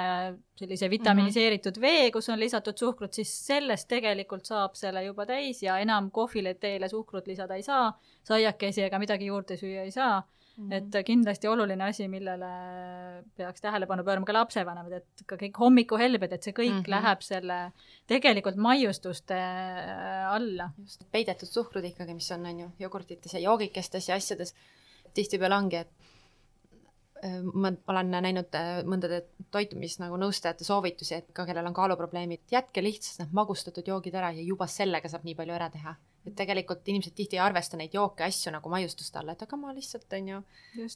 sellise 0.60 0.89
vitaminiseeritud 0.89 1.78
mm 1.78 1.84
-hmm. 1.84 2.02
vee, 2.02 2.12
kus 2.15 2.30
on 2.30 2.39
lisatud 2.39 2.78
suhkrut, 2.78 3.13
siis 3.13 3.32
sellest 3.45 3.88
tegelikult 3.91 4.45
saab 4.50 4.76
selle 4.80 5.04
juba 5.06 5.26
täis 5.30 5.62
ja 5.63 5.78
enam 5.78 6.10
kohvile, 6.12 6.54
teele 6.54 6.89
suhkrut 6.89 7.28
lisada 7.28 7.56
ei 7.56 7.63
saa, 7.63 7.91
saiakesi 8.24 8.88
ega 8.88 9.00
midagi 9.00 9.30
juurde 9.30 9.58
süüa 9.58 9.86
ei 9.86 9.91
saa 9.91 10.24
mm. 10.58 10.69
-hmm. 10.69 10.74
et 10.74 11.06
kindlasti 11.06 11.48
oluline 11.48 11.84
asi, 11.84 12.08
millele 12.08 12.50
peaks 13.38 13.62
tähelepanu 13.62 14.04
pöörama 14.04 14.26
ka 14.26 14.34
lapsevanemad, 14.34 14.91
et 14.91 15.24
ka 15.26 15.36
kõik 15.36 15.60
hommikuhelbed, 15.60 16.34
et 16.34 16.43
see 16.43 16.54
kõik 16.54 16.74
mm 16.74 16.84
-hmm. 16.84 16.89
läheb 16.95 17.22
selle 17.22 17.60
tegelikult 18.08 18.56
maiustuste 18.56 19.38
äh, 19.38 20.34
alla. 20.34 20.72
just, 20.78 21.06
peidetud 21.12 21.48
suhkrut 21.48 21.86
ikkagi, 21.86 22.13
mis 22.13 22.32
on, 22.32 22.45
on 22.45 22.60
ju, 22.60 22.72
jogurtites 22.80 23.34
ja 23.34 23.39
joogikestes 23.39 24.10
ja 24.10 24.15
asjades, 24.15 24.56
tihtipeale 25.13 25.56
ongi, 25.56 25.76
et 25.76 25.91
ma 27.53 27.71
olen 27.91 28.12
näinud 28.13 28.55
äh, 28.58 28.82
mõndade 28.88 29.23
toitumis 29.51 29.97
nagu 30.01 30.17
nõustajate 30.19 30.65
soovitusi, 30.67 31.17
et 31.17 31.32
ka 31.36 31.45
kellel 31.47 31.67
on 31.67 31.75
kaaluprobleemid, 31.75 32.45
jätke 32.51 32.84
lihtsalt 32.84 33.23
need 33.23 33.36
magustatud 33.39 33.88
joogid 33.88 34.15
ära 34.15 34.32
ja 34.36 34.45
juba 34.45 34.67
sellega 34.69 35.12
saab 35.12 35.25
nii 35.27 35.36
palju 35.39 35.55
ära 35.55 35.69
teha. 35.73 35.95
Et 36.27 36.36
tegelikult 36.36 36.88
inimesed 36.91 37.15
tihti 37.15 37.38
ei 37.38 37.43
arvesta 37.43 37.77
neid 37.79 37.93
jooke, 37.95 38.25
asju 38.25 38.51
nagu 38.51 38.71
maiustuste 38.71 39.21
alla, 39.21 39.34
et 39.34 39.43
aga 39.45 39.60
ma 39.60 39.71
lihtsalt 39.75 40.17
on 40.17 40.32
ju, 40.34 40.41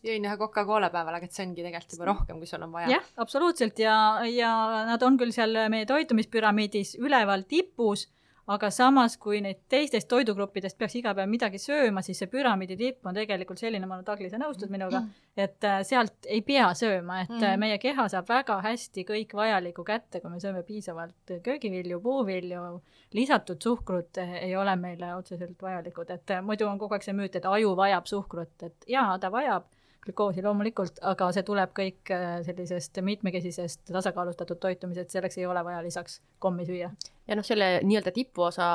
jõin 0.03 0.27
ühe 0.27 0.39
Coca-Cola 0.39 0.91
päeval, 0.93 1.17
aga 1.17 1.29
et 1.29 1.35
see 1.35 1.45
ongi 1.47 1.63
tegelikult 1.63 1.95
juba 1.95 2.09
rohkem, 2.11 2.41
kui 2.41 2.49
sul 2.49 2.65
on 2.65 2.75
vaja. 2.75 2.91
jah, 2.97 3.13
absoluutselt. 3.23 3.79
Ja, 3.79 3.95
ja 4.29 4.51
nad 4.89 5.03
on 5.07 5.17
küll 5.19 5.31
seal 5.35 5.55
meie 5.73 5.87
toitumispüramiidis 5.89 6.97
üleval 7.01 7.47
tipus 7.49 8.09
aga 8.51 8.69
samas, 8.73 9.15
kui 9.21 9.39
neid 9.43 9.61
teistest 9.71 10.09
toidugruppidest 10.11 10.77
peaks 10.77 10.97
iga 10.99 11.13
päev 11.15 11.29
midagi 11.31 11.59
sööma, 11.61 12.01
siis 12.03 12.19
see 12.19 12.29
püramiidi 12.31 12.75
tipp 12.79 13.07
on 13.07 13.15
tegelikult 13.15 13.61
selline, 13.61 13.87
ma 13.87 13.95
arvan, 13.95 14.07
Tagli, 14.07 14.29
sa 14.31 14.39
nõustud 14.41 14.71
minuga 14.73 14.99
mm., 14.99 15.21
et 15.45 15.67
äh, 15.67 15.79
sealt 15.87 16.27
ei 16.27 16.41
pea 16.45 16.67
sööma, 16.77 17.21
et 17.23 17.31
mm. 17.31 17.61
meie 17.61 17.77
keha 17.81 18.07
saab 18.11 18.27
väga 18.29 18.59
hästi 18.65 19.05
kõik 19.07 19.35
vajaliku 19.39 19.85
kätte, 19.87 20.19
kui 20.19 20.33
me 20.33 20.41
sööme 20.43 20.65
piisavalt 20.67 21.37
köögivilju, 21.45 22.01
puuvilju, 22.03 22.65
lisatud 23.15 23.63
suhkrut 23.63 24.19
ei 24.23 24.55
ole 24.59 24.75
meile 24.79 25.13
otseselt 25.15 25.61
vajalikud, 25.63 26.11
et 26.11 26.35
äh, 26.35 26.43
muidu 26.43 26.67
on 26.67 26.81
kogu 26.81 26.97
aeg 26.97 27.07
see 27.07 27.15
müüt, 27.15 27.39
et 27.39 27.47
aju 27.47 27.77
vajab 27.79 28.11
suhkrut, 28.11 28.55
et 28.67 28.91
jaa, 28.91 29.15
ta 29.23 29.31
vajab 29.31 29.71
glükoosi 30.05 30.43
loomulikult, 30.43 30.99
aga 31.01 31.29
see 31.35 31.45
tuleb 31.47 31.73
kõik 31.77 32.11
äh, 32.13 32.37
sellisest 32.45 32.99
mitmekesisest 33.01 33.91
tasakaalustatud 33.91 34.59
toitumisest, 34.63 35.13
selleks 35.15 35.39
ei 35.39 35.47
ole 35.49 35.63
vaja 35.65 35.83
lisaks 35.85 36.19
kommi 36.43 36.67
süüa. 36.67 36.91
ja 37.27 37.39
noh, 37.39 37.45
selle 37.45 37.79
nii-öelda 37.83 38.11
tipuosa 38.15 38.67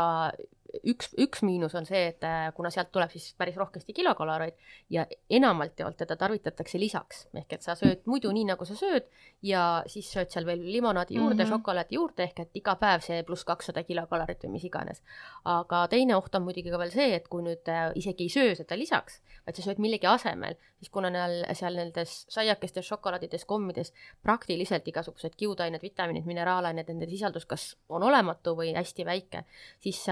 üks, 0.86 1.10
üks 1.18 1.42
miinus 1.46 1.74
on 1.78 1.86
see, 1.88 2.08
et 2.12 2.24
äh, 2.26 2.48
kuna 2.56 2.70
sealt 2.74 2.90
tuleb 2.94 3.10
siis 3.12 3.32
päris 3.38 3.56
rohkesti 3.58 3.94
kilokaloreid 3.96 4.54
ja 4.94 5.06
enamalt 5.30 5.78
jaolt 5.80 5.98
teda 6.00 6.16
tarvitatakse 6.20 6.80
lisaks, 6.80 7.26
ehk 7.34 7.56
et 7.56 7.66
sa 7.66 7.76
sööd 7.78 8.04
muidu 8.10 8.32
nii, 8.34 8.46
nagu 8.52 8.68
sa 8.68 8.76
sööd 8.78 9.08
ja 9.42 9.82
siis 9.90 10.10
sööd 10.12 10.32
seal 10.32 10.46
veel 10.48 10.62
limonaadi 10.64 11.18
juurde 11.18 11.34
mm, 11.34 11.44
-hmm. 11.44 11.58
šokolaadi 11.58 11.98
juurde, 11.98 12.28
ehk 12.28 12.40
et 12.44 12.60
iga 12.60 12.76
päev 12.80 13.04
see 13.04 13.22
pluss 13.22 13.44
kakssada 13.48 13.82
kilokalorit 13.84 14.44
või 14.44 14.56
mis 14.56 14.64
iganes. 14.64 15.02
aga 15.44 15.86
teine 15.88 16.16
oht 16.16 16.34
on 16.34 16.42
muidugi 16.42 16.70
ka 16.70 16.78
veel 16.78 16.90
see, 16.90 17.14
et 17.14 17.28
kui 17.28 17.42
nüüd 17.42 17.68
äh, 17.68 17.92
isegi 17.94 18.24
ei 18.24 18.34
söö 18.34 18.54
seda 18.54 18.78
lisaks, 18.78 19.20
vaid 19.46 19.56
sa 19.56 19.62
sööd 19.62 19.78
millegi 19.78 20.06
asemel, 20.06 20.56
siis 20.78 20.90
kuna 20.90 21.10
neil 21.10 21.44
seal 21.54 21.74
nendes 21.74 22.26
saiakestes, 22.28 22.86
šokolaadides, 22.86 23.44
kommides 23.44 23.92
praktiliselt 24.22 24.88
igasugused 24.88 25.34
kiudained, 25.36 25.82
vitamiinid, 25.82 26.26
mineraalained, 26.26 26.88
nende 26.88 27.08
sisaldus 27.10 27.46
kas 27.46 27.76
on 27.88 28.02
olematu 28.02 28.54
või 28.58 28.74
hästi 28.76 29.06
väike, 29.08 29.44
siis 29.80 30.04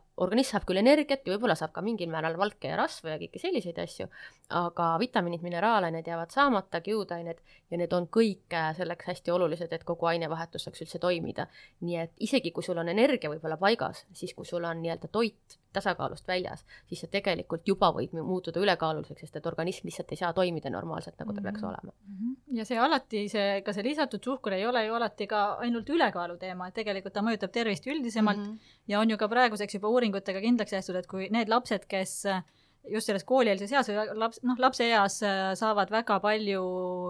äh, 0.00 0.09
organism 0.20 0.56
saab 0.56 0.66
küll 0.68 0.80
energiat 0.80 1.24
ja 1.24 1.34
võib-olla 1.34 1.56
saab 1.58 1.72
ka 1.76 1.82
mingil 1.84 2.10
määral 2.12 2.36
valke 2.40 2.70
ja 2.72 2.76
rasva 2.80 3.14
ja 3.14 3.20
kõiki 3.20 3.40
selliseid 3.42 3.78
asju, 3.82 4.08
aga 4.60 4.90
vitamiinid, 5.00 5.42
mineraalained 5.46 6.06
jäävad 6.06 6.34
saamata, 6.34 6.82
kiudained 6.84 7.40
ja 7.70 7.80
need 7.80 7.94
on 7.96 8.08
kõik 8.12 8.56
äh, 8.56 8.70
selleks 8.76 9.08
hästi 9.10 9.34
olulised, 9.34 9.72
et 9.72 9.86
kogu 9.88 10.10
ainevahetus 10.10 10.68
saaks 10.68 10.84
üldse 10.84 11.00
toimida. 11.02 11.46
nii 11.80 11.96
et 12.04 12.12
isegi 12.28 12.52
kui 12.52 12.62
sul 12.66 12.78
on 12.78 12.88
energia 12.88 13.30
võib-olla 13.32 13.56
paigas, 13.60 14.04
siis 14.12 14.34
kui 14.34 14.46
sul 14.46 14.64
on 14.64 14.82
nii-öelda 14.82 15.08
toit 15.12 15.60
tasakaalust 15.72 16.28
väljas, 16.28 16.64
siis 16.86 17.00
sa 17.04 17.08
tegelikult 17.10 17.68
juba 17.68 17.92
võid 17.94 18.14
muutuda 18.16 18.60
ülekaaluliseks, 18.62 19.22
sest 19.22 19.36
et 19.38 19.46
organism 19.46 19.86
lihtsalt 19.86 20.10
ei 20.10 20.18
saa 20.18 20.32
toimida 20.34 20.70
normaalselt, 20.72 21.16
nagu 21.20 21.34
ta 21.34 21.44
peaks 21.44 21.62
mhm. 21.62 21.68
olema. 21.68 21.94
Mhm. 22.08 22.32
ja 22.58 22.66
see 22.66 22.78
alati, 22.78 23.24
see, 23.30 23.60
ka 23.66 23.74
see 23.76 23.86
lisatud 23.86 24.24
suhkur 24.24 24.56
ei 24.56 24.66
ole 24.66 24.84
ju 24.86 24.96
alati 24.98 25.28
ka 25.30 25.42
ainult 25.66 25.88
ülekaalu 25.94 26.38
teema, 26.40 26.68
et 26.68 26.78
tegelikult 26.80 27.14
ta 27.14 27.22
mõjutab 27.26 27.54
tervist 27.54 27.86
üldisemalt 27.86 28.42
mm 28.42 28.50
-hmm. 28.52 28.74
ja 28.88 29.00
on 29.00 29.10
ju 29.10 29.16
ka 29.16 29.28
praeguseks 29.28 29.78
juba 29.78 29.88
uuringutega 30.10 30.42
kindlaks 30.42 30.74
tehtud, 30.74 30.98
et 30.98 31.06
kui 31.10 31.28
need 31.30 31.48
lapsed, 31.48 31.86
kes 31.88 32.24
just 32.90 33.10
selles 33.10 33.26
koolieelses 33.28 33.72
eas 33.72 33.90
või 33.90 34.18
laps, 34.18 34.40
noh, 34.42 34.56
lapseeas 34.58 35.18
saavad 35.60 35.90
väga 35.92 36.16
palju 36.20 36.62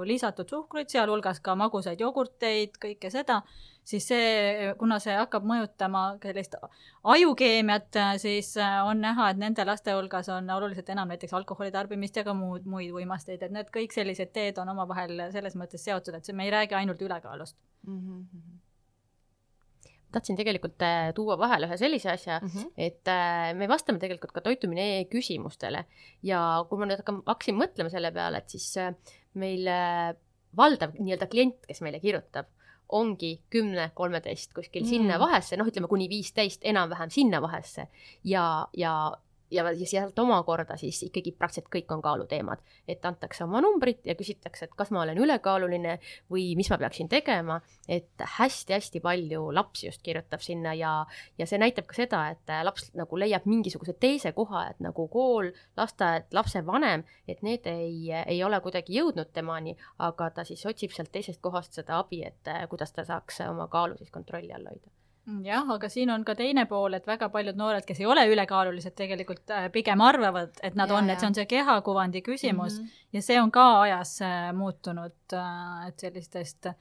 lisatud 0.05 0.51
suhkruid, 0.51 0.91
sealhulgas 0.91 1.41
ka 1.41 1.55
magusaid 1.55 2.01
jogurteid, 2.03 2.75
kõike 2.83 3.11
seda 3.11 3.41
siis 3.91 4.07
see, 4.09 4.71
kuna 4.79 4.99
see 5.03 5.15
hakkab 5.17 5.47
mõjutama 5.47 6.03
sellist 6.23 6.57
ajukeemiat, 7.15 7.99
siis 8.23 8.53
äh, 8.61 8.79
on 8.87 9.03
näha, 9.03 9.31
et 9.33 9.41
nende 9.41 9.65
laste 9.67 9.95
hulgas 9.97 10.31
on 10.33 10.51
oluliselt 10.55 10.91
enam 10.95 11.11
näiteks 11.11 11.35
alkoholi 11.37 11.73
tarbimist 11.75 12.21
ja 12.21 12.25
ka 12.27 12.35
muud, 12.37 12.69
muid 12.71 12.95
uimasteid, 12.95 13.43
et 13.43 13.55
need 13.55 13.71
kõik 13.75 13.95
sellised 13.97 14.35
teed 14.37 14.61
on 14.63 14.73
omavahel 14.75 15.29
selles 15.35 15.57
mõttes 15.59 15.85
seotud, 15.87 16.17
et 16.17 16.27
see, 16.27 16.37
me 16.37 16.47
ei 16.47 16.55
räägi 16.55 16.79
ainult 16.79 17.03
ülekaalust 17.03 17.57
mm. 17.87 18.01
-hmm 18.01 18.60
tahtsin 20.15 20.39
tegelikult 20.39 20.83
äh, 20.87 21.11
tuua 21.17 21.37
vahele 21.41 21.69
ühe 21.69 21.79
sellise 21.81 22.11
asja 22.13 22.39
mm, 22.41 22.49
-hmm. 22.49 22.73
et 22.77 23.09
äh, 23.09 23.51
me 23.57 23.69
vastame 23.69 24.03
tegelikult 24.03 24.33
ka 24.37 24.45
toitumine 24.45 25.05
küsimustele 25.13 25.85
ja 26.27 26.41
kui 26.69 26.81
ma 26.81 26.89
nüüd 26.91 27.03
hakkasin 27.05 27.59
mõtlema 27.59 27.93
selle 27.93 28.13
peale, 28.13 28.43
et 28.43 28.57
siis 28.57 28.69
äh, 28.81 28.95
meil 29.35 29.69
valdav 30.57 30.97
nii-öelda 30.99 31.29
klient, 31.31 31.67
kes 31.69 31.81
meile 31.87 32.01
kirjutab, 32.03 32.49
ongi 32.91 33.37
kümne, 33.51 33.91
kolmeteist 33.95 34.55
kuskil 34.55 34.83
mm. 34.83 34.89
sinna 34.89 35.19
vahesse, 35.23 35.57
noh, 35.57 35.69
ütleme 35.71 35.89
kuni 35.91 36.09
viisteist 36.11 36.65
enam-vähem 36.67 37.11
sinna 37.15 37.43
vahesse 37.43 37.87
ja, 38.25 38.67
ja 38.77 38.95
ja, 39.51 39.65
ja 39.73 39.87
sealt 39.87 40.19
omakorda 40.19 40.77
siis 40.81 41.03
ikkagi 41.07 41.33
praktiliselt 41.33 41.71
kõik 41.73 41.93
on 41.95 42.03
kaaluteemad, 42.03 42.63
et 42.89 43.05
antakse 43.05 43.45
oma 43.45 43.61
numbrid 43.65 44.05
ja 44.07 44.15
küsitakse, 44.19 44.67
et 44.67 44.77
kas 44.79 44.93
ma 44.95 45.03
olen 45.05 45.19
ülekaaluline 45.19 45.97
või 46.31 46.51
mis 46.59 46.71
ma 46.71 46.79
peaksin 46.81 47.09
tegema, 47.11 47.61
et 47.89 48.25
hästi-hästi 48.39 49.03
palju 49.05 49.49
lapsi 49.57 49.89
just 49.89 50.03
kirjutab 50.07 50.45
sinna 50.45 50.75
ja, 50.79 50.93
ja 51.39 51.49
see 51.51 51.61
näitab 51.61 51.89
ka 51.91 51.99
seda, 51.99 52.23
et 52.35 52.55
laps 52.67 52.91
nagu 52.99 53.21
leiab 53.21 53.49
mingisuguse 53.51 53.97
teise 54.01 54.33
koha, 54.37 54.69
et 54.71 54.81
nagu 54.85 55.09
kool, 55.13 55.51
lasteaed, 55.77 56.31
lapsevanem, 56.37 57.05
et 57.29 57.43
need 57.47 57.67
ei, 57.71 58.13
ei 58.27 58.45
ole 58.45 58.61
kuidagi 58.61 58.99
jõudnud 59.01 59.35
temani, 59.35 59.77
aga 59.99 60.31
ta 60.35 60.47
siis 60.47 60.65
otsib 60.67 60.95
sealt 60.95 61.13
teisest 61.13 61.43
kohast 61.43 61.77
seda 61.81 62.01
abi, 62.01 62.23
et 62.27 62.55
kuidas 62.71 62.95
ta 62.95 63.07
saaks 63.07 63.43
oma 63.49 63.69
kaalu 63.71 63.99
siis 63.99 64.11
kontrolli 64.15 64.55
all 64.55 64.71
hoida 64.71 65.00
jah, 65.45 65.69
aga 65.75 65.89
siin 65.89 66.11
on 66.11 66.25
ka 66.25 66.35
teine 66.35 66.67
pool, 66.67 66.95
et 66.97 67.07
väga 67.07 67.29
paljud 67.33 67.59
noored, 67.59 67.85
kes 67.87 68.01
ei 68.01 68.07
ole 68.07 68.27
ülekaalulised, 68.33 68.95
tegelikult 68.99 69.51
äh, 69.55 69.69
pigem 69.73 70.01
arvavad, 70.01 70.55
et 70.63 70.79
nad 70.79 70.91
ja, 70.91 70.97
on, 70.97 71.11
et 71.11 71.21
see 71.21 71.31
on 71.31 71.37
see 71.39 71.47
kehakuvandi 71.51 72.23
küsimus 72.27 72.81
mm 72.81 72.85
-hmm. 72.85 73.05
ja 73.13 73.23
see 73.23 73.41
on 73.41 73.51
ka 73.51 73.67
ajas 73.81 74.23
äh, 74.23 74.53
muutunud, 74.53 75.19
äh, 75.33 75.89
et 75.89 75.99
sellistest 75.99 76.67
äh, 76.67 76.75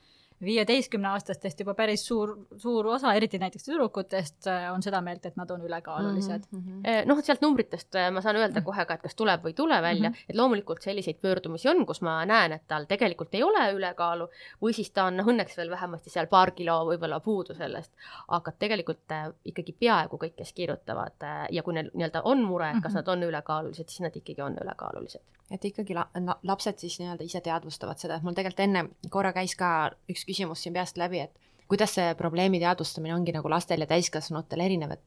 viieteistkümneaastastest 0.43 1.59
juba 1.59 1.73
päris 1.75 2.05
suur, 2.07 2.35
suur 2.57 2.87
osa, 2.87 3.13
eriti 3.13 3.39
näiteks 3.39 3.65
tüdrukutest, 3.67 4.47
äh, 4.47 4.67
on 4.73 4.83
seda 4.83 5.01
meelt, 5.03 5.25
et 5.25 5.35
nad 5.39 5.49
on 5.51 5.61
ülekaalulised 5.65 6.45
mm. 6.51 6.59
-hmm. 6.61 7.07
noh, 7.09 7.21
sealt 7.23 7.41
numbritest 7.41 7.95
äh, 7.95 8.11
ma 8.11 8.21
saan 8.21 8.39
öelda 8.39 8.61
kohe 8.61 8.85
ka, 8.85 8.95
et 8.95 9.01
kas 9.01 9.15
tuleb 9.15 9.43
või 9.43 9.53
ei 9.53 9.57
tule 9.57 9.81
välja 9.81 10.09
mm, 10.09 10.15
-hmm. 10.15 10.29
et 10.29 10.35
loomulikult 10.35 10.81
selliseid 10.81 11.19
pöördumisi 11.21 11.69
on, 11.69 11.85
kus 11.85 12.01
ma 12.01 12.25
näen, 12.25 12.51
et 12.51 12.63
tal 12.67 12.85
tegelikult 12.85 13.35
ei 13.35 13.43
ole 13.43 13.71
ülekaalu 13.73 14.29
või 14.61 14.73
siis 14.73 14.91
ta 14.91 15.09
on 15.11 15.17
noh, 15.17 15.27
õnneks 15.27 15.57
veel 15.57 15.69
vähemasti 15.69 16.09
seal 16.09 16.27
paar 16.27 16.51
kilo 16.51 16.79
võib-olla 16.85 17.19
puudu 17.19 17.53
sellest, 17.53 17.91
aga 18.27 18.51
tegelikult 18.59 19.11
äh, 19.11 19.27
ikkagi 19.45 19.75
peaaegu 19.79 20.17
kõik, 20.17 20.35
kes 20.35 20.53
kirjutavad 20.53 21.27
ja 21.51 21.63
kui 21.63 21.73
neil 21.73 21.91
nii-öelda 21.93 22.21
on 22.23 22.43
mure, 22.43 22.69
et 22.69 22.83
kas 22.83 22.93
-hmm. 22.93 22.95
nad 22.95 23.07
on 23.07 23.23
ülekaalulised, 23.23 23.89
siis 23.89 24.01
nad 24.01 24.15
ikkagi 24.15 24.41
on 24.41 24.57
ülekaalulised 24.63 25.38
et 25.51 25.65
ikkagi 25.65 25.95
la, 25.97 26.05
la, 26.25 26.35
lapsed 26.45 26.81
siis 26.81 26.99
nii-öelda 27.01 27.25
ise 27.25 27.41
teadvustavad 27.45 28.01
seda, 28.01 28.17
et 28.17 28.25
mul 28.25 28.37
tegelikult 28.37 28.65
enne 28.65 28.85
korra 29.09 29.33
käis 29.35 29.55
ka 29.59 29.91
üks 30.11 30.25
küsimus 30.29 30.63
siin 30.63 30.75
peast 30.75 30.99
läbi, 31.01 31.23
et 31.25 31.67
kuidas 31.69 31.93
see 31.97 32.13
probleemi 32.17 32.61
teadvustamine 32.61 33.15
ongi 33.15 33.33
nagu 33.35 33.49
lastel 33.51 33.85
ja 33.85 33.89
täiskasvanutel 33.89 34.65
erinev, 34.65 34.97
et 34.97 35.05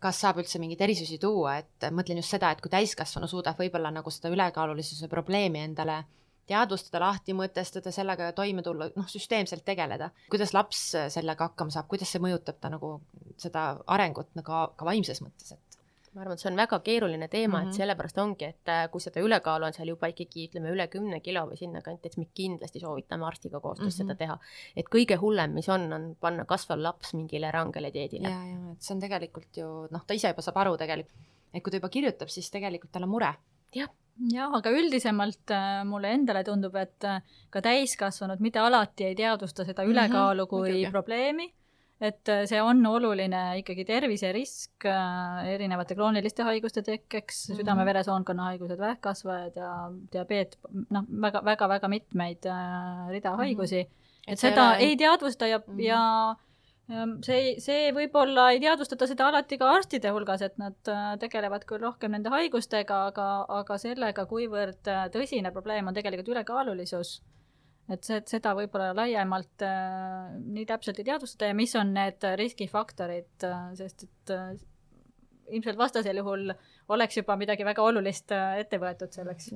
kas 0.00 0.20
saab 0.22 0.40
üldse 0.40 0.60
mingeid 0.62 0.80
erisusi 0.86 1.18
tuua, 1.20 1.58
et 1.60 1.90
mõtlen 1.94 2.22
just 2.22 2.32
seda, 2.32 2.52
et 2.54 2.62
kui 2.64 2.72
täiskasvanu 2.72 3.28
suudab 3.28 3.58
võib-olla 3.60 3.92
nagu 3.92 4.12
seda 4.14 4.32
ülekaalulisuse 4.32 5.10
probleemi 5.12 5.60
endale 5.66 6.00
teadvustada, 6.50 7.02
lahti 7.04 7.34
mõtestada, 7.36 7.92
sellega 7.94 8.30
toime 8.34 8.64
tulla, 8.66 8.88
noh, 8.96 9.08
süsteemselt 9.10 9.62
tegeleda. 9.66 10.10
kuidas 10.32 10.54
laps 10.56 10.80
sellega 11.14 11.50
hakkama 11.50 11.74
saab, 11.74 11.86
kuidas 11.90 12.10
see 12.10 12.22
mõjutab 12.22 12.58
ta 12.60 12.72
nagu 12.72 12.96
seda 13.38 13.66
arengut 13.86 14.32
nagu 14.38 14.64
ka 14.76 14.88
vaimses 14.88 15.22
mõttes, 15.22 15.52
et 15.54 15.69
ma 16.14 16.24
arvan, 16.24 16.34
et 16.34 16.42
see 16.42 16.50
on 16.50 16.58
väga 16.58 16.78
keeruline 16.86 17.28
teema 17.28 17.48
mm, 17.48 17.60
-hmm. 17.60 17.68
et 17.68 17.72
mhm. 17.72 17.76
sellepärast 17.76 18.18
ongi, 18.18 18.44
et 18.44 18.68
äh, 18.68 18.82
kui 18.90 19.00
seda 19.00 19.22
ülekaalu 19.22 19.68
on 19.68 19.76
seal 19.76 19.92
juba 19.92 20.10
ikkagi 20.10 20.48
ütleme 20.48 20.72
üle 20.74 20.86
kümne 20.90 21.20
kilo 21.20 21.44
või 21.50 21.58
sinnakanti, 21.60 22.06
et 22.06 22.16
siis 22.16 22.24
me 22.24 22.32
kindlasti 22.34 22.82
soovitame 22.82 23.26
arstiga 23.26 23.60
koostöös 23.60 23.98
mm 23.98 24.02
-hmm. 24.02 24.14
seda 24.14 24.14
teha. 24.14 24.38
et 24.76 24.90
kõige 24.96 25.16
hullem, 25.22 25.54
mis 25.54 25.68
on, 25.68 25.92
on 25.92 26.16
panna 26.20 26.44
kasvav 26.44 26.78
laps 26.78 27.14
mingile 27.14 27.50
rangele 27.50 27.92
dieedile. 27.94 28.28
ja, 28.28 28.44
ja 28.44 28.72
et 28.72 28.82
see 28.82 28.94
on 28.94 29.00
tegelikult 29.00 29.56
ju 29.56 29.70
noh, 29.90 30.04
ta 30.06 30.14
ise 30.14 30.28
juba 30.28 30.42
saab 30.42 30.56
aru 30.56 30.76
tegelikult, 30.76 31.16
et 31.54 31.62
kui 31.62 31.70
ta 31.70 31.76
juba 31.76 31.88
kirjutab, 31.88 32.28
siis 32.28 32.50
tegelikult 32.50 32.92
tal 32.92 33.02
on 33.02 33.14
mure. 33.16 33.34
jah 33.74 33.88
jah, 34.28 34.50
aga 34.56 34.70
üldisemalt 34.70 35.50
äh, 35.54 35.84
mulle 35.88 36.12
endale 36.16 36.42
tundub, 36.44 36.74
et 36.76 37.04
äh, 37.04 37.22
ka 37.50 37.62
täiskasvanud 37.64 38.40
mitte 38.40 38.58
alati 38.58 39.04
ei 39.04 39.14
teadvusta 39.14 39.64
seda 39.64 39.82
Mhm, 39.82 39.92
ülekaalu 39.92 40.46
kui 40.46 40.70
muidugi. 40.70 40.90
probleemi, 40.90 41.52
et 42.00 42.30
äh, 42.32 42.44
see 42.48 42.60
on 42.64 42.80
oluline 42.88 43.40
ikkagi 43.60 43.84
terviserisk 43.88 44.86
äh, 44.88 45.40
erinevate 45.54 45.96
krooniliste 45.98 46.46
haiguste 46.48 46.82
tekkeks 46.86 47.40
mm. 47.42 47.52
-hmm. 47.52 47.60
südame-veresoonkonna 47.60 48.50
haigused, 48.50 48.78
vähkkasvajad 48.80 49.56
ja 49.60 49.72
diabeet, 50.12 50.56
noh, 50.90 51.08
väga-väga-väga 51.26 51.88
mitmeid 51.92 52.46
äh, 52.48 53.08
rida 53.10 53.34
Mhm. 53.34 53.42
haigusi, 53.44 53.80
et 54.26 54.38
see 54.38 54.48
seda 54.50 54.70
ole- 54.70 54.86
ei 54.86 54.96
teadvusta 54.96 55.46
ja 55.46 55.58
mm. 55.58 55.74
-hmm. 55.74 55.82
ja 55.84 56.36
see, 57.22 57.60
see 57.60 57.92
võib-olla 57.92 58.50
ei 58.52 58.60
teadvustata 58.60 59.06
seda 59.06 59.28
alati 59.28 59.58
ka 59.58 59.68
arstide 59.70 60.10
hulgas, 60.10 60.42
et 60.42 60.56
nad 60.58 60.74
tegelevad 61.20 61.64
küll 61.64 61.84
rohkem 61.84 62.10
nende 62.10 62.30
haigustega, 62.30 63.06
aga, 63.12 63.44
aga 63.48 63.78
sellega, 63.78 64.26
kuivõrd 64.26 64.90
tõsine 65.12 65.52
probleem 65.52 65.86
on 65.86 65.94
tegelikult 65.94 66.28
ülekaalulisus. 66.28 67.20
Et 67.90 68.06
see, 68.06 68.20
seda 68.30 68.54
võib-olla 68.58 68.92
laiemalt 68.94 69.64
äh, 69.66 70.34
nii 70.40 70.66
täpselt 70.68 71.00
ei 71.00 71.08
teadvustada 71.08 71.50
ja 71.50 71.56
mis 71.58 71.74
on 71.78 71.94
need 71.96 72.26
riskifaktorid 72.38 73.48
äh,, 73.48 73.70
sest 73.78 74.06
et 74.06 74.34
äh, 74.36 74.52
ilmselt 75.54 75.78
vastasel 75.78 76.20
juhul 76.20 76.50
oleks 76.94 77.20
juba 77.20 77.36
midagi 77.38 77.66
väga 77.66 77.84
olulist 77.84 78.32
äh, 78.34 78.60
ette 78.62 78.80
võetud 78.82 79.12
selleks. 79.14 79.50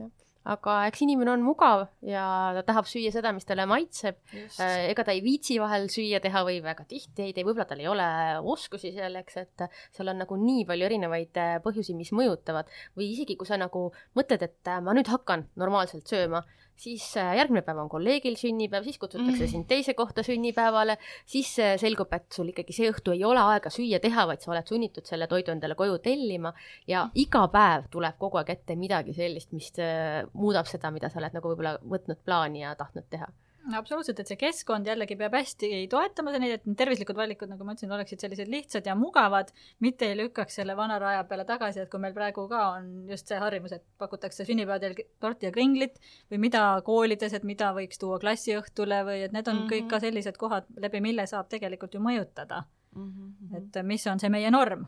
aga 0.55 0.75
eks 0.91 1.03
inimene 1.07 1.33
on 1.33 1.45
mugav 1.45 1.87
ja 2.05 2.25
ta 2.59 2.65
tahab 2.69 2.89
süüa 2.89 3.13
seda, 3.15 3.33
mis 3.33 3.47
talle 3.49 3.65
maitseb. 3.71 4.19
Äh, 4.35 4.91
ega 4.91 5.07
ta 5.07 5.15
ei 5.15 5.23
viitsi 5.25 5.57
vahel 5.63 5.89
süüa 5.93 6.21
teha 6.25 6.45
või 6.47 6.61
väga 6.65 6.85
tihti 6.91 7.29
ei 7.29 7.37
tee, 7.37 7.47
võib-olla 7.47 7.69
tal 7.71 7.81
ei 7.83 7.89
ole 7.91 8.09
oskusi 8.55 8.93
selleks, 8.97 9.39
et 9.41 9.67
seal 9.97 10.13
on 10.13 10.21
nagu 10.25 10.39
nii 10.41 10.67
palju 10.69 10.91
erinevaid 10.91 11.41
äh, 11.41 11.57
põhjusi, 11.65 11.97
mis 11.99 12.13
mõjutavad 12.17 12.71
või 12.99 13.13
isegi 13.15 13.39
kui 13.41 13.49
sa 13.49 13.61
nagu 13.61 13.89
mõtled, 14.19 14.45
et 14.45 14.73
äh, 14.75 14.83
ma 14.85 14.97
nüüd 14.97 15.11
hakkan 15.13 15.49
normaalselt 15.61 16.11
sööma, 16.11 16.45
siis 16.77 17.05
äh, 17.17 17.37
järgmine 17.39 17.63
päev 17.63 17.79
on 17.85 17.89
kolleegil 17.89 18.37
sünnipäev, 18.37 18.85
siis 18.85 18.99
kutsutakse 18.99 19.45
Mm. 19.45 19.51
sind 19.51 19.67
teise 19.69 19.95
kohta 19.95 20.23
sünnipäevale, 20.23 20.97
siis 21.27 21.59
äh, 21.59 21.77
selgub, 21.81 22.13
et 22.13 22.33
sul 22.33 22.49
ikkagi 22.51 22.73
see 22.73 22.91
õhtu 22.91 23.15
ei 23.15 23.25
ole 23.25 23.41
aega 23.41 23.71
süüa 23.71 24.01
teha, 24.03 24.27
vaid 24.27 24.41
sa 24.43 24.51
oled 24.53 24.67
sunnitud 24.67 25.07
selle 25.07 25.27
toidu 25.31 25.53
endale 25.53 25.75
koju 25.75 25.99
tellima 25.99 26.53
ja 26.87 27.09
iga 27.15 27.47
päev 27.49 27.89
tuleb 27.91 28.19
kogu 28.19 28.39
aeg 28.39 28.51
ette 28.51 28.77
midagi 28.77 29.15
sellist, 29.15 29.53
mis 29.53 29.71
äh, 29.79 30.25
muudab 30.33 30.67
seda, 30.67 30.91
mida 30.91 31.09
sa 31.09 31.19
oled 31.23 31.35
nagu 31.35 31.53
võib-olla 31.55 31.79
võtnud 31.83 32.23
plaani 32.25 32.63
ja 32.67 32.75
tahtnud 32.75 33.07
teha. 33.11 33.29
Absoluutselt, 33.73 34.21
et 34.21 34.31
see 34.31 34.39
keskkond 34.41 34.87
jällegi 34.87 35.17
peab 35.17 35.35
hästi 35.39 35.71
toetama 35.91 36.35
neid, 36.37 36.59
et 36.59 36.67
need 36.69 36.77
tervislikud 36.79 37.17
valikud, 37.17 37.49
nagu 37.49 37.65
ma 37.65 37.75
ütlesin, 37.75 37.93
oleksid 37.97 38.25
sellised 38.25 38.51
lihtsad 38.53 38.87
ja 38.87 38.95
mugavad, 38.99 39.53
mitte 39.85 40.11
ei 40.11 40.19
lükkaks 40.19 40.61
selle 40.61 40.77
vana 40.77 40.99
raja 41.01 41.25
peale 41.29 41.47
tagasi, 41.49 41.81
et 41.85 41.91
kui 41.93 42.03
meil 42.03 42.17
praegu 42.17 42.47
ka 42.51 42.63
on 42.77 42.91
just 43.11 43.31
see 43.31 43.39
harjumus, 43.41 43.73
et 43.73 43.85
pakutakse 43.99 44.45
sünnipäevadel 44.45 44.99
torti 45.21 45.49
ja 45.49 45.53
kringlit 45.55 45.97
või 46.33 46.43
mida 46.47 46.65
koolides, 46.85 47.33
et 47.33 47.47
mida 47.49 47.73
võiks 47.77 48.01
tuua 48.01 48.21
klassiõhtule 48.23 49.01
või 49.09 49.25
et 49.25 49.33
need 49.33 49.49
on 49.49 49.57
mm 49.57 49.63
-hmm. 49.63 49.73
kõik 49.73 49.91
ka 49.91 50.01
sellised 50.01 50.37
kohad, 50.37 50.69
läbi 50.77 51.01
mille 51.01 51.27
saab 51.27 51.49
tegelikult 51.49 51.95
ju 51.95 52.01
mõjutada, 52.01 52.65
Mhm. 52.95 53.57
et 53.57 53.85
mis 53.85 54.07
on 54.07 54.21
see 54.21 54.29
meie 54.31 54.51
norm 54.51 54.87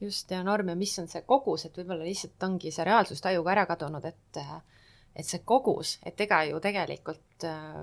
just, 0.00 0.30
ja 0.30 0.42
norm 0.42 0.68
ja 0.68 0.76
mis 0.76 0.98
on 0.98 1.08
see 1.08 1.22
kogus, 1.22 1.66
et 1.66 1.78
võib-olla 1.78 2.04
lihtsalt 2.04 2.42
ongi 2.42 2.72
see 2.74 2.84
reaalsustaju 2.84 3.44
ka 3.44 3.50
ära 3.54 3.66
kadunud, 3.70 4.04
et 4.04 4.40
et 5.16 5.28
see 5.28 5.42
kogus, 5.44 5.98
et 6.06 6.20
ega 6.24 6.42
ju 6.48 6.60
tegelikult 6.62 7.46
äh, 7.48 7.82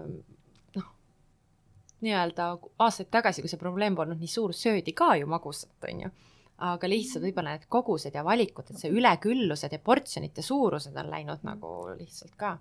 noh, 0.78 0.90
nii-öelda 2.06 2.50
aastaid 2.86 3.12
tagasi, 3.14 3.44
kui 3.44 3.52
see 3.52 3.62
probleem 3.62 3.98
polnud 3.98 4.20
nii 4.20 4.32
suur, 4.32 4.56
söödi 4.56 4.96
ka 4.98 5.14
ju 5.20 5.30
magusat, 5.30 5.78
on 5.92 6.06
ju. 6.06 6.12
aga 6.70 6.90
lihtsalt 6.92 7.24
võib-olla 7.24 7.56
need 7.56 7.70
kogused 7.72 8.16
ja 8.16 8.24
valikud, 8.28 8.68
et 8.68 8.82
see 8.82 8.92
üleküllused 8.92 9.72
ja 9.72 9.80
portsjonite 9.80 10.44
suurused 10.44 10.98
on 10.98 11.14
läinud 11.14 11.46
nagu 11.48 11.76
lihtsalt 12.00 12.36
ka 12.40 12.58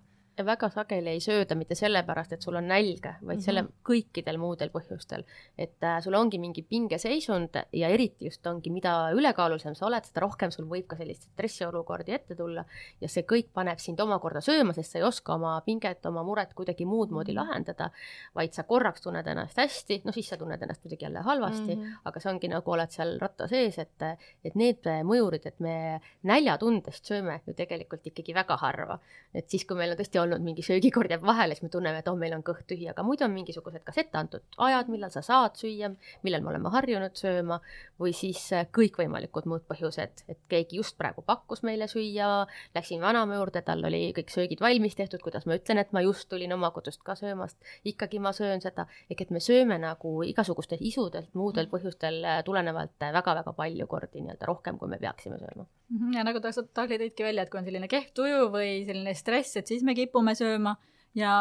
väga 0.47 0.69
sageli 0.71 1.15
ei 1.17 1.21
sööda 1.21 1.57
mitte 1.59 1.75
sellepärast, 1.79 2.33
et 2.33 2.45
sul 2.45 2.57
on 2.59 2.69
nälga, 2.69 3.15
vaid 3.21 3.23
mm 3.23 3.33
-hmm. 3.39 3.45
selle 3.45 3.65
kõikidel 3.89 4.39
muudel 4.39 4.71
põhjustel. 4.71 5.25
et 5.59 5.83
äh, 5.83 6.01
sul 6.03 6.15
ongi 6.15 6.39
mingi 6.39 6.63
pingeseisund 6.63 7.57
ja 7.73 7.89
eriti 7.89 8.25
just 8.25 8.47
ongi, 8.47 8.71
mida 8.71 9.11
ülekaalulisem 9.15 9.75
sa 9.75 9.87
oled, 9.87 10.05
seda 10.05 10.21
rohkem 10.21 10.51
sul 10.51 10.65
võib 10.65 10.87
ka 10.87 10.97
selliseid 10.97 11.33
stressiolukordi 11.33 12.13
ette 12.13 12.35
tulla 12.35 12.65
ja 13.01 13.09
see 13.09 13.23
kõik 13.23 13.49
paneb 13.53 13.79
sind 13.79 14.01
omakorda 14.01 14.41
sööma, 14.41 14.73
sest 14.73 14.91
sa 14.91 14.99
ei 14.99 15.05
oska 15.05 15.35
oma 15.35 15.61
pinget, 15.61 16.07
oma 16.07 16.23
muret 16.23 16.55
kuidagi 16.55 16.85
muud 16.85 17.11
moodi 17.11 17.35
lahendada, 17.35 17.91
vaid 18.35 18.53
sa 18.53 18.63
korraks 18.63 19.01
tunned 19.01 19.27
ennast 19.27 19.57
hästi, 19.59 20.03
no 20.05 20.13
siis 20.13 20.29
sa 20.29 20.37
tunned 20.37 20.63
ennast 20.63 20.85
muidugi 20.85 21.05
jälle 21.05 21.21
halvasti 21.21 21.75
mm, 21.75 21.83
-hmm. 21.83 22.01
aga 22.05 22.21
see 22.21 22.33
ongi 22.33 22.49
nagu 22.49 22.71
oled 22.71 22.91
seal 22.91 23.19
ratta 23.19 23.49
sees, 23.49 23.79
et, 23.79 24.03
et 24.45 24.55
need 24.55 24.85
mõjurid, 25.03 25.47
et 25.47 25.61
me 25.61 26.01
näljatundest 26.23 27.05
sööme 27.05 27.41
ju 27.47 27.55
tegelikult 27.55 28.07
ikkagi 28.07 28.35
väga 28.35 28.57
harva. 28.57 28.99
et 29.35 29.49
siis, 29.51 29.65
kui 29.65 29.77
meil 29.77 29.93
on 29.93 29.99
tõesti 29.99 30.21
olnud 30.21 30.28
mingi 30.43 30.63
söögikord 30.67 31.11
jääb 31.13 31.25
vahele, 31.27 31.57
siis 31.57 31.67
me 31.67 31.73
tunneme, 31.73 32.03
et 32.03 32.09
oh, 32.11 32.17
meil 32.19 32.35
on 32.37 32.45
kõht 32.47 32.67
tühi, 32.71 32.89
aga 32.91 33.05
muidu 33.07 33.27
on 33.27 33.35
mingisugused 33.35 33.85
kas 33.87 34.01
ette 34.03 34.19
antud 34.19 34.45
ajad, 34.69 34.91
millal 34.93 35.13
sa 35.15 35.23
saad 35.25 35.57
süüa, 35.59 35.91
millal 36.27 36.45
me 36.45 36.53
oleme 36.53 36.73
harjunud 36.75 37.17
sööma 37.19 37.61
või 38.01 38.13
siis 38.17 38.41
äh, 38.57 38.67
kõikvõimalikud 38.75 39.49
muud 39.51 39.65
põhjused, 39.69 40.25
et 40.29 40.41
keegi 40.51 40.79
just 40.81 40.97
praegu 40.99 41.23
pakkus 41.27 41.65
meile 41.67 41.89
süüa, 41.91 42.47
läksin 42.77 43.03
vanaema 43.03 43.39
juurde, 43.41 43.63
tal 43.67 43.85
oli 43.89 44.09
kõik 44.17 44.33
söögid 44.35 44.63
valmis 44.65 44.99
tehtud, 44.99 45.23
kuidas 45.25 45.47
ma 45.49 45.59
ütlen, 45.59 45.83
et 45.83 45.93
ma 45.97 46.03
just 46.05 46.29
tulin 46.31 46.53
oma 46.55 46.71
kodust 46.75 47.03
ka 47.07 47.17
söömast, 47.19 47.59
ikkagi 47.89 48.21
ma 48.23 48.33
söön 48.37 48.63
seda, 48.65 48.87
ehk 49.11 49.27
et 49.27 49.35
me 49.35 49.43
sööme 49.43 49.79
nagu 49.83 50.15
igasugustelt 50.27 50.85
isudelt, 50.85 51.33
muudel 51.39 51.71
põhjustel 51.73 52.21
äh, 52.25 52.43
tulenevalt 52.47 52.97
väga-väga 52.99 53.55
palju 53.57 53.87
kordi 53.91 54.23
nii-öelda 54.23 54.49
rohkem, 54.49 54.79
kui 54.79 54.91
me 54.91 55.01
peaksime 55.01 55.39
sööma. 55.41 55.67
ja 56.15 56.25
nagu 56.27 56.43
ta, 56.45 56.53
Tagli 56.75 56.99
tõidki 57.01 57.25
välja, 57.25 57.45
et 57.45 57.51
kui 57.53 57.61
on 57.61 57.67
selline 57.67 57.89
kehv 57.91 58.11
tuju 58.17 58.49
või 58.53 58.83
selline 58.87 59.15
stress, 59.17 59.57
et 59.61 59.71
siis 59.71 59.85
me 59.87 59.95
kipume 59.97 60.18
sööma 60.39 60.77
ja 61.19 61.33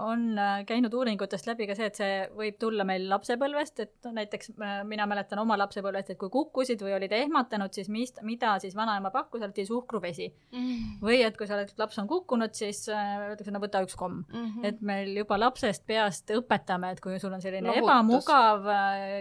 on 0.00 0.38
äh, 0.38 0.64
käinud 0.66 0.94
uuringutest 0.94 1.46
läbi 1.48 1.66
ka 1.68 1.74
see, 1.76 1.88
et 1.90 1.98
see 1.98 2.14
võib 2.36 2.56
tulla 2.60 2.84
meil 2.88 3.06
lapsepõlvest, 3.10 3.82
et 3.84 4.08
näiteks 4.16 4.52
äh, 4.54 4.80
mina 4.88 5.06
mäletan 5.10 5.42
oma 5.42 5.58
lapsepõlvest, 5.60 6.12
et 6.14 6.20
kui 6.20 6.30
kukkusid 6.32 6.82
või 6.84 6.94
olid 6.96 7.12
ehmatanud, 7.16 7.74
siis 7.74 7.90
mis, 7.92 8.14
mida 8.26 8.54
siis 8.62 8.76
vanaema 8.78 9.12
pakkus, 9.14 9.42
alati 9.42 9.66
suhkruvesi 9.68 10.30
mm.. 10.30 10.98
või 11.04 11.20
et 11.26 11.38
kui 11.38 11.48
sa 11.50 11.58
oled, 11.58 11.72
laps 11.80 12.00
on 12.02 12.10
kukkunud, 12.10 12.54
siis 12.56 12.84
öeldakse, 12.88 13.54
no 13.54 13.62
võta 13.62 13.84
üks 13.84 13.98
komm 13.98 14.22
mm. 14.22 14.34
-hmm. 14.34 14.68
et 14.70 14.82
meil 14.92 15.14
juba 15.22 15.40
lapsest 15.40 15.86
peast 15.86 16.30
õpetame, 16.34 16.94
et 16.94 17.00
kui 17.04 17.18
sul 17.20 17.34
on 17.34 17.42
selline 17.42 17.68
Lohutus. 17.68 17.84
ebamugav, 17.84 18.68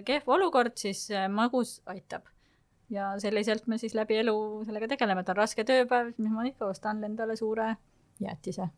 kehv 0.05 0.35
olukord, 0.37 0.77
siis 0.77 1.07
magus 1.29 1.79
aitab 1.85 2.29
ja 2.89 3.13
selliselt 3.19 3.67
me 3.67 3.77
siis 3.77 3.93
läbi 3.93 4.17
elu 4.21 4.35
sellega 4.65 4.87
tegeleme, 4.95 5.21
et 5.21 5.29
on 5.29 5.37
raske 5.37 5.65
tööpäev, 5.65 6.13
mis 6.17 6.31
ma 6.31 6.45
ikka 6.47 6.71
ostan 6.71 7.03
endale 7.03 7.35
suure 7.37 7.75
jäätise 8.19 8.69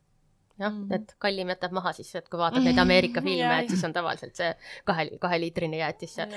jah 0.62 0.74
mm, 0.74 0.84
-hmm. 0.88 0.96
et 0.96 1.16
kallim 1.20 1.54
jätab 1.54 1.76
maha 1.78 1.94
siis, 1.98 2.14
et 2.16 2.30
kui 2.30 2.40
vaatad 2.40 2.64
neid 2.64 2.78
Ameerika 2.82 3.22
filme, 3.28 3.60
et 3.60 3.70
siis 3.70 3.84
on 3.88 3.94
tavaliselt 3.94 4.36
see 4.36 4.52
kahe, 4.86 5.10
kaheliitrine 5.20 5.78
jäätis 5.78 6.16
seal. 6.16 6.36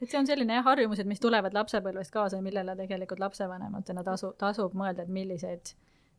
et 0.00 0.10
see 0.10 0.18
on 0.20 0.26
selline 0.26 0.60
jah, 0.60 0.64
harjumused, 0.64 1.06
mis 1.06 1.20
tulevad 1.20 1.54
lapsepõlvest 1.54 2.12
kaasa 2.12 2.36
ja 2.36 2.42
millele 2.42 2.76
tegelikult 2.76 3.20
lapsevanematena 3.20 4.04
tasu, 4.04 4.34
tasub 4.38 4.74
mõelda, 4.74 5.02
et 5.02 5.08
milliseid 5.08 5.74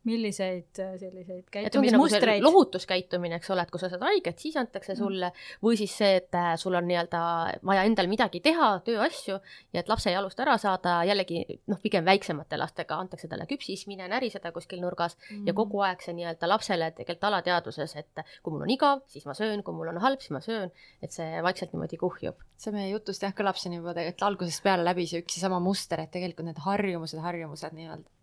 milliseid 0.08 0.80
äh, 0.82 0.94
selliseid 1.00 1.46
käitumismustreid 1.52 2.42
nagu 2.42 2.50
lohutuskäitumine, 2.50 3.38
eks 3.40 3.50
ole, 3.54 3.64
et 3.64 3.72
kui 3.72 3.80
sa 3.80 3.88
saad 3.92 4.04
haiget, 4.04 4.40
siis 4.42 4.56
antakse 4.60 4.96
sulle. 4.98 5.30
Või 5.64 5.78
siis 5.80 5.94
see, 5.96 6.18
et 6.20 6.36
äh, 6.38 6.52
sul 6.60 6.76
on 6.76 6.86
nii-öelda 6.88 7.22
vaja 7.64 7.84
endal 7.88 8.10
midagi 8.10 8.42
teha, 8.44 8.70
tööasju 8.86 9.38
ja 9.38 9.82
et 9.82 9.90
lapse 9.90 10.12
jalust 10.12 10.40
ära 10.44 10.56
saada, 10.60 10.98
jällegi 11.08 11.44
noh, 11.70 11.80
pigem 11.82 12.04
väiksemate 12.06 12.58
lastega 12.60 12.98
antakse 13.00 13.30
talle 13.30 13.48
küpsis, 13.50 13.86
mine 13.90 14.08
näriseda 14.10 14.52
kuskil 14.54 14.82
nurgas. 14.84 15.16
Mm 15.30 15.44
ja 15.44 15.52
kogu 15.56 15.80
aeg 15.84 16.02
see 16.04 16.14
nii-öelda 16.16 16.48
lapsele 16.48 16.90
tegelikult 16.96 17.28
alateadvuses, 17.28 17.94
et 18.00 18.22
kui 18.42 18.54
mul 18.54 18.64
on 18.66 18.72
igav, 18.72 19.02
siis 19.10 19.26
ma 19.28 19.34
söön, 19.36 19.62
kui 19.66 19.76
mul 19.76 19.90
on 19.92 20.00
halb, 20.02 20.22
siis 20.22 20.32
ma 20.34 20.40
söön, 20.44 20.72
et 21.04 21.14
see 21.14 21.42
vaikselt 21.44 21.74
niimoodi 21.74 22.00
kuhjub. 22.00 22.40
see 22.56 22.72
meie 22.72 22.88
jutust 22.92 23.24
jah, 23.24 23.34
kõlab 23.36 23.58
siin 23.60 23.76
juba 23.76 23.92
tegelikult 23.92 24.28
algusest 24.30 24.62
peale 24.64 24.86
läbi 24.86 25.06
see 25.10 25.20
üks 25.24 25.38
ja 25.38 25.46
sama 25.46 25.60
muster, 25.60 26.00
et 26.00 26.12
tegelikult 26.14 26.48
need 26.48 26.60
harjumused, 26.64 27.20
harjumused 27.20 27.76
nii-öelda 27.76 28.13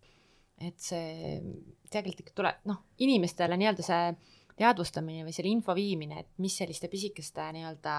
et 0.68 0.78
see 0.80 1.40
tegelikult 1.90 2.24
ikka 2.24 2.36
tuleb, 2.38 2.62
noh, 2.70 2.84
inimestele 3.04 3.58
nii-öelda 3.60 3.84
see 3.86 4.14
teadvustamine 4.58 5.26
või 5.26 5.34
selle 5.34 5.50
info 5.52 5.74
viimine, 5.76 6.22
et 6.22 6.42
mis 6.42 6.56
selliste 6.60 6.90
pisikeste 6.92 7.44
nii-öelda 7.56 7.94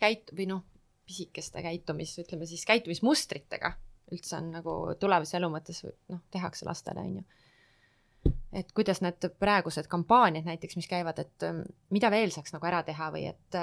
käit- 0.00 0.32
või 0.36 0.48
noh, 0.50 0.64
pisikeste 1.06 1.62
käitumis, 1.62 2.16
ütleme 2.18 2.48
siis 2.50 2.64
käitumismustritega 2.66 3.76
üldse 4.14 4.38
on 4.38 4.50
nagu 4.54 4.76
tulevase 5.00 5.38
elu 5.38 5.50
mõttes 5.50 5.82
noh, 6.12 6.22
tehakse 6.30 6.66
lastele, 6.68 7.02
on 7.02 7.18
ju. 7.20 8.32
et 8.56 8.70
kuidas 8.74 9.02
need 9.02 9.28
praegused 9.40 9.88
kampaaniad 9.90 10.46
näiteks, 10.46 10.78
mis 10.78 10.88
käivad, 10.90 11.18
et 11.22 11.46
mida 11.94 12.10
veel 12.14 12.34
saaks 12.34 12.54
nagu 12.54 12.68
ära 12.68 12.82
teha 12.86 13.10
või 13.14 13.26
et 13.30 13.58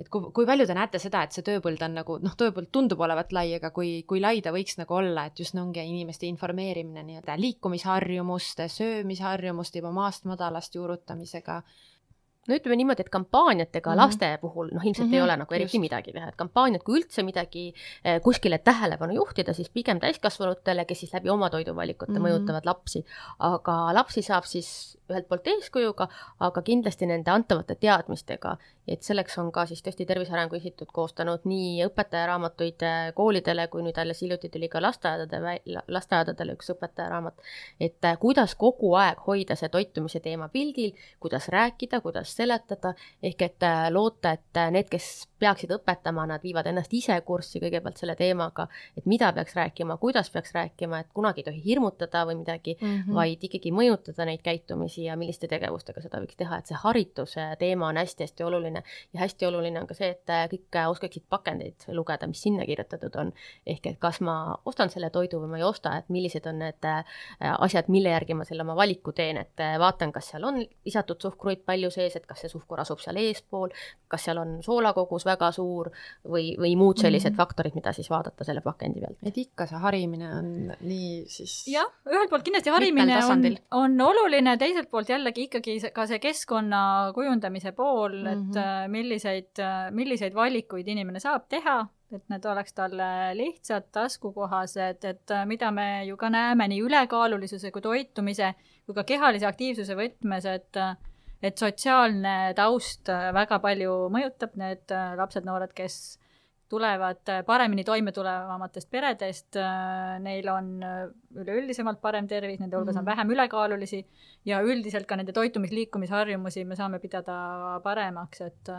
et 0.00 0.08
kui, 0.10 0.30
kui 0.34 0.46
palju 0.48 0.66
te 0.66 0.74
näete 0.74 0.98
seda, 1.02 1.22
et 1.22 1.36
see 1.36 1.44
tööpõld 1.46 1.82
on 1.86 1.94
nagu 2.00 2.16
noh, 2.22 2.34
tööpõld 2.38 2.70
tundub 2.74 3.02
olevat 3.06 3.32
lai, 3.36 3.46
aga 3.58 3.70
kui, 3.74 3.96
kui 4.08 4.22
lai 4.22 4.40
ta 4.42 4.52
võiks 4.54 4.78
nagu 4.80 4.96
olla, 4.98 5.28
et 5.30 5.38
just 5.38 5.54
ongi 5.60 5.84
inimeste 5.86 6.26
informeerimine 6.26 7.04
nii-öelda 7.06 7.36
liikumisharjumuste, 7.38 8.68
söömisharjumuste 8.72 9.82
juba 9.82 9.94
maast 9.94 10.26
madalast 10.30 10.74
juurutamisega. 10.74 11.60
No 12.48 12.56
ütleme 12.58 12.76
niimoodi, 12.76 13.04
et 13.04 13.10
kampaaniatega 13.12 13.90
mm 13.90 13.94
-hmm. 13.94 14.02
laste 14.02 14.38
puhul 14.40 14.68
noh, 14.72 14.84
ilmselt 14.84 15.06
mm 15.06 15.10
-hmm. 15.10 15.14
ei 15.14 15.20
mhm. 15.20 15.24
ole 15.24 15.36
nagu 15.36 15.54
eriti 15.54 15.76
just. 15.76 15.80
midagi 15.80 16.12
teha, 16.12 16.28
et 16.28 16.36
kampaaniad, 16.36 16.82
kui 16.82 17.00
üldse 17.00 17.22
midagi 17.22 17.74
eh, 18.04 18.20
kuskile 18.20 18.58
tähelepanu 18.58 19.14
juhtida, 19.14 19.52
siis 19.52 19.70
pigem 19.70 20.00
täiskasvanutele, 20.00 20.84
kes 20.84 21.00
siis 21.00 21.14
läbi 21.14 21.30
oma 21.30 21.50
toiduvalikute 21.50 22.12
mm 22.12 22.18
-hmm. 22.18 22.28
mõjutavad 22.28 22.64
lapsi. 22.64 23.04
aga 23.38 23.94
lapsi 23.94 24.22
saab 24.22 24.44
siis 24.44 24.98
ühelt 25.10 25.28
poolt 25.28 25.46
eeskujuga, 25.46 26.08
aga 26.40 26.62
kindlasti 26.62 27.06
nende 27.06 27.30
antavate 27.30 27.74
teadmistega, 27.74 28.56
et 28.88 29.02
selleks 29.02 29.38
on 29.38 29.52
ka 29.52 29.66
siis 29.66 29.82
tõesti 29.82 30.06
Tervise 30.06 30.32
Arengu 30.32 30.54
Instituut 30.54 30.92
koostanud 30.92 31.44
nii 31.44 31.84
õpetajaraamatuid 31.86 32.84
koolidele, 33.14 33.66
kui 33.68 33.82
nüüd 33.82 33.98
alles 33.98 34.22
hiljuti 34.22 34.48
tuli 34.48 34.68
ka 34.68 34.82
lasteaedade, 34.82 35.60
lasteaedadele 35.88 36.52
üks 36.52 36.72
õpetajaraamat, 36.74 37.34
et 37.80 38.04
eh, 38.04 38.18
kuidas 38.20 38.54
kogu 38.54 38.94
aeg 38.94 39.18
hoida 39.26 39.56
see 39.56 39.68
toitumise 39.68 40.20
teema 40.20 40.48
pildil, 40.48 40.92
kuidas 41.20 41.48
rääkida, 41.48 42.00
kuidas 42.00 42.33
seletada, 42.36 42.94
ehk 43.22 43.42
et 43.46 43.66
äh, 43.66 43.86
loota, 43.92 44.34
et 44.38 44.60
äh, 44.60 44.70
need, 44.74 44.88
kes 44.92 45.28
peaksid 45.44 45.72
õpetama, 45.76 46.24
nad 46.28 46.42
viivad 46.44 46.66
ennast 46.70 46.92
ise 46.96 47.16
kurssi 47.26 47.60
kõigepealt 47.62 48.00
selle 48.00 48.14
teemaga, 48.16 48.66
et 48.96 49.06
mida 49.10 49.30
peaks 49.36 49.56
rääkima, 49.58 49.96
kuidas 50.02 50.30
peaks 50.32 50.54
rääkima, 50.56 51.02
et 51.04 51.10
kunagi 51.16 51.42
ei 51.42 51.48
tohi 51.48 51.62
hirmutada 51.64 52.24
või 52.28 52.38
midagi 52.40 52.76
mm, 52.78 52.94
-hmm. 52.94 53.16
vaid 53.18 53.44
ikkagi 53.48 53.72
mõjutada 53.74 54.26
neid 54.28 54.42
käitumisi 54.44 55.04
ja 55.04 55.16
milliste 55.20 55.50
tegevustega 55.50 56.00
seda 56.04 56.22
võiks 56.22 56.38
teha, 56.40 56.58
et 56.58 56.70
see 56.70 56.80
harituse 56.80 57.46
teema 57.60 57.90
on 57.90 58.00
hästi-hästi 58.00 58.46
oluline 58.46 58.82
ja 59.12 59.20
hästi 59.20 59.46
oluline 59.46 59.80
on 59.80 59.90
ka 59.90 59.98
see, 59.98 60.10
et 60.16 60.30
äh, 60.32 60.46
kõik 60.52 60.80
oskaksid 60.94 61.26
pakendeid 61.28 61.88
lugeda, 61.92 62.26
mis 62.26 62.42
sinna 62.42 62.64
kirjutatud 62.64 63.16
on. 63.20 63.32
ehk 63.66 63.86
et 63.86 63.98
kas 63.98 64.20
ma 64.20 64.56
ostan 64.64 64.90
selle 64.90 65.10
toidu 65.10 65.40
või 65.42 65.54
ma 65.54 65.58
ei 65.58 65.66
osta, 65.68 65.96
et 65.98 66.08
millised 66.08 66.46
on 66.46 66.58
need 66.58 66.86
asjad, 67.40 67.88
mille 67.88 68.08
järgi 68.08 68.34
ma 68.34 68.44
selle 68.44 68.62
oma 68.62 68.76
valiku 68.76 69.12
teen, 69.12 69.36
et 69.36 69.62
vaatan, 69.78 70.12
kas 70.12 70.30
seal 70.32 70.44
on 70.44 70.60
lisatud 70.84 71.20
suhkruid 71.20 71.64
palju 71.66 71.90
sees, 71.90 72.16
et 72.16 72.23
kas 72.28 72.44
see 72.44 72.52
suhkur 72.52 72.80
asub 72.80 73.00
seal 73.02 73.18
eespool, 73.20 73.72
kas 74.08 74.26
seal 74.28 74.40
on 74.42 74.56
soolakogus 74.64 75.26
väga 75.28 75.50
suur 75.54 75.90
või, 76.28 76.54
või 76.60 76.74
muud 76.80 77.00
sellised 77.00 77.30
mm 77.30 77.34
-hmm. 77.34 77.42
faktorid, 77.42 77.74
mida 77.74 77.92
siis 77.92 78.10
vaadata 78.10 78.44
selle 78.44 78.60
pakendi 78.64 79.00
pealt. 79.00 79.18
et 79.22 79.38
ikka 79.38 79.66
see 79.70 79.82
harimine 79.86 80.30
on 80.38 80.50
nii 80.80 81.24
siis 81.28 81.56
jah, 81.72 81.90
ühelt 82.10 82.30
poolt 82.30 82.46
kindlasti 82.46 82.70
harimine 82.74 83.18
on, 83.24 83.44
on 83.70 84.00
oluline, 84.00 84.56
teiselt 84.58 84.90
poolt 84.90 85.08
jällegi 85.08 85.48
ikkagi 85.48 85.78
ka 85.94 86.06
see 86.06 86.18
keskkonna 86.18 87.12
kujundamise 87.14 87.72
pool 87.72 88.12
mm, 88.12 88.24
-hmm. 88.24 88.32
et 88.32 88.48
mhm. 88.48 88.58
äh, 88.58 88.88
milliseid, 88.88 89.52
äh, 89.58 89.90
milliseid 89.90 90.34
valikuid 90.34 90.88
inimene 90.88 91.20
saab 91.20 91.48
teha, 91.48 91.86
et 92.12 92.22
need 92.28 92.44
oleks 92.44 92.72
talle 92.72 93.08
lihtsad, 93.34 93.88
taskukohased, 93.92 95.04
et 95.04 95.30
äh, 95.30 95.46
mida 95.46 95.70
me 95.70 96.04
ju 96.06 96.16
ka 96.16 96.30
näeme 96.30 96.68
nii 96.68 96.82
ülekaalulisuse 96.82 97.70
kui 97.70 97.82
toitumise 97.82 98.54
kui 98.86 98.94
ka 98.94 99.04
kehalise 99.08 99.46
aktiivsuse 99.48 99.96
võtmes, 99.96 100.46
et 100.48 100.78
et 101.44 101.60
sotsiaalne 101.60 102.52
taust 102.56 103.10
äh, 103.12 103.30
väga 103.36 103.60
palju 103.62 103.94
mõjutab, 104.12 104.54
need 104.60 104.92
äh, 104.94 105.14
lapsed-noored, 105.18 105.74
kes 105.76 106.18
tulevad 106.72 107.20
äh, 107.30 107.42
paremini 107.46 107.84
toime 107.84 108.14
tulevamatest 108.16 108.88
peredest, 108.90 109.58
neil 110.24 110.48
on 110.50 110.70
üleüldisemalt 111.36 112.00
parem 112.02 112.28
tervis, 112.30 112.62
nende 112.62 112.78
hulgas 112.78 112.96
on 112.96 113.04
mhm. 113.04 113.10
vähem 113.12 113.34
ülekaalulisi 113.36 114.00
ja 114.48 114.62
üldiselt 114.64 115.06
ka 115.10 115.18
nende 115.20 115.36
toitumis-liikumisharjumusi 115.36 116.64
me 116.68 116.78
saame 116.80 117.02
pidada 117.02 117.36
paremaks, 117.84 118.40
et, 118.48 118.72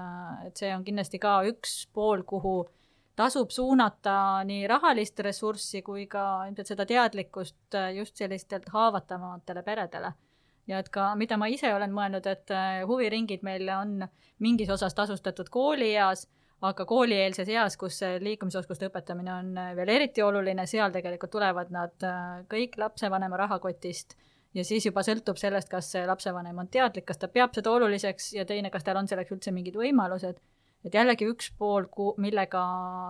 et 0.48 0.58
see 0.58 0.74
on 0.76 0.84
kindlasti 0.88 1.22
ka 1.22 1.38
üks 1.52 1.84
pool, 1.94 2.26
kuhu 2.28 2.58
tasub 3.16 3.54
suunata 3.54 4.42
nii 4.44 4.66
rahalist 4.68 5.22
ressurssi 5.24 5.86
kui 5.86 6.10
ka 6.12 6.26
ilmselt 6.50 6.74
seda 6.74 6.84
teadlikkust 6.90 7.78
just 7.96 8.18
sellistelt 8.20 8.68
haavatavamatele 8.74 9.64
peredele 9.64 10.12
ja 10.68 10.80
et 10.82 10.90
ka, 10.94 11.12
mida 11.20 11.38
ma 11.38 11.50
ise 11.52 11.72
olen 11.74 11.94
mõelnud, 11.94 12.26
et 12.30 12.54
äh, 12.54 12.82
huviringid 12.88 13.46
meil 13.46 13.70
on 13.76 14.00
mingis 14.44 14.72
osas 14.74 14.96
tasustatud 14.98 15.50
koolieas, 15.54 16.26
aga 16.66 16.86
koolieelses 16.90 17.50
eas, 17.52 17.78
kus 17.78 18.00
liikumisoskuste 18.24 18.90
õpetamine 18.90 19.34
on 19.34 19.52
äh, 19.62 19.74
veel 19.78 19.94
eriti 19.98 20.24
oluline, 20.26 20.66
seal 20.70 20.94
tegelikult 20.96 21.36
tulevad 21.36 21.74
nad 21.76 22.08
äh, 22.08 22.42
kõik 22.52 22.80
lapsevanema 22.82 23.38
rahakotist 23.46 24.18
ja 24.56 24.64
siis 24.66 24.88
juba 24.88 25.04
sõltub 25.06 25.38
sellest, 25.40 25.70
kas 25.70 25.92
see 25.94 26.06
lapsevanem 26.08 26.64
on 26.64 26.72
teadlik, 26.72 27.06
kas 27.10 27.22
ta 27.22 27.30
peab 27.32 27.54
seda 27.56 27.72
oluliseks 27.76 28.34
ja 28.40 28.46
teine, 28.48 28.72
kas 28.74 28.88
tal 28.88 29.02
on 29.02 29.10
selleks 29.12 29.36
üldse 29.36 29.54
mingid 29.56 29.78
võimalused. 29.78 30.42
et 30.86 30.94
jällegi 30.94 31.26
üks 31.26 31.52
pool, 31.58 31.88
millega 32.22 32.62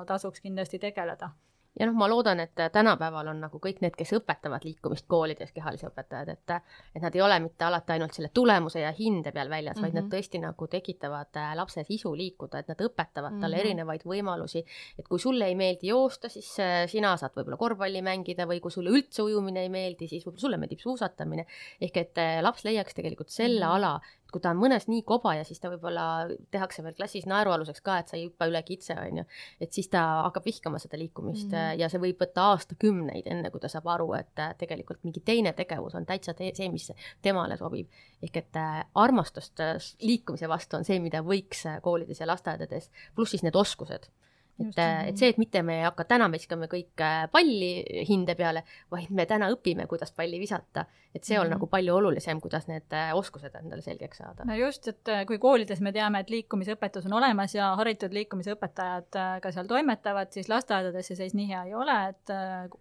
tasuks 0.08 0.39
kindlasti 0.41 0.80
tegeleda 0.80 1.34
ja 1.80 1.88
noh, 1.89 1.95
ma 1.97 2.07
loodan, 2.09 2.39
et 2.39 2.61
tänapäeval 2.71 3.28
on 3.32 3.41
nagu 3.43 3.59
kõik 3.61 3.82
need, 3.84 3.95
kes 3.97 4.13
õpetavad 4.17 4.63
liikumist 4.65 5.07
koolides, 5.11 5.51
kehalise 5.55 5.89
õpetajad, 5.89 6.32
et, 6.32 6.53
et 6.95 7.03
nad 7.03 7.15
ei 7.15 7.23
ole 7.26 7.39
mitte 7.43 7.67
alati 7.67 7.95
ainult 7.95 8.15
selle 8.15 8.32
tulemuse 8.34 8.80
ja 8.84 8.93
hinde 8.95 9.34
peal 9.36 9.49
väljas 9.51 9.76
mm, 9.76 9.80
-hmm. 9.80 9.86
vaid 9.86 9.97
nad 9.97 10.03
mhm. 10.05 10.13
tõesti 10.13 10.41
nagu 10.43 10.67
tekitavad 10.71 11.41
äh, 11.41 11.53
lapse 11.59 11.84
sisu 11.84 12.15
liikuda, 12.15 12.59
et 12.59 12.71
nad 12.71 12.82
õpetavad 12.88 13.32
mm 13.32 13.38
-hmm. 13.38 13.41
talle 13.41 13.57
mhm. 13.57 13.65
erinevaid 13.65 14.05
võimalusi. 14.05 14.65
et 14.99 15.07
kui 15.07 15.19
sulle 15.19 15.45
ei 15.45 15.55
meeldi 15.55 15.88
joosta, 15.88 16.30
siis 16.30 16.59
äh, 16.59 16.88
sina 16.88 17.17
saad 17.17 17.36
võib-olla 17.36 17.57
korvpalli 17.57 18.01
mängida 18.01 18.47
või 18.47 18.59
kui 18.59 18.71
sulle 18.71 18.89
üldse 18.89 19.21
ujumine 19.21 19.61
ei 19.61 19.69
meeldi, 19.69 20.07
siis 20.07 20.26
võib-olla 20.26 20.41
sulle 20.41 20.57
meeldib 20.57 20.80
suusatamine. 20.80 21.45
ehk 21.82 21.97
et 21.97 22.17
äh, 22.17 22.41
laps 22.41 22.63
leiaks 22.63 22.93
tegelikult 22.93 23.30
selle 23.30 23.65
mm 23.65 23.71
-hmm. 23.71 23.76
ala, 23.76 23.99
kui 24.36 24.44
ta 24.44 24.52
on 24.52 24.60
mõnes 24.60 24.90
nii 24.92 25.06
kobaja, 25.08 25.46
siis 25.48 25.62
ta 25.64 25.70
võib-olla 25.72 26.28
tehakse 26.52 26.84
veel 26.84 26.96
klassis 26.98 27.24
naerualuseks 27.32 27.84
ka, 27.86 28.02
et 28.02 28.12
sa 28.12 28.18
ei 28.18 28.26
hüppa 28.26 28.50
üle 28.50 28.60
kitse, 28.68 28.98
on 29.00 29.22
ju. 29.22 29.24
et 29.64 29.72
siis 29.72 29.88
ta 29.94 30.02
hakkab 30.26 30.50
vihkama 30.50 30.82
seda 30.84 31.00
liikumist 31.00 31.48
mm 31.48 31.56
-hmm. 31.56 31.80
ja 31.80 31.90
see 31.92 32.02
võib 32.04 32.20
võtta 32.20 32.50
aastakümneid, 32.52 33.30
enne 33.32 33.52
kui 33.54 33.64
ta 33.64 33.72
saab 33.72 33.88
aru, 33.94 34.12
et 34.20 34.44
äh, 34.44 34.52
tegelikult 34.60 35.00
mingi 35.08 35.24
teine 35.24 35.54
tegevus 35.54 35.96
on 35.96 36.06
täitsa 36.06 36.34
te 36.34 36.52
see, 36.54 36.68
mis 36.70 36.92
temale 37.22 37.58
sobib. 37.58 37.88
ehk 38.24 38.38
et 38.38 38.56
äh, 38.60 38.84
armastust 38.96 39.60
liikumise 40.02 40.50
vastu 40.50 40.78
on 40.78 40.84
see, 40.84 41.00
mida 41.00 41.22
võiks 41.24 41.64
koolides 41.82 42.20
ja 42.20 42.28
lasteaedades, 42.28 42.92
pluss 43.16 43.32
siis 43.32 43.44
need 43.44 43.56
oskused 43.56 44.12
et, 44.60 44.78
et 45.10 45.18
see, 45.20 45.30
et 45.34 45.39
mitte 45.41 45.62
me 45.66 45.80
ei 45.80 45.86
hakka 45.86 46.06
täna 46.08 46.28
viskame 46.32 46.70
kõik 46.72 47.01
äh, 47.03 47.26
palli 47.32 47.72
hinde 48.08 48.36
peale, 48.39 48.64
vaid 48.91 49.12
me 49.16 49.26
täna 49.28 49.49
õpime, 49.53 49.88
kuidas 49.91 50.14
palli 50.16 50.39
visata. 50.39 50.86
et 51.16 51.24
see 51.24 51.39
on 51.39 51.45
mm 51.45 51.47
-hmm. 51.47 51.56
nagu 51.56 51.68
palju 51.68 51.95
olulisem, 51.95 52.41
kuidas 52.41 52.68
need 52.68 52.93
äh, 52.93 53.16
oskused 53.16 53.56
endale 53.56 53.82
selgeks 53.82 54.18
saada. 54.18 54.45
no 54.45 54.56
just, 54.56 54.88
et 54.88 55.08
äh, 55.08 55.26
kui 55.26 55.38
koolides 55.38 55.82
me 55.82 55.91
teame, 55.91 56.20
et 56.20 56.30
liikumisõpetus 56.30 57.06
on 57.06 57.14
olemas 57.14 57.56
ja 57.56 57.76
haritud 57.76 58.14
liikumisõpetajad 58.14 59.39
ka 59.41 59.51
seal 59.51 59.68
toimetavad, 59.68 60.32
siis 60.32 60.49
lasteaedades 60.49 61.08
see 61.08 61.16
seis 61.16 61.34
nii 61.34 61.47
hea 61.47 61.64
ei 61.64 61.74
ole, 61.74 62.10
et 62.10 62.30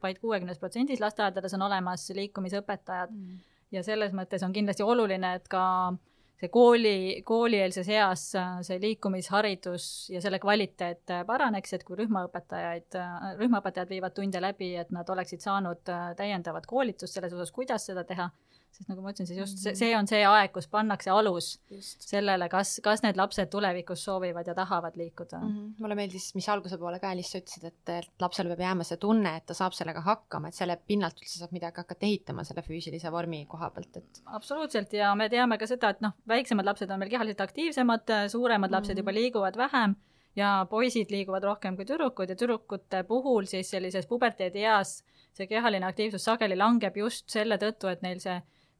vaid 0.02 0.18
kuuekümnes 0.18 0.58
protsendis 0.58 1.00
lasteaedades 1.00 1.54
on 1.54 1.62
olemas 1.62 2.10
liikumisõpetajad 2.10 3.10
mm. 3.10 3.22
-hmm. 3.22 3.38
ja 3.70 3.82
selles 3.82 4.12
mõttes 4.12 4.44
on 4.44 4.52
kindlasti 4.52 4.82
oluline, 4.82 5.34
et 5.34 5.48
ka 5.48 5.88
äh, 5.88 5.98
see 6.44 6.52
kooli, 6.52 7.22
koolieelses 7.26 7.88
eas 7.92 8.24
see 8.66 8.80
liikumisharidus 8.82 9.86
ja 10.12 10.22
selle 10.24 10.40
kvaliteet 10.42 11.14
paraneks, 11.26 11.76
et 11.76 11.84
kui 11.86 11.98
rühmaõpetajaid, 12.02 12.98
rühmaõpetajad 13.40 13.92
viivad 13.92 14.16
tunde 14.16 14.42
läbi, 14.42 14.74
et 14.80 14.92
nad 14.94 15.08
oleksid 15.10 15.44
saanud 15.44 15.82
täiendavat 16.18 16.68
koolitust 16.70 17.16
selles 17.16 17.32
osas, 17.36 17.52
kuidas 17.54 17.88
seda 17.90 18.04
teha 18.08 18.28
sest 18.74 18.90
nagu 18.90 19.04
ma 19.04 19.12
ütlesin, 19.12 19.28
siis 19.28 19.38
just 19.38 19.60
see, 19.60 19.72
mhm. 19.72 19.78
see 19.80 19.96
on 19.98 20.08
see 20.10 20.22
aeg, 20.28 20.52
kus 20.54 20.66
pannakse 20.72 21.12
alus 21.14 21.50
just. 21.70 22.06
sellele, 22.08 22.48
kas, 22.52 22.76
kas 22.84 23.04
need 23.04 23.18
lapsed 23.20 23.50
tulevikus 23.52 24.04
soovivad 24.08 24.48
ja 24.50 24.54
tahavad 24.58 24.96
liikuda 24.98 25.40
mm. 25.40 25.52
-hmm. 25.52 25.82
mulle 25.84 25.98
meeldis, 25.98 26.30
mis 26.34 26.48
alguse 26.52 26.78
poole 26.78 27.00
ka 27.02 27.10
Alice 27.14 27.38
ütlesid, 27.38 27.68
et, 27.70 27.92
et 27.98 28.24
lapsel 28.24 28.50
peab 28.50 28.64
jääma 28.66 28.86
see 28.88 29.00
tunne, 29.02 29.36
et 29.38 29.46
ta 29.46 29.56
saab 29.56 29.76
sellega 29.78 30.02
hakkama, 30.04 30.50
et 30.50 30.58
selle 30.58 30.78
pinnalt 30.88 31.20
üldse 31.22 31.38
saab 31.38 31.54
midagi 31.56 31.82
hakata 31.84 32.06
ehitama 32.06 32.44
selle 32.44 32.64
füüsilise 32.66 33.12
vormi 33.14 33.44
koha 33.50 33.70
pealt, 33.70 34.00
et. 34.02 34.22
absoluutselt 34.38 34.92
ja 34.92 35.14
me 35.14 35.28
teame 35.28 35.58
ka 35.58 35.70
seda, 35.70 35.94
et 35.94 36.02
noh, 36.04 36.16
väiksemad 36.28 36.66
lapsed 36.66 36.90
on 36.90 36.98
meil 37.02 37.12
kehaliselt 37.14 37.46
aktiivsemad, 37.46 38.10
suuremad 38.28 38.68
mm 38.68 38.72
-hmm. 38.72 38.76
lapsed 38.76 38.98
juba 38.98 39.14
liiguvad 39.14 39.56
vähem 39.56 39.96
ja 40.36 40.66
poisid 40.70 41.10
liiguvad 41.10 41.44
rohkem 41.46 41.76
kui 41.76 41.86
tüdrukud 41.86 42.28
ja 42.28 42.36
tüdrukute 42.36 43.04
puhul 43.06 43.46
siis 43.46 43.70
sellises 43.70 44.06
puberteedieas 44.06 45.04
see 45.34 45.46
kehaline 45.50 45.86
aktiivsus 45.86 46.24
sageli 46.24 46.56
langeb 46.58 46.96
just 46.96 47.30
selle 47.30 47.58
tõttu, 47.60 47.90
et 47.90 48.02
neil 48.02 48.20
see 48.22 48.36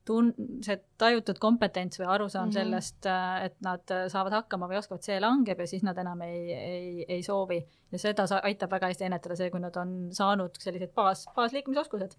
tun-, 0.09 0.33
see 0.65 0.77
tajutud 1.01 1.39
kompetents 1.43 2.01
või 2.01 2.09
arusaam 2.17 2.49
mm 2.49 2.51
-hmm. 2.51 2.59
sellest, 2.61 3.07
äh, 3.07 3.45
et 3.49 3.57
nad 3.65 3.95
äh, 3.95 4.07
saavad 4.13 4.37
hakkama 4.39 4.69
või 4.71 4.79
oskavad, 4.81 5.03
see 5.07 5.19
langeb 5.21 5.61
ja 5.61 5.67
siis 5.67 5.83
nad 5.83 5.99
enam 5.99 6.23
ei, 6.23 6.53
ei, 6.53 7.05
ei 7.09 7.23
soovi. 7.23 7.65
ja 7.93 7.99
seda 7.99 8.27
sa-, 8.27 8.43
aitab 8.45 8.71
väga 8.71 8.93
hästi 8.93 9.09
ennetada 9.09 9.37
see, 9.37 9.51
kui 9.51 9.61
nad 9.61 9.77
on 9.77 10.09
saanud 10.13 10.57
sellised 10.61 10.95
baas, 10.95 11.27
baasliikumisoskused 11.37 12.17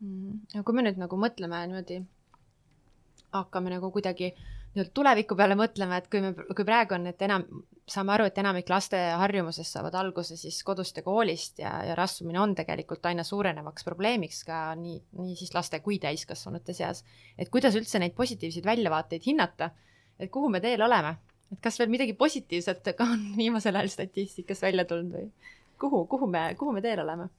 mm. 0.00 0.08
-hmm. 0.08 0.40
ja 0.54 0.62
kui 0.62 0.74
me 0.74 0.82
nüüd 0.82 1.00
nagu 1.02 1.16
mõtleme 1.16 1.66
niimoodi, 1.66 2.02
hakkame 3.32 3.70
nagu 3.70 3.90
kuidagi 3.90 4.34
nii-öelda 4.76 4.92
tuleviku 4.94 5.36
peale 5.36 5.56
mõtlema, 5.56 5.98
et 6.00 6.08
kui 6.12 6.20
me, 6.20 6.32
kui 6.36 6.64
praegu 6.68 6.96
on, 6.96 7.06
et 7.08 7.22
enam, 7.24 7.44
saame 7.88 8.12
aru, 8.12 8.26
et 8.28 8.38
enamik 8.42 8.68
laste 8.68 8.98
harjumusest 9.22 9.78
saavad 9.78 9.94
alguse 9.96 10.36
siis 10.36 10.58
kodust 10.66 11.00
ja 11.00 11.04
koolist 11.06 11.62
ja, 11.62 11.72
ja 11.88 11.94
rasvumine 11.96 12.40
on 12.42 12.52
tegelikult 12.58 13.06
aina 13.08 13.24
suurenevaks 13.24 13.86
probleemiks 13.86 14.42
ka 14.44 14.60
nii, 14.78 14.98
nii 15.20 15.36
siis 15.38 15.54
laste 15.56 15.80
kui 15.84 15.98
täiskasvanute 16.02 16.76
seas. 16.76 17.04
et 17.38 17.50
kuidas 17.50 17.78
üldse 17.78 18.02
neid 18.02 18.14
positiivseid 18.18 18.68
väljavaateid 18.68 19.24
hinnata, 19.26 19.70
et 20.20 20.30
kuhu 20.30 20.52
me 20.52 20.60
teel 20.60 20.82
oleme, 20.84 21.16
et 21.52 21.60
kas 21.62 21.80
veel 21.80 21.90
midagi 21.92 22.12
positiivset 22.18 22.92
ka 22.98 23.08
on 23.16 23.24
viimasel 23.40 23.80
ajal 23.80 23.92
statistikas 23.96 24.62
välja 24.62 24.84
tulnud 24.84 25.16
või 25.16 25.30
kuhu, 25.80 26.04
kuhu 26.06 26.28
me, 26.28 26.48
kuhu 26.58 26.76
me 26.76 26.84
teel 26.84 27.00
oleme? 27.06 27.30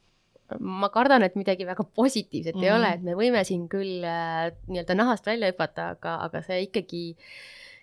Ma 0.60 0.90
kardan, 0.94 1.26
et 1.28 1.36
midagi 1.40 1.68
väga 1.68 1.86
positiivset 1.98 2.56
mm. 2.56 2.64
ei 2.64 2.72
ole, 2.72 2.94
et 2.96 3.06
me 3.06 3.16
võime 3.20 3.44
siin 3.48 3.68
küll 3.72 4.06
äh, 4.08 4.50
nii-öelda 4.70 4.96
nahast 4.98 5.28
välja 5.28 5.52
hüpata, 5.52 5.92
aga, 5.98 6.18
aga 6.28 6.44
see 6.46 6.64
ikkagi 6.68 7.04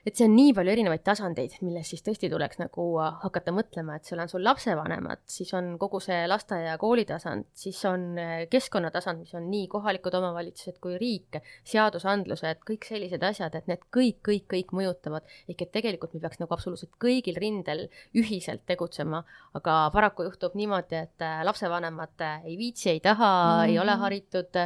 et 0.05 0.19
see 0.19 0.27
on 0.29 0.35
nii 0.37 0.53
palju 0.57 0.73
erinevaid 0.75 1.03
tasandeid, 1.05 1.55
millest 1.65 1.95
siis 1.95 2.05
tõesti 2.05 2.29
tuleks 2.29 2.59
nagu 2.61 2.85
hakata 3.23 3.55
mõtlema, 3.57 3.97
et 3.97 4.09
seal 4.09 4.21
on 4.21 4.29
sul 4.29 4.45
lapsevanemad, 4.45 5.23
siis 5.31 5.49
on 5.57 5.75
kogu 5.81 6.01
see 6.05 6.27
lasteaia 6.29 6.75
ja 6.75 6.81
kooli 6.81 7.07
tasand, 7.09 7.47
siis 7.57 7.79
on 7.89 8.05
eh, 8.21 8.45
keskkonnatasand, 8.53 9.23
mis 9.25 9.33
on 9.39 9.49
nii 9.49 9.67
kohalikud 9.73 10.15
omavalitsused 10.21 10.77
kui 10.85 10.99
riik, 11.01 11.41
seadusandlused, 11.69 12.61
kõik 12.69 12.85
sellised 12.89 13.25
asjad, 13.25 13.57
et 13.57 13.71
need 13.71 13.87
kõik, 13.95 14.21
kõik, 14.29 14.45
kõik 14.53 14.75
mõjutavad. 14.77 15.25
ehk 15.49 15.65
et 15.65 15.73
tegelikult 15.73 16.15
me 16.15 16.21
peaks 16.21 16.41
nagu 16.43 16.53
absoluutselt 16.55 16.93
kõigil 17.01 17.41
rindel 17.41 17.87
ühiselt 18.15 18.65
tegutsema, 18.69 19.23
aga 19.57 19.79
paraku 19.95 20.29
juhtub 20.29 20.55
niimoodi, 20.55 21.01
et 21.01 21.25
eh, 21.25 21.41
lapsevanemad 21.49 22.27
ei 22.45 22.59
viitsi, 22.61 22.91
ei 22.91 23.01
taha 23.01 23.33
mm, 23.33 23.65
-hmm. 23.65 23.73
ei 23.73 23.79
ole 23.79 23.97
haritud, 24.05 24.61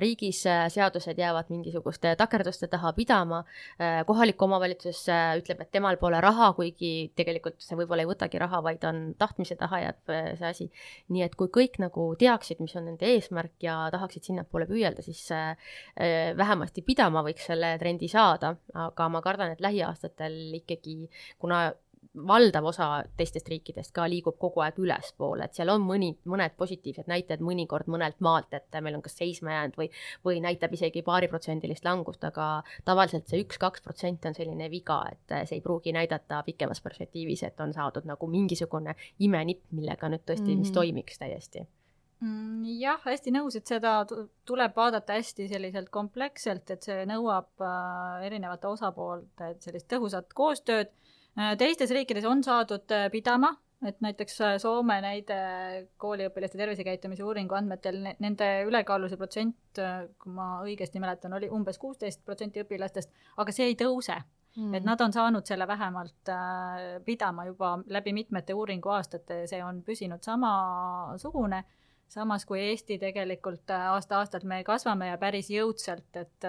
riigis 0.00 0.42
seadused 0.68 1.18
jäävad 1.18 1.48
mingisuguste 1.48 2.14
takerduste 2.16 2.68
taha 2.68 2.92
pidama, 2.92 3.44
kohalik 4.06 4.42
omavalitsus 4.42 4.65
omavalitsus 4.66 5.02
ütleb, 5.38 5.60
et 5.62 5.70
temal 5.72 5.96
pole 6.00 6.18
raha, 6.22 6.50
kuigi 6.56 7.12
tegelikult 7.16 7.60
see 7.62 7.76
võib-olla 7.78 8.04
ei 8.04 8.10
võtagi 8.10 8.40
raha, 8.40 8.60
vaid 8.64 8.84
on 8.88 9.14
tahtmise 9.18 9.56
taha 9.58 9.80
jääb 9.84 10.12
äh, 10.12 10.30
see 10.38 10.48
asi. 10.48 10.66
nii 11.12 11.22
et 11.26 11.36
kui 11.38 11.48
kõik 11.52 11.78
nagu 11.82 12.08
teaksid, 12.18 12.60
mis 12.60 12.74
on 12.76 12.88
nende 12.90 13.06
eesmärk 13.06 13.54
ja 13.62 13.88
tahaksid 13.94 14.26
sinnapoole 14.26 14.66
püüelda, 14.66 15.04
siis 15.06 15.22
äh, 15.34 15.54
äh, 15.94 16.34
vähemasti 16.36 16.82
pidama 16.82 17.22
võiks 17.26 17.46
selle 17.46 17.76
trendi 17.78 18.08
saada, 18.08 18.56
aga 18.74 19.08
ma 19.08 19.22
kardan, 19.22 19.54
et 19.54 19.62
lähiaastatel 19.64 20.58
ikkagi, 20.60 21.08
kuna 21.38 21.68
valdav 22.16 22.64
osa 22.64 22.88
teistest 23.16 23.48
riikidest 23.48 23.92
ka 23.96 24.06
liigub 24.10 24.38
kogu 24.40 24.62
aeg 24.64 24.78
ülespoole, 24.82 25.46
et 25.46 25.58
seal 25.58 25.70
on 25.72 25.84
mõni, 25.84 26.12
mõned 26.28 26.56
positiivsed 26.58 27.10
näited 27.10 27.44
mõnikord 27.44 27.90
mõnelt 27.92 28.20
maalt, 28.24 28.52
et 28.56 28.80
meil 28.80 28.98
on 28.98 29.04
kas 29.04 29.18
seisma 29.20 29.54
jäänud 29.54 29.78
või, 29.80 29.88
või 30.24 30.40
näitab 30.44 30.74
isegi 30.76 31.02
paariprotsendilist 31.06 31.84
langust, 31.86 32.24
aga 32.24 32.48
tavaliselt 32.88 33.28
see 33.28 33.42
üks-kaks 33.44 33.84
protsenti 33.84 34.30
on 34.30 34.36
selline 34.38 34.70
viga, 34.72 35.02
et 35.12 35.38
see 35.48 35.58
ei 35.60 35.64
pruugi 35.64 35.94
näidata 35.96 36.42
pikemas 36.46 36.82
perspektiivis, 36.84 37.46
et 37.46 37.60
on 37.60 37.74
saadud 37.76 38.08
nagu 38.08 38.30
mingisugune 38.30 38.96
imenipp, 39.18 39.66
millega 39.76 40.10
nüüd 40.12 40.24
tõesti 40.24 40.48
mm, 40.48 40.52
-hmm. 40.52 40.64
mis 40.64 40.70
mhm. 40.70 40.78
toimiks 40.80 41.18
täiesti 41.18 41.66
mm, 42.20 42.64
jah, 42.80 43.00
hästi 43.04 43.32
nõus, 43.34 43.56
et 43.58 43.66
seda 43.66 43.98
tuleb 44.48 44.76
vaadata 44.76 45.18
hästi 45.18 45.48
selliselt 45.48 45.90
kompleksselt, 45.90 46.70
et 46.70 46.82
see 46.82 47.04
nõuab 47.08 47.64
äh, 47.64 48.26
erinevate 48.28 48.68
osapoolte 48.68 49.54
sellist 49.60 49.88
tõhusat 49.92 50.32
koostööd 50.34 50.92
teistes 51.58 51.92
riikides 51.92 52.24
on 52.24 52.42
saadud 52.44 52.92
äh, 52.94 53.08
pidama, 53.12 53.52
et 53.84 54.00
näiteks 54.04 54.40
äh, 54.40 54.54
Soome 54.62 54.98
näide 55.04 55.36
kooliõpilaste 56.00 56.58
tervisekäitumise 56.58 57.24
uuringu 57.24 57.56
andmetel, 57.58 58.00
nende 58.18 58.48
ülekaaluse 58.68 59.18
protsent, 59.20 59.56
kui 59.76 60.32
ma 60.32 60.56
õigesti 60.64 61.02
mäletan, 61.02 61.36
oli 61.36 61.50
umbes 61.52 61.78
kuusteist 61.78 62.24
protsenti 62.24 62.64
õpilastest, 62.64 63.12
aga 63.36 63.54
see 63.54 63.72
ei 63.72 63.78
tõuse. 63.80 64.22
Mm.. 64.56 64.72
et 64.72 64.86
nad 64.88 65.00
on 65.04 65.12
saanud 65.12 65.44
selle 65.44 65.66
vähemalt 65.68 66.30
pidama 67.04 67.44
juba 67.44 67.74
läbi 67.92 68.14
mitmete 68.16 68.54
uuringuaastate, 68.56 69.42
see 69.50 69.58
on 69.60 69.82
püsinud 69.84 70.24
samasugune. 70.24 71.58
Samas 72.08 72.46
kui 72.48 72.62
Eesti 72.62 72.96
tegelikult 72.96 73.68
aasta-aastalt 73.76 74.46
me 74.48 74.62
kasvame 74.64 75.10
ja 75.10 75.18
päris 75.20 75.50
jõudsalt, 75.52 76.08
et, 76.16 76.48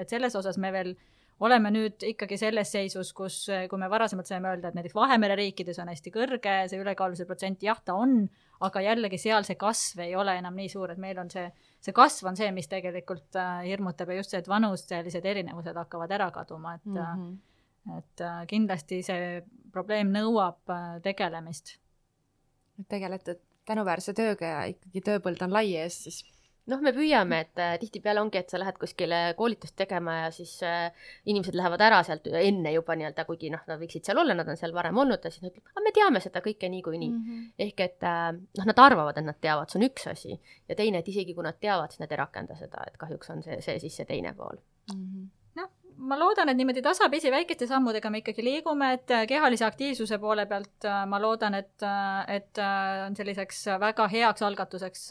et 0.00 0.08
selles 0.08 0.38
osas 0.40 0.56
me 0.56 0.70
veel 0.72 0.94
äh, 0.94 1.13
oleme 1.40 1.70
nüüd 1.74 2.04
ikkagi 2.06 2.36
selles 2.38 2.70
seisus, 2.72 3.10
kus, 3.16 3.38
kui 3.70 3.80
me 3.80 3.88
varasemalt 3.90 4.28
saime 4.30 4.52
öelda, 4.52 4.70
et 4.70 4.78
näiteks 4.78 4.94
Vahemere 4.94 5.36
riikides 5.38 5.80
on 5.82 5.90
hästi 5.90 6.12
kõrge 6.14 6.56
see 6.70 6.80
ülekaaluse 6.80 7.26
protsent, 7.26 7.62
jah, 7.66 7.80
ta 7.84 7.96
on, 7.98 8.20
aga 8.64 8.82
jällegi 8.84 9.18
seal 9.20 9.46
see 9.46 9.58
kasv 9.60 10.04
ei 10.06 10.14
ole 10.18 10.36
enam 10.38 10.54
nii 10.58 10.70
suur, 10.72 10.94
et 10.94 11.00
meil 11.02 11.18
on 11.20 11.30
see, 11.32 11.46
see 11.82 11.96
kasv 11.96 12.30
on 12.30 12.38
see, 12.38 12.50
mis 12.54 12.70
tegelikult 12.70 13.38
äh, 13.40 13.64
hirmutab 13.68 14.12
ja 14.12 14.20
just 14.20 14.34
see, 14.34 14.42
et 14.44 14.50
vanuselised 14.50 15.26
erinevused 15.32 15.80
hakkavad 15.82 16.14
ära 16.14 16.30
kaduma, 16.34 16.76
et 16.78 16.86
mm, 16.86 17.00
-hmm. 17.00 17.98
et 17.98 18.24
äh, 18.28 18.44
kindlasti 18.50 19.02
see 19.02 19.42
probleem 19.72 20.12
nõuab 20.14 20.70
tegelemist. 21.02 21.78
tegelete 22.88 23.38
tänuväärse 23.66 24.12
tööga 24.14 24.46
ja 24.46 24.62
ikkagi 24.70 25.00
tööpõld 25.00 25.42
on 25.42 25.52
lai 25.52 25.74
ees, 25.76 26.02
siis 26.04 26.24
noh, 26.70 26.80
me 26.84 26.92
püüame, 26.96 27.40
et 27.44 27.60
äh, 27.60 27.74
tihtipeale 27.80 28.22
ongi, 28.22 28.40
et 28.40 28.52
sa 28.52 28.60
lähed 28.60 28.78
kuskile 28.80 29.20
koolitust 29.38 29.76
tegema 29.76 30.16
ja 30.22 30.30
siis 30.34 30.54
äh, 30.64 30.88
inimesed 31.30 31.56
lähevad 31.58 31.84
ära 31.84 32.00
sealt 32.06 32.26
enne 32.40 32.72
juba 32.74 32.96
nii-öelda, 32.98 33.26
kuigi 33.28 33.52
noh, 33.52 33.62
nad 33.68 33.80
võiksid 33.82 34.08
seal 34.08 34.22
olla, 34.22 34.36
nad 34.38 34.48
on 34.48 34.60
seal 34.60 34.74
varem 34.76 34.98
olnud 35.04 35.24
ja 35.24 35.32
siis 35.32 35.44
nad 35.44 35.52
ütlevad, 35.52 35.74
aga 35.74 35.84
me 35.84 35.94
teame 35.98 36.24
seda 36.24 36.42
kõike 36.44 36.70
niikuinii 36.72 37.10
mm. 37.10 37.22
-hmm. 37.28 37.46
ehk 37.68 37.86
et 37.88 38.08
äh, 38.08 38.26
noh, 38.32 38.68
nad 38.72 38.84
arvavad, 38.86 39.20
et 39.20 39.28
nad 39.28 39.40
teavad, 39.40 39.70
see 39.70 39.82
on 39.82 39.88
üks 39.90 40.10
asi 40.10 40.34
ja 40.34 40.78
teine, 40.78 41.04
et 41.04 41.08
isegi 41.12 41.36
kui 41.36 41.46
nad 41.46 41.60
teavad, 41.60 41.92
siis 41.92 42.04
nad 42.04 42.12
ei 42.12 42.22
rakenda 42.24 42.56
seda, 42.58 42.88
et 42.88 43.00
kahjuks 43.00 43.34
on 43.36 43.42
see, 43.46 43.60
see 43.64 43.80
siis 43.86 44.00
see 44.00 44.08
teine 44.08 44.34
pool 44.34 44.56
mm. 44.56 45.00
-hmm 45.00 45.32
ma 45.96 46.16
loodan, 46.18 46.48
et 46.50 46.58
niimoodi 46.58 46.82
tasapisi 46.82 47.30
väikeste 47.32 47.66
sammudega 47.68 48.10
me 48.10 48.20
ikkagi 48.20 48.44
liigume, 48.44 48.90
et 48.96 49.12
äh, 49.14 49.24
kehalise 49.30 49.64
aktiivsuse 49.66 50.18
poole 50.22 50.44
pealt 50.50 50.86
äh, 50.88 51.02
ma 51.10 51.20
loodan, 51.22 51.54
et, 51.58 51.74
äh, 51.86 52.36
et 52.36 52.60
on 53.06 53.16
selliseks 53.16 53.60
väga 53.80 54.06
heaks 54.10 54.44
algatuseks 54.46 55.04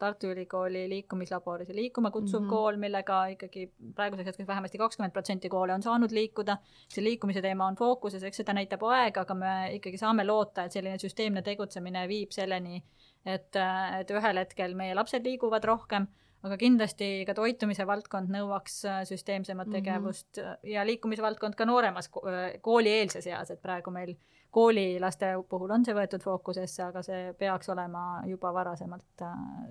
Tartu 0.00 0.32
Ülikooli 0.32 0.84
liikumislabori, 0.90 1.66
see 1.68 1.76
Liikuma 1.76 2.10
kutsuv 2.14 2.40
mm 2.40 2.46
-hmm. 2.46 2.50
kool, 2.50 2.80
millega 2.80 3.20
ikkagi 3.34 3.66
praeguseks 3.94 4.32
hetkeks 4.32 4.48
vähemasti 4.48 4.78
kakskümmend 4.78 5.12
protsenti 5.12 5.48
koole 5.48 5.74
on 5.74 5.82
saanud 5.82 6.12
liikuda. 6.12 6.56
see 6.88 7.04
liikumise 7.04 7.42
teema 7.42 7.66
on 7.66 7.76
fookuses, 7.76 8.22
eks 8.22 8.36
seda 8.36 8.52
näitab 8.52 8.82
aeg, 8.82 9.18
aga 9.18 9.34
me 9.34 9.54
ikkagi 9.78 9.98
saame 9.98 10.24
loota, 10.24 10.64
et 10.64 10.72
selline 10.72 10.98
süsteemne 10.98 11.42
tegutsemine 11.42 12.08
viib 12.08 12.30
selleni, 12.30 12.82
et, 13.26 13.56
et 14.00 14.10
ühel 14.10 14.38
hetkel 14.38 14.74
meie 14.74 14.94
lapsed 14.94 15.24
liiguvad 15.24 15.64
rohkem 15.64 16.06
aga 16.44 16.58
kindlasti 16.60 17.08
ka 17.28 17.34
toitumise 17.36 17.86
valdkond 17.88 18.32
nõuaks 18.34 18.82
äh, 18.88 19.00
süsteemsemat 19.08 19.68
mhm. 19.70 19.76
tegevust 19.78 20.36
mm 20.36 20.44
-hmm. 20.44 20.70
ja 20.74 20.86
liikumisvaldkond 20.86 21.54
ka 21.54 21.64
nooremas 21.64 22.10
äh, 22.10 22.60
koolieelses 22.60 23.26
eas, 23.26 23.50
et 23.50 23.62
praegu 23.62 23.90
meil 23.90 24.16
koolilaste 24.50 25.34
puhul 25.48 25.70
on 25.70 25.84
see 25.84 25.94
võetud 25.94 26.22
fookusesse, 26.22 26.82
aga 26.82 27.02
see 27.02 27.32
peaks 27.38 27.68
olema 27.68 28.22
juba 28.26 28.52
varasemalt 28.54 29.24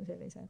sellise 0.05 0.49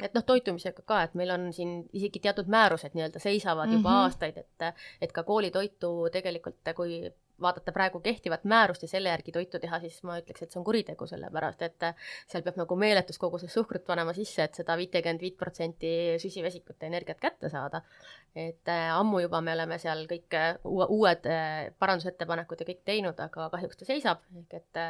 et 0.00 0.14
noh, 0.16 0.24
toitumisega 0.26 0.82
ka, 0.86 1.02
et 1.06 1.16
meil 1.18 1.30
on 1.34 1.50
siin 1.52 1.80
isegi 1.92 2.22
teatud 2.24 2.48
määrused 2.50 2.94
nii-öelda 2.96 3.20
seisavad 3.22 3.72
juba 3.72 3.90
mm 3.90 3.94
-hmm. 3.94 4.04
aastaid, 4.04 4.36
et, 4.36 4.84
et 5.00 5.12
ka 5.12 5.22
koolitoitu 5.22 6.08
tegelikult, 6.12 6.72
kui 6.76 7.02
vaadata 7.40 7.72
praegu 7.72 8.00
kehtivat 8.00 8.44
määrust 8.44 8.82
ja 8.82 8.88
selle 8.88 9.08
järgi 9.08 9.32
toitu 9.32 9.58
teha, 9.58 9.80
siis 9.80 10.02
ma 10.06 10.18
ütleks, 10.20 10.42
et 10.42 10.52
see 10.52 10.60
on 10.60 10.64
kuritegu, 10.64 11.06
sellepärast 11.06 11.62
et 11.62 11.86
seal 12.28 12.44
peab 12.46 12.58
nagu 12.60 12.76
meeletus 12.76 13.18
koguses 13.18 13.52
suhkrut 13.54 13.84
panema 13.86 14.12
sisse, 14.16 14.44
et 14.44 14.60
seda 14.60 14.76
viitekümmet 14.80 15.22
viit 15.24 15.38
protsenti 15.40 15.92
süsivesikut 16.22 16.76
ja 16.80 16.90
energiat 16.90 17.20
kätte 17.20 17.48
saada. 17.48 17.82
et 18.36 18.68
äh, 18.68 18.92
ammu 18.94 19.20
juba 19.20 19.40
me 19.40 19.52
oleme 19.52 19.78
seal 19.78 20.04
kõik 20.06 20.34
äh, 20.38 20.58
uue, 20.64 20.86
uued 20.88 21.24
äh, 21.26 21.72
parandusettepanekud 21.78 22.60
ja 22.60 22.66
kõik 22.68 22.84
teinud, 22.84 23.18
aga 23.20 23.48
kahjuks 23.50 23.80
ta 23.80 23.88
seisab, 23.88 24.22
ehk 24.38 24.54
et 24.54 24.80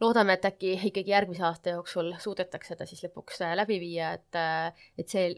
loodame, 0.00 0.38
et 0.38 0.44
äkki 0.48 0.74
ikkagi 0.90 1.10
järgmise 1.10 1.44
aasta 1.48 1.74
jooksul 1.76 2.12
suudetakse 2.22 2.74
seda 2.74 2.86
siis 2.86 3.04
lõpuks 3.06 3.42
äh, 3.46 3.54
läbi 3.58 3.80
viia, 3.82 4.12
et, 4.18 4.38
äh, 4.38 4.88
et 4.98 5.08
see 5.08 5.30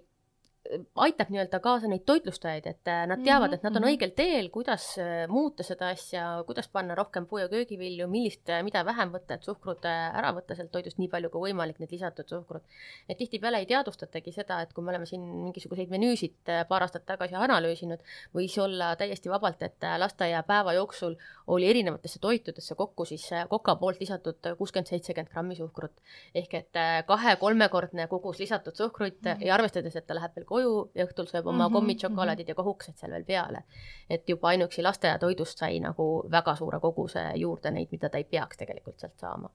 aitab 1.01 1.31
nii-öelda 1.33 1.59
kaasa 1.65 1.89
neid 1.89 2.03
toitlustajaid, 2.07 2.67
et 2.69 2.89
äh, 2.91 3.05
nad 3.09 3.23
teavad, 3.25 3.55
et 3.57 3.63
nad 3.65 3.73
on 3.73 3.81
mhm, 3.81 3.87
mhm. 3.87 3.95
õigel 3.95 4.11
teel, 4.17 4.49
kuidas 4.53 4.85
äh, 5.01 5.25
muuta 5.31 5.65
seda 5.65 5.89
asja, 5.95 6.25
kuidas 6.47 6.69
panna 6.69 6.95
rohkem 6.99 7.25
puu- 7.27 7.41
ja 7.41 7.49
köögivilju, 7.49 8.07
millist, 8.13 8.45
äh, 8.53 8.61
mida 8.67 8.83
vähem 8.87 9.13
võtta, 9.15 9.39
et 9.39 9.47
suhkrut 9.47 9.89
ära 9.89 10.35
võtta 10.37 10.55
sealt 10.59 10.71
toidust 10.75 11.01
nii 11.01 11.09
palju 11.11 11.31
kui 11.33 11.49
võimalik, 11.49 11.81
need 11.81 11.95
lisatud 11.97 12.29
suhkrut. 12.29 12.63
et 13.09 13.19
tihtipeale 13.19 13.63
ei 13.63 13.69
teadvustatagi 13.71 14.35
seda, 14.37 14.61
et 14.61 14.75
kui 14.77 14.85
me 14.85 14.93
oleme 14.93 15.09
siin 15.09 15.25
mingisuguseid 15.47 15.91
menüüsid 15.91 16.53
paar 16.69 16.85
aastat 16.85 17.07
tagasi 17.09 17.35
analüüsinud, 17.35 18.05
võis 18.37 18.59
olla 18.61 18.93
täiesti 19.01 19.33
vabalt, 19.33 19.63
et 19.63 19.89
lasteaiapäeva 19.99 20.77
jooksul 20.77 21.17
oli 21.47 21.71
erinevatesse 21.71 22.21
toitudesse 22.21 22.77
kokku 22.77 23.09
siis 23.09 23.27
koka 23.49 23.77
poolt 23.81 24.01
lisatud 24.01 24.53
kuuskümmend, 24.59 24.93
seitsekümmend 24.93 25.33
grammi 25.33 25.57
suhkrut. 25.57 26.05
ehk 26.35 26.55
et 26.55 26.81
kahe-kolmekordne 27.07 28.07
kogus 28.13 28.39
lisatud 28.39 28.77
suhkrut 28.77 29.23
mm 29.23 29.33
-hmm. 29.33 29.47
ja 29.47 29.55
arvestades, 29.55 29.97
et 29.97 30.07
ta 30.07 30.15
läheb 30.15 30.37
veel 30.37 30.50
koju 30.51 30.75
ja 30.95 31.07
õhtul 31.07 31.31
sööb 31.31 31.47
oma 31.47 31.57
mm 31.57 31.65
-hmm, 31.65 31.79
kommid-šokolaadid 31.79 32.45
mm 32.45 32.53
-hmm. 32.53 32.59
ja 32.59 32.63
kohukesed 32.63 32.99
seal 33.01 33.17
veel 33.17 33.25
peale. 33.25 33.65
et 34.11 34.29
juba 34.29 34.53
ainuüksi 34.53 34.83
lasteaiatoidust 34.83 35.59
sai 35.59 35.81
nagu 35.81 36.07
väga 36.31 36.57
suure 36.57 36.81
koguse 36.81 37.25
juurde 37.37 37.71
neid, 37.71 37.89
mida 37.93 38.09
ta 38.09 38.19
ei 38.19 38.25
peaks 38.25 38.57
tegelikult 38.57 38.99
sealt 38.99 39.19
saama 39.19 39.51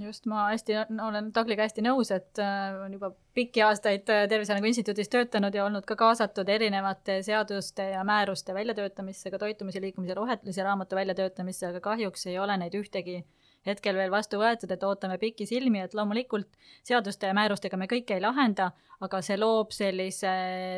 just, 0.00 0.26
ma 0.26 0.48
hästi 0.50 0.76
olen 1.08 1.30
Tagliga 1.32 1.64
hästi 1.64 1.82
nõus, 1.84 2.10
et 2.14 2.40
äh, 2.42 2.76
on 2.84 2.92
juba 2.92 3.10
pikki 3.34 3.62
aastaid 3.64 4.10
äh, 4.12 4.26
Tervise 4.28 4.52
Arengu 4.52 4.68
Instituudis 4.68 5.08
töötanud 5.12 5.54
ja 5.54 5.64
olnud 5.64 5.86
ka 5.88 5.96
kaasatud 5.96 6.48
erinevate 6.48 7.22
seaduste 7.22 7.90
ja 7.94 8.04
määruste 8.04 8.54
väljatöötamisse, 8.54 9.30
ka 9.30 9.38
toitumise, 9.38 9.80
liikumise 9.80 10.14
rohelise 10.14 10.62
raamatu 10.66 10.96
väljatöötamisse, 10.96 11.70
aga 11.70 11.80
kahjuks 11.80 12.26
ei 12.26 12.38
ole 12.38 12.56
neid 12.60 12.76
ühtegi 12.76 13.22
hetkel 13.68 13.96
veel 13.98 14.10
vastu 14.12 14.40
võetud, 14.40 14.70
et 14.72 14.84
ootame 14.84 15.18
pikisilmi, 15.20 15.82
et 15.84 15.94
loomulikult 15.96 16.48
seaduste 16.86 17.30
ja 17.30 17.36
määrustega 17.36 17.78
me 17.80 17.88
kõike 17.90 18.16
ei 18.16 18.22
lahenda, 18.24 18.70
aga 19.04 19.20
see 19.24 19.38
loob 19.38 19.72
sellise 19.74 20.32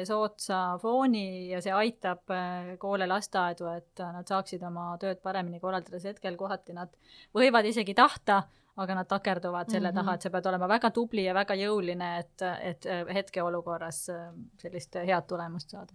soodsa 0.09 0.61
fooni 0.83 1.51
ja 1.51 1.61
see 1.65 1.75
aitab 1.75 2.33
äh, 2.35 2.73
koole, 2.83 3.09
lasteaedu, 3.11 3.69
et 3.75 4.05
nad 4.05 4.29
saaksid 4.29 4.65
oma 4.67 4.93
tööd 5.03 5.23
paremini 5.25 5.61
korraldada, 5.63 5.99
sest 5.99 6.19
hetkel 6.19 6.39
kohati 6.41 6.77
nad 6.77 6.93
võivad 7.37 7.69
isegi 7.71 7.95
tahta, 7.97 8.43
aga 8.81 8.99
nad 9.01 9.09
takerduvad 9.09 9.71
selle 9.71 9.91
mm 9.91 9.97
-hmm. 9.97 10.05
taha, 10.05 10.15
et 10.15 10.23
sa 10.23 10.31
pead 10.31 10.47
olema 10.47 10.69
väga 10.69 10.91
tubli 10.91 11.25
ja 11.25 11.35
väga 11.35 11.55
jõuline, 11.55 12.11
et, 12.19 12.43
et 12.61 12.91
hetkeolukorras 13.15 14.09
äh, 14.11 14.29
sellist 14.59 14.95
head 14.95 15.27
tulemust 15.29 15.71
saada. 15.71 15.95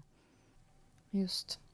just 1.13 1.64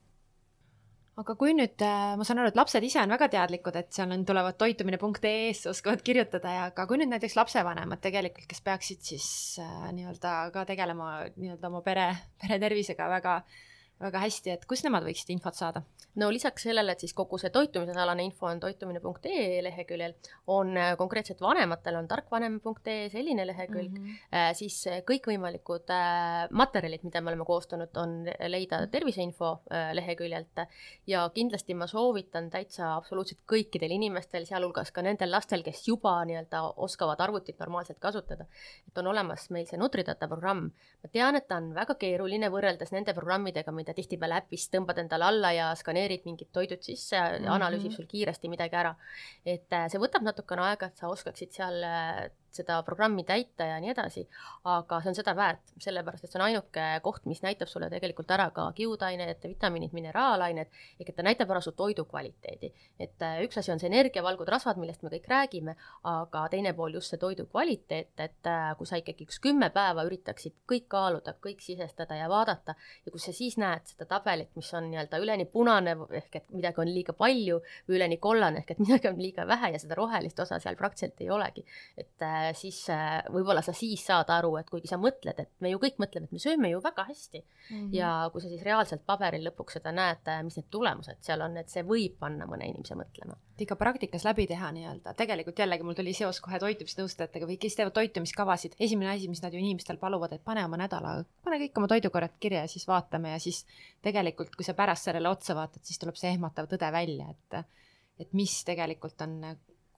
aga 1.22 1.36
kui 1.38 1.54
nüüd, 1.56 1.82
äh, 1.86 2.12
ma 2.18 2.26
saan 2.26 2.42
aru, 2.42 2.52
et 2.52 2.58
lapsed 2.58 2.84
ise 2.86 3.00
on 3.02 3.14
väga 3.14 3.28
teadlikud, 3.32 3.78
et 3.78 3.90
seal 3.94 4.12
on, 4.14 4.24
tulevad 4.28 4.58
toitumine.ee-sse, 4.60 5.70
oskavad 5.72 6.04
kirjutada 6.06 6.54
ja 6.54 6.68
aga 6.70 6.86
kui 6.90 7.00
nüüd 7.00 7.12
näiteks 7.14 7.38
lapsevanemad 7.38 8.02
tegelikult, 8.04 8.48
kes 8.50 8.64
peaksid 8.66 9.04
siis 9.12 9.26
äh, 9.62 9.90
nii-öelda 9.96 10.38
ka 10.54 10.66
tegelema 10.68 11.12
nii-öelda 11.36 11.70
oma 11.70 11.84
pere, 11.86 12.08
pere 12.42 12.58
tervisega 12.62 13.10
väga 13.16 13.38
äh, 13.42 13.60
väga 14.00 14.22
hästi, 14.24 14.50
et 14.56 14.64
kus 14.68 14.82
nemad 14.86 15.04
võiksid 15.06 15.30
infot 15.34 15.58
saada? 15.58 15.82
no 16.20 16.28
lisaks 16.32 16.66
sellele, 16.66 16.92
et 16.92 17.00
siis 17.00 17.14
kogu 17.16 17.38
see 17.40 17.48
toitumisalane 17.52 18.24
info 18.26 18.46
on 18.50 18.58
toitumine.ee 18.60 19.62
leheküljel, 19.64 20.12
on 20.52 20.76
äh, 20.76 20.90
konkreetselt 21.00 21.40
vanematel 21.40 21.96
on 21.96 22.08
tarkvanem.ee 22.08 23.08
selline 23.12 23.46
lehekülg 23.46 23.94
mm, 23.94 24.10
-hmm. 24.10 24.58
siis 24.58 24.76
äh, 24.90 25.00
kõikvõimalikud 25.08 25.92
materjalid, 26.50 27.04
mida 27.06 27.20
me 27.20 27.32
oleme 27.32 27.46
koostanud, 27.48 27.96
on 27.96 28.26
leida 28.48 28.86
terviseinfo 28.92 29.52
leheküljelt 29.92 30.66
ja 31.06 31.24
kindlasti 31.34 31.74
ma 31.74 31.86
soovitan 31.86 32.50
täitsa 32.50 32.94
absoluutselt 32.96 33.40
kõikidel 33.48 33.94
inimestel, 33.96 34.44
sealhulgas 34.46 34.92
ka 34.92 35.02
nendel 35.02 35.30
lastel, 35.30 35.62
kes 35.62 35.88
juba 35.88 36.18
nii-öelda 36.28 36.62
oskavad 36.76 37.20
arvutit 37.20 37.58
normaalselt 37.58 37.98
kasutada, 37.98 38.46
et 38.88 38.98
on 38.98 39.06
olemas 39.06 39.48
meil 39.50 39.66
see 39.66 39.80
Nutridata 39.80 40.28
programm. 40.28 40.70
ma 41.02 41.08
tean, 41.12 41.36
et 41.36 41.48
ta 41.48 41.56
on 41.56 41.72
väga 41.74 41.94
keeruline 41.94 42.50
võrreldes 42.50 42.92
nende 42.92 43.14
programmidega, 43.14 43.72
mida 43.72 43.91
tihtipeale 43.96 44.40
äpist 44.42 44.72
tõmbad 44.74 45.00
endale 45.02 45.28
alla 45.28 45.52
ja 45.56 45.70
skaneerid 45.78 46.26
mingid 46.28 46.52
toidud 46.52 46.82
sisse 46.84 47.16
ja 47.16 47.54
analüüsib 47.56 47.94
sul 47.96 48.08
kiiresti 48.10 48.50
midagi 48.52 48.78
ära. 48.78 48.94
et 49.44 49.72
äh, 49.72 49.88
see 49.92 50.00
võtab 50.02 50.24
natukene 50.26 50.68
aega, 50.70 50.90
et 50.90 51.02
sa 51.02 51.10
oskaksid 51.12 51.52
seal 51.54 51.82
äh, 51.86 52.28
seda 52.56 52.78
programmi 52.86 53.24
täita 53.28 53.66
ja 53.68 53.78
nii 53.82 53.92
edasi, 53.92 54.24
aga 54.68 55.00
see 55.02 55.12
on 55.12 55.18
seda 55.18 55.34
väärt, 55.36 55.72
sellepärast 55.82 56.26
et 56.26 56.32
see 56.32 56.40
on 56.40 56.46
ainuke 56.46 56.86
koht, 57.04 57.26
mis 57.30 57.42
näitab 57.44 57.70
sulle 57.70 57.88
tegelikult 57.92 58.30
ära 58.34 58.48
ka 58.54 58.68
kiudained, 58.76 59.44
vitamiinid, 59.44 59.94
mineraalained, 59.96 60.72
ehk 61.00 61.12
et 61.12 61.16
ta 61.18 61.26
näitab 61.26 61.50
ära 61.52 61.62
su 61.64 61.72
toidu 61.76 62.04
kvaliteedi. 62.08 62.72
et 62.98 63.22
äh, 63.22 63.40
üks 63.46 63.58
asi 63.58 63.72
on 63.72 63.80
see 63.80 63.90
energia, 63.90 64.22
valgud, 64.22 64.48
rasvad, 64.48 64.80
millest 64.80 65.02
me 65.02 65.10
kõik 65.12 65.28
räägime, 65.28 65.76
aga 66.08 66.46
teine 66.52 66.74
pool 66.76 66.94
just 66.98 67.12
see 67.12 67.20
toidu 67.20 67.46
kvaliteet, 67.46 68.12
et 68.20 68.50
äh, 68.50 68.72
kui 68.78 68.86
sa 68.86 69.00
ikkagi 69.00 69.26
üks 69.28 69.40
kümme 69.42 69.70
päeva 69.74 70.04
üritaksid 70.08 70.56
kõik 70.68 70.88
kaaluda, 70.92 71.34
kõik 71.42 71.62
sisestada 71.64 72.18
ja 72.18 72.28
vaadata 72.30 72.76
ja 73.06 73.12
kui 73.12 73.20
sa 73.22 73.34
siis 73.34 73.56
näed 73.60 73.86
seda 73.88 74.06
tabelit, 74.10 74.52
mis 74.56 74.70
on 74.76 74.90
nii-öelda 74.92 75.20
üleni 75.22 75.46
punane 75.50 75.96
ehk 76.20 76.40
et 76.40 76.50
midagi 76.54 76.82
on 76.82 76.90
liiga 76.90 77.14
palju 77.16 77.60
või 77.88 77.98
üleni 77.98 78.18
kollane 78.22 78.62
ehk 78.62 78.74
et 78.74 78.82
midagi 78.82 79.10
on 79.10 79.20
liiga 79.20 79.46
vähe 79.48 79.72
ja 79.74 79.80
seda 79.82 79.98
rohelist 79.98 80.40
osa 80.42 80.58
seal 80.62 80.76
praktiliselt 80.78 81.20
ei 81.22 81.30
olegi, 81.30 81.64
et 81.98 82.24
äh, 82.26 82.41
siis 82.56 82.78
äh, 82.92 83.20
võib-olla 83.32 83.62
sa 83.64 83.74
siis 83.76 84.02
saad 84.06 84.30
aru, 84.32 84.54
et 84.60 84.68
kuigi 84.70 84.90
sa 84.90 84.98
mõtled, 85.00 85.38
et 85.38 85.50
me 85.64 85.72
ju 85.72 85.80
kõik 85.82 85.98
mõtleme, 86.02 86.28
et 86.28 86.34
me 86.34 86.40
sööme 86.42 86.70
ju 86.72 86.80
väga 86.84 87.04
hästi 87.08 87.40
mm. 87.42 87.66
-hmm. 87.70 87.88
ja 87.96 88.10
kui 88.32 88.42
sa 88.44 88.50
siis 88.50 88.62
reaalselt 88.66 89.04
paberil 89.06 89.44
lõpuks 89.48 89.78
seda 89.78 89.92
näed, 89.92 90.22
äh, 90.28 90.42
mis 90.46 90.56
need 90.58 90.68
tulemused 90.70 91.18
seal 91.20 91.44
on, 91.46 91.56
et 91.60 91.72
see 91.72 91.84
võib 91.86 92.18
panna 92.18 92.46
mõne 92.46 92.68
inimese 92.68 92.94
mõtlema. 92.98 93.36
ikka 93.62 93.76
praktikas 93.76 94.24
läbi 94.24 94.46
teha 94.50 94.72
nii-öelda, 94.74 95.14
tegelikult 95.14 95.58
jällegi 95.58 95.84
mul 95.86 95.94
tuli 95.94 96.12
seos 96.18 96.40
kohe 96.40 96.58
toitumisnõustajatega 96.58 97.46
või 97.46 97.58
kes 97.62 97.76
teevad 97.78 97.94
toitumiskavasid, 97.94 98.74
esimene 98.80 99.12
asi, 99.12 99.28
mis 99.28 99.42
nad 99.42 99.54
ju 99.54 99.60
inimestel 99.60 100.00
paluvad, 100.02 100.32
et 100.32 100.44
pane 100.44 100.64
oma 100.64 100.76
nädala, 100.76 101.24
pane 101.44 101.60
kõik 101.62 101.78
oma 101.78 101.88
toidukorrad 101.88 102.34
kirja 102.40 102.64
ja 102.66 102.68
siis 102.68 102.88
vaatame 102.88 103.36
ja 103.36 103.38
siis 103.38 103.64
tegelikult, 104.02 104.56
kui 104.56 104.64
sa 104.66 104.74
pärast 104.74 105.06
sellele 105.06 105.28
otsa 105.28 105.54
vaatad, 105.54 105.84
siis 105.84 105.98
tuleb 105.98 106.18
see 106.18 106.32
ehmatav 106.34 106.66
tõde 106.66 106.92
välja, 106.92 107.30
et 107.30 107.64
et 108.20 108.32
mis 108.32 108.64
tegelikult 108.64 109.22
on 109.24 109.40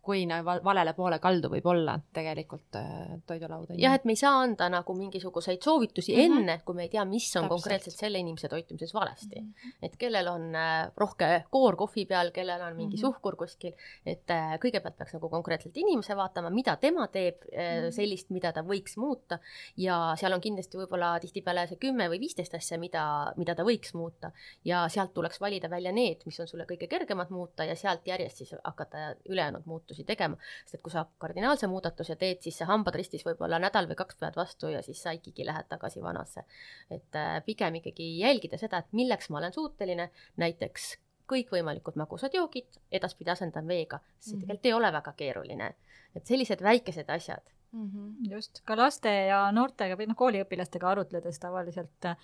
kui 0.05 0.25
valele 0.65 0.93
poole 0.97 1.19
kaldu 1.23 1.49
võib 1.53 1.67
olla 1.73 1.95
tegelikult 2.15 2.77
äh, 2.79 3.17
toidulaud. 3.27 3.73
jah, 3.81 3.97
et 3.97 4.05
me 4.05 4.15
ei 4.15 4.21
saa 4.21 4.43
anda 4.43 4.69
nagu 4.73 4.95
mingisuguseid 4.99 5.63
soovitusi 5.65 6.15
mm 6.15 6.21
-hmm. 6.21 6.41
enne, 6.41 6.61
kui 6.65 6.75
me 6.75 6.87
ei 6.87 6.93
tea, 6.93 7.05
mis 7.05 7.29
on 7.37 7.45
Täpselt. 7.45 7.55
konkreetselt 7.55 7.97
selle 7.97 8.19
inimese 8.19 8.49
toitumises 8.49 8.95
valesti 8.95 9.41
mm. 9.41 9.47
-hmm. 9.47 9.77
et 9.83 9.97
kellel 9.97 10.29
on 10.29 10.55
äh, 10.55 10.91
rohke 10.97 11.45
koor 11.51 11.77
kohvi 11.77 12.07
peal, 12.07 12.31
kellel 12.31 12.61
on 12.61 12.77
mingi 12.77 12.97
mm 12.97 12.99
-hmm. 12.99 13.01
suhkur 13.01 13.37
kuskil, 13.37 13.73
et 14.07 14.31
äh, 14.31 14.59
kõigepealt 14.65 14.97
peaks 14.99 15.15
nagu 15.15 15.29
konkreetselt 15.29 15.77
inimese 15.77 16.17
vaatama, 16.17 16.51
mida 16.51 16.77
tema 16.77 17.09
teeb 17.09 17.37
mm 17.45 17.59
-hmm. 17.59 17.91
sellist, 17.91 18.31
mida 18.31 18.53
ta 18.53 18.63
võiks 18.63 18.97
muuta 18.97 19.39
ja 19.77 20.15
seal 20.17 20.33
on 20.33 20.41
kindlasti 20.41 20.79
võib-olla 20.79 21.19
tihtipeale 21.21 21.67
see 21.67 21.77
kümme 21.77 22.09
või 22.09 22.21
viisteist 22.21 22.55
asja, 22.55 22.79
mida, 22.79 23.33
mida 23.37 23.55
ta 23.55 23.63
võiks 23.63 23.95
muuta 23.95 24.31
ja 24.65 24.89
sealt 24.89 25.15
tuleks 25.15 25.41
valida 25.41 25.71
välja 25.71 25.93
need, 25.93 26.23
mis 26.27 26.41
on 26.41 26.49
sulle 26.49 26.65
kõige 26.65 26.89
kergemad 26.89 27.31
muuta 27.31 27.65
ja 27.65 27.77
sealt 27.77 28.07
järjest 28.07 28.37
siis 28.37 28.55
hakata 28.65 29.15
ülejäänud 29.29 29.67
muutusi 29.67 29.94
muudatusi 29.95 30.05
tegema, 30.05 30.37
sest 30.65 30.75
et 30.79 30.83
kui 30.83 30.93
sa 30.93 31.05
kardinaalse 31.19 31.69
muudatuse 31.71 32.17
teed, 32.17 32.43
siis 32.43 32.59
see 32.59 32.67
hambad 32.67 32.95
ristis 32.99 33.25
võib-olla 33.25 33.59
nädal 33.59 33.87
või 33.89 33.97
kaks 33.97 34.19
pead 34.19 34.37
vastu 34.37 34.69
ja 34.73 34.83
siis 34.83 35.03
sa 35.03 35.13
ikkagi 35.15 35.45
lähed 35.47 35.69
tagasi 35.69 36.03
vanasse. 36.03 36.45
et 36.91 37.15
äh, 37.17 37.43
pigem 37.45 37.75
ikkagi 37.81 38.19
jälgida 38.19 38.59
seda, 38.59 38.79
et 38.79 38.93
milleks 38.93 39.31
ma 39.31 39.39
olen 39.39 39.53
suuteline, 39.53 40.11
näiteks 40.37 40.99
kõikvõimalikud 41.29 41.97
magusad 41.97 42.35
joogid, 42.35 42.81
edaspidi 42.93 43.31
asendan 43.31 43.67
veega, 43.67 44.01
see 44.19 44.35
mm 44.35 44.37
-hmm. 44.37 44.41
tegelikult 44.41 44.67
ei 44.67 44.73
ole 44.73 44.93
väga 44.93 45.13
keeruline. 45.13 45.75
et 46.15 46.27
sellised 46.27 46.63
väikesed 46.63 47.11
asjad 47.11 47.43
mm. 47.75 47.91
-hmm. 47.91 48.31
just, 48.31 48.61
ka 48.65 48.77
laste 48.77 49.11
ja 49.29 49.41
noortega 49.53 49.97
või 49.99 50.09
noh, 50.09 50.17
kooliõpilastega 50.19 50.89
arutledes 50.91 51.39
tavaliselt 51.43 52.09
äh, 52.09 52.17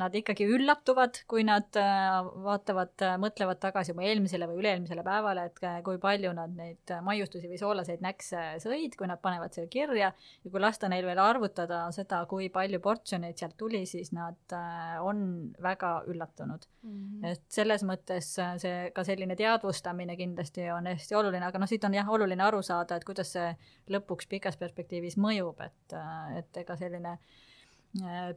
nad 0.00 0.14
ikkagi 0.14 0.46
üllatuvad, 0.50 1.22
kui 1.30 1.44
nad 1.46 1.76
äh, 1.78 2.30
vaatavad, 2.46 2.94
äh, 3.06 3.16
mõtlevad 3.22 3.60
tagasi 3.62 3.94
oma 3.94 4.06
eelmisele 4.08 4.48
või 4.50 4.60
üle-eelmisele 4.62 5.04
päevale, 5.06 5.46
et 5.50 5.62
kui 5.86 6.00
palju 6.02 6.32
nad 6.36 6.54
neid 6.56 6.94
maiustusi 7.06 7.50
või 7.50 7.60
soolaseid 7.60 8.02
näkse 8.04 8.42
sõid, 8.64 8.96
kui 8.98 9.08
nad 9.10 9.22
panevad 9.22 9.54
selle 9.54 9.70
kirja 9.70 10.10
ja 10.10 10.50
kui 10.50 10.60
lasta 10.60 10.88
neil 10.88 11.06
veel 11.06 11.22
arvutada 11.22 11.86
seda, 11.94 12.24
kui 12.30 12.50
palju 12.50 12.80
portsjoneid 12.80 13.38
sealt 13.38 13.56
tuli, 13.60 13.84
siis 13.86 14.12
nad 14.16 14.56
on 15.00 15.52
väga 15.62 16.02
üllatunud 16.10 16.66
mm. 16.82 16.90
-hmm. 16.90 17.32
et 17.32 17.42
selles 17.48 17.84
mõttes 17.86 18.34
see 18.34 18.90
ka 18.94 19.04
selline 19.04 19.36
teadvustamine 19.36 20.16
kindlasti 20.16 20.70
on 20.70 20.86
hästi 20.86 21.14
oluline, 21.14 21.46
aga 21.46 21.58
noh, 21.58 21.68
siit 21.68 21.84
on 21.84 21.94
jah, 21.94 22.08
oluline 22.08 22.42
aru 22.42 22.62
saada, 22.62 22.96
et 22.96 23.04
kuidas 23.04 23.32
see 23.32 23.54
lõpuks 23.90 24.28
pikas 24.28 24.56
perspektiivis 24.56 24.79
mõjub, 25.20 25.60
et, 25.60 25.96
et 26.38 26.60
ega 26.62 26.76
selline 26.80 27.16
äh, 27.16 27.49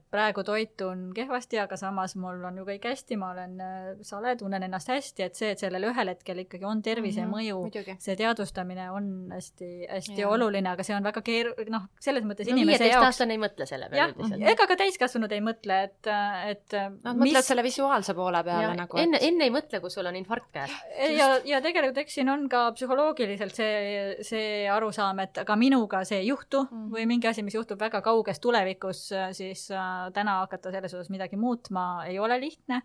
praegu 0.10 0.41
toitun 0.43 1.12
kehvasti, 1.14 1.60
aga 1.62 1.78
samas 1.78 2.16
mul 2.18 2.41
on 2.47 2.56
ju 2.58 2.64
kõik 2.66 2.88
hästi, 2.89 3.18
ma 3.22 3.30
olen 3.36 3.60
äh, 3.62 3.89
sale, 4.01 4.32
tunnen 4.39 4.64
ennast 4.66 4.89
hästi, 4.89 5.26
et 5.28 5.38
see, 5.38 5.51
et 5.54 5.62
sellel 5.62 5.86
ühel 5.91 6.10
hetkel 6.10 6.39
ikkagi 6.41 6.66
on 6.66 6.82
tervisemõju 6.82 7.60
mm, 7.60 7.76
-hmm, 7.76 7.99
see 8.01 8.16
teadvustamine 8.18 8.88
on 8.91 9.12
hästi-hästi 9.30 10.26
oluline, 10.26 10.72
aga 10.74 10.86
see 10.88 10.95
on 10.97 11.06
väga 11.06 11.22
keeru-, 11.28 11.68
noh, 11.70 11.86
selles 12.01 12.26
mõttes 12.26 12.49
no, 12.49 12.56
inimese 12.58 12.88
jaoks. 12.89 13.12
aastane 13.12 13.38
ei 13.38 13.41
mõtle 13.43 13.68
selle 13.70 13.91
peale 13.91 14.16
üldiselt. 14.16 14.47
ega 14.56 14.68
ka 14.72 14.80
täiskasvanud 14.82 15.38
ei 15.38 15.45
mõtle, 15.45 15.78
et, 15.84 16.12
et 16.49 16.78
Nad 16.80 17.14
mis... 17.14 17.28
mõtlevad 17.28 17.49
selle 17.51 17.68
visuaalse 17.68 18.18
poole 18.18 18.43
peale 18.49 18.72
ja, 18.72 18.74
nagu 18.82 18.97
et.... 18.97 19.06
enne, 19.06 19.22
enne 19.22 19.49
ei 19.51 19.54
mõtle, 19.54 19.84
kui 19.86 19.93
sul 19.93 20.10
on 20.10 20.18
infarkt 20.18 20.49
käes. 20.58 20.74
ja, 21.14 21.30
ja 21.45 21.62
tegelikult 21.62 22.01
eks 22.01 22.18
siin 22.18 22.34
on 22.34 22.49
ka 22.49 22.64
psühholoogiliselt 22.74 23.54
see, 23.54 24.18
see 24.26 24.66
arusaam, 24.66 25.22
et 25.28 25.43
aga 25.45 25.62
minuga 25.62 26.01
see 26.10 26.24
ei 26.26 26.32
juhtu 26.34 26.66
mm 26.66 26.74
-hmm. 26.74 26.91
või 26.97 27.08
mingi 27.14 27.30
asi, 27.30 27.45
mis 27.45 27.54
juhtub 27.54 27.78
väga 27.78 28.01
kauges 28.01 28.41
tulevikus, 28.41 29.06
siis 29.14 29.43
siis 29.44 29.72
äh, 29.72 30.12
täna 30.14 30.39
hakata 30.44 30.72
selles 30.74 30.94
osas 30.94 31.10
midagi 31.14 31.39
muutma 31.39 32.06
ei 32.10 32.20
ole 32.20 32.39
lihtne, 32.41 32.82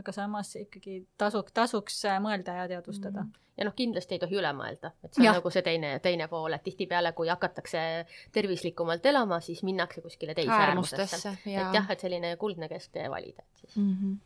aga 0.00 0.12
samas 0.12 0.54
ikkagi 0.60 1.00
tasuk, 1.18 1.50
tasuks 1.56 2.04
äh, 2.08 2.20
mõelda 2.22 2.62
ja 2.62 2.70
teadvustada 2.76 3.22
mm. 3.22 3.32
-hmm 3.32 3.42
ja 3.56 3.64
noh, 3.64 3.72
kindlasti 3.72 4.12
ei 4.12 4.20
tohi 4.20 4.36
üle 4.36 4.50
mõelda, 4.52 4.90
et 5.00 5.14
see 5.14 5.22
on 5.22 5.24
ja. 5.24 5.32
nagu 5.38 5.48
see 5.48 5.62
teine, 5.64 5.94
teine 6.04 6.26
pool, 6.28 6.52
et 6.52 6.60
tihtipeale, 6.60 7.14
kui 7.16 7.30
hakatakse 7.32 7.78
tervislikumalt 8.36 9.06
elama, 9.08 9.38
siis 9.40 9.62
minnakse 9.64 10.02
kuskile 10.04 10.34
teise 10.36 10.52
äärmustesse. 10.52 11.32
et 11.46 11.72
jah, 11.72 11.88
et 11.88 12.04
selline 12.04 12.34
kuldne 12.36 12.68
kesktee 12.68 13.06
valida, 13.08 13.46
et 13.48 13.62
siis 13.62 13.78
mm. 13.80 13.94
-hmm. 13.94 14.18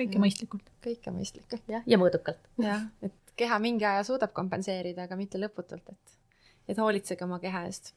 kõike 0.00 0.24
mõistlikult. 0.24 0.74
kõike 0.88 1.14
mõistlikult. 1.14 1.62
jah, 1.68 1.86
ja 1.86 2.00
mõõdukalt. 2.02 2.50
jah, 2.58 2.82
et 3.02 3.14
keha 3.36 3.58
mingi 3.62 3.86
aja 3.86 4.02
suudab 4.02 4.34
kompenseerida, 4.34 5.06
aga 5.06 5.16
mitte 5.16 5.38
lõputult, 5.38 5.94
et, 5.94 6.18
et 6.68 6.82
hoolitsege 6.82 7.24
oma 7.30 7.38
keha 7.38 7.62
eest 7.70 7.94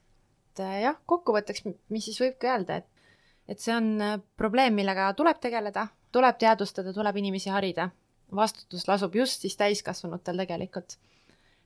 et 0.51 0.63
äh, 0.63 0.79
jah, 0.85 0.97
kokkuvõtteks, 1.09 1.65
mis 1.91 2.07
siis 2.07 2.19
võibki 2.21 2.49
öelda, 2.51 2.81
et, 2.81 3.00
et 3.47 3.59
see 3.59 3.73
on 3.75 3.89
äh, 4.01 4.17
probleem, 4.37 4.75
millega 4.77 5.11
tuleb 5.17 5.39
tegeleda, 5.41 5.87
tuleb 6.11 6.37
teadvustada, 6.41 6.93
tuleb 6.93 7.17
inimesi 7.21 7.49
harida. 7.49 7.89
vastutus 8.35 8.87
lasub 8.87 9.15
just 9.15 9.41
siis 9.41 9.57
täiskasvanutel 9.59 10.37
tegelikult. 10.37 10.97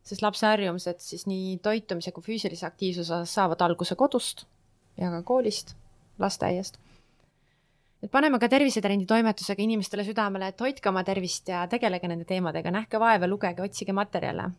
sest 0.05 0.21
lapse 0.21 0.45
harjumused 0.45 0.99
siis 1.01 1.25
nii 1.25 1.57
toitumise 1.65 2.11
kui 2.11 2.23
füüsilise 2.23 2.65
aktiivsuse 2.65 3.13
osas 3.13 3.33
saavad 3.33 3.61
alguse 3.61 3.95
kodust 3.95 4.45
ja 4.97 5.09
ka 5.09 5.21
koolist, 5.23 5.75
lasteaiast. 6.19 6.79
et 8.03 8.11
paneme 8.11 8.39
ka 8.39 8.49
tervisetrendi 8.49 9.05
toimetusega 9.05 9.63
inimestele 9.63 10.03
südamele, 10.03 10.47
et 10.47 10.61
hoidke 10.61 10.89
oma 10.89 11.03
tervist 11.03 11.47
ja 11.47 11.67
tegelege 11.67 12.07
nende 12.07 12.25
teemadega, 12.25 12.71
nähke 12.71 12.99
vaeva, 12.99 13.27
lugege, 13.27 13.61
otsige 13.61 13.93
materjale, 13.93 14.49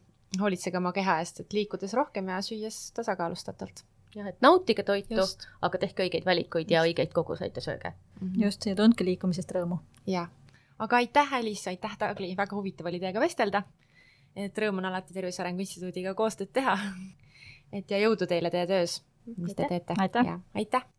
hoolitsege 0.41 0.79
oma 0.79 0.93
keha 0.93 1.21
eest, 1.21 1.41
et 1.41 1.53
liikudes 1.53 1.95
rohkem 1.95 2.29
ja 2.29 2.43
süües 2.43 2.91
tasakaalustatult 2.93 3.87
jah, 4.17 4.29
et 4.31 4.41
nautige 4.45 4.85
toitu, 4.87 5.27
aga 5.67 5.81
tehke 5.83 6.07
õigeid 6.07 6.27
valikuid 6.27 6.73
ja 6.73 6.83
õigeid 6.87 7.13
koguseid 7.15 7.57
ja 7.57 7.65
sööge 7.65 7.93
mm. 7.93 8.29
-hmm. 8.29 8.45
just, 8.45 8.67
ja 8.67 8.77
tundke 8.79 9.05
liikumisest 9.05 9.53
rõõmu. 9.53 9.79
jah, 10.07 10.31
aga 10.79 11.03
aitäh, 11.03 11.35
Alice, 11.41 11.71
aitäh, 11.71 11.97
Tagli, 11.99 12.33
väga 12.37 12.57
huvitav 12.57 12.87
oli 12.87 13.01
teiega 13.01 13.21
vestelda. 13.21 13.63
et 14.37 14.59
rõõm 14.59 14.79
on 14.79 14.91
alati 14.91 15.15
Tervise 15.15 15.43
Arengu 15.43 15.61
Instituudiga 15.61 16.15
koostööd 16.15 16.53
teha. 16.53 16.79
et 17.73 17.91
ja 17.91 17.99
jõudu 17.99 18.27
teile 18.27 18.51
teie 18.51 18.67
töös, 18.67 19.03
mis 19.37 19.55
te 19.55 19.67
teete. 19.69 19.95
aitäh, 19.99 20.39
aitäh.. 20.55 20.96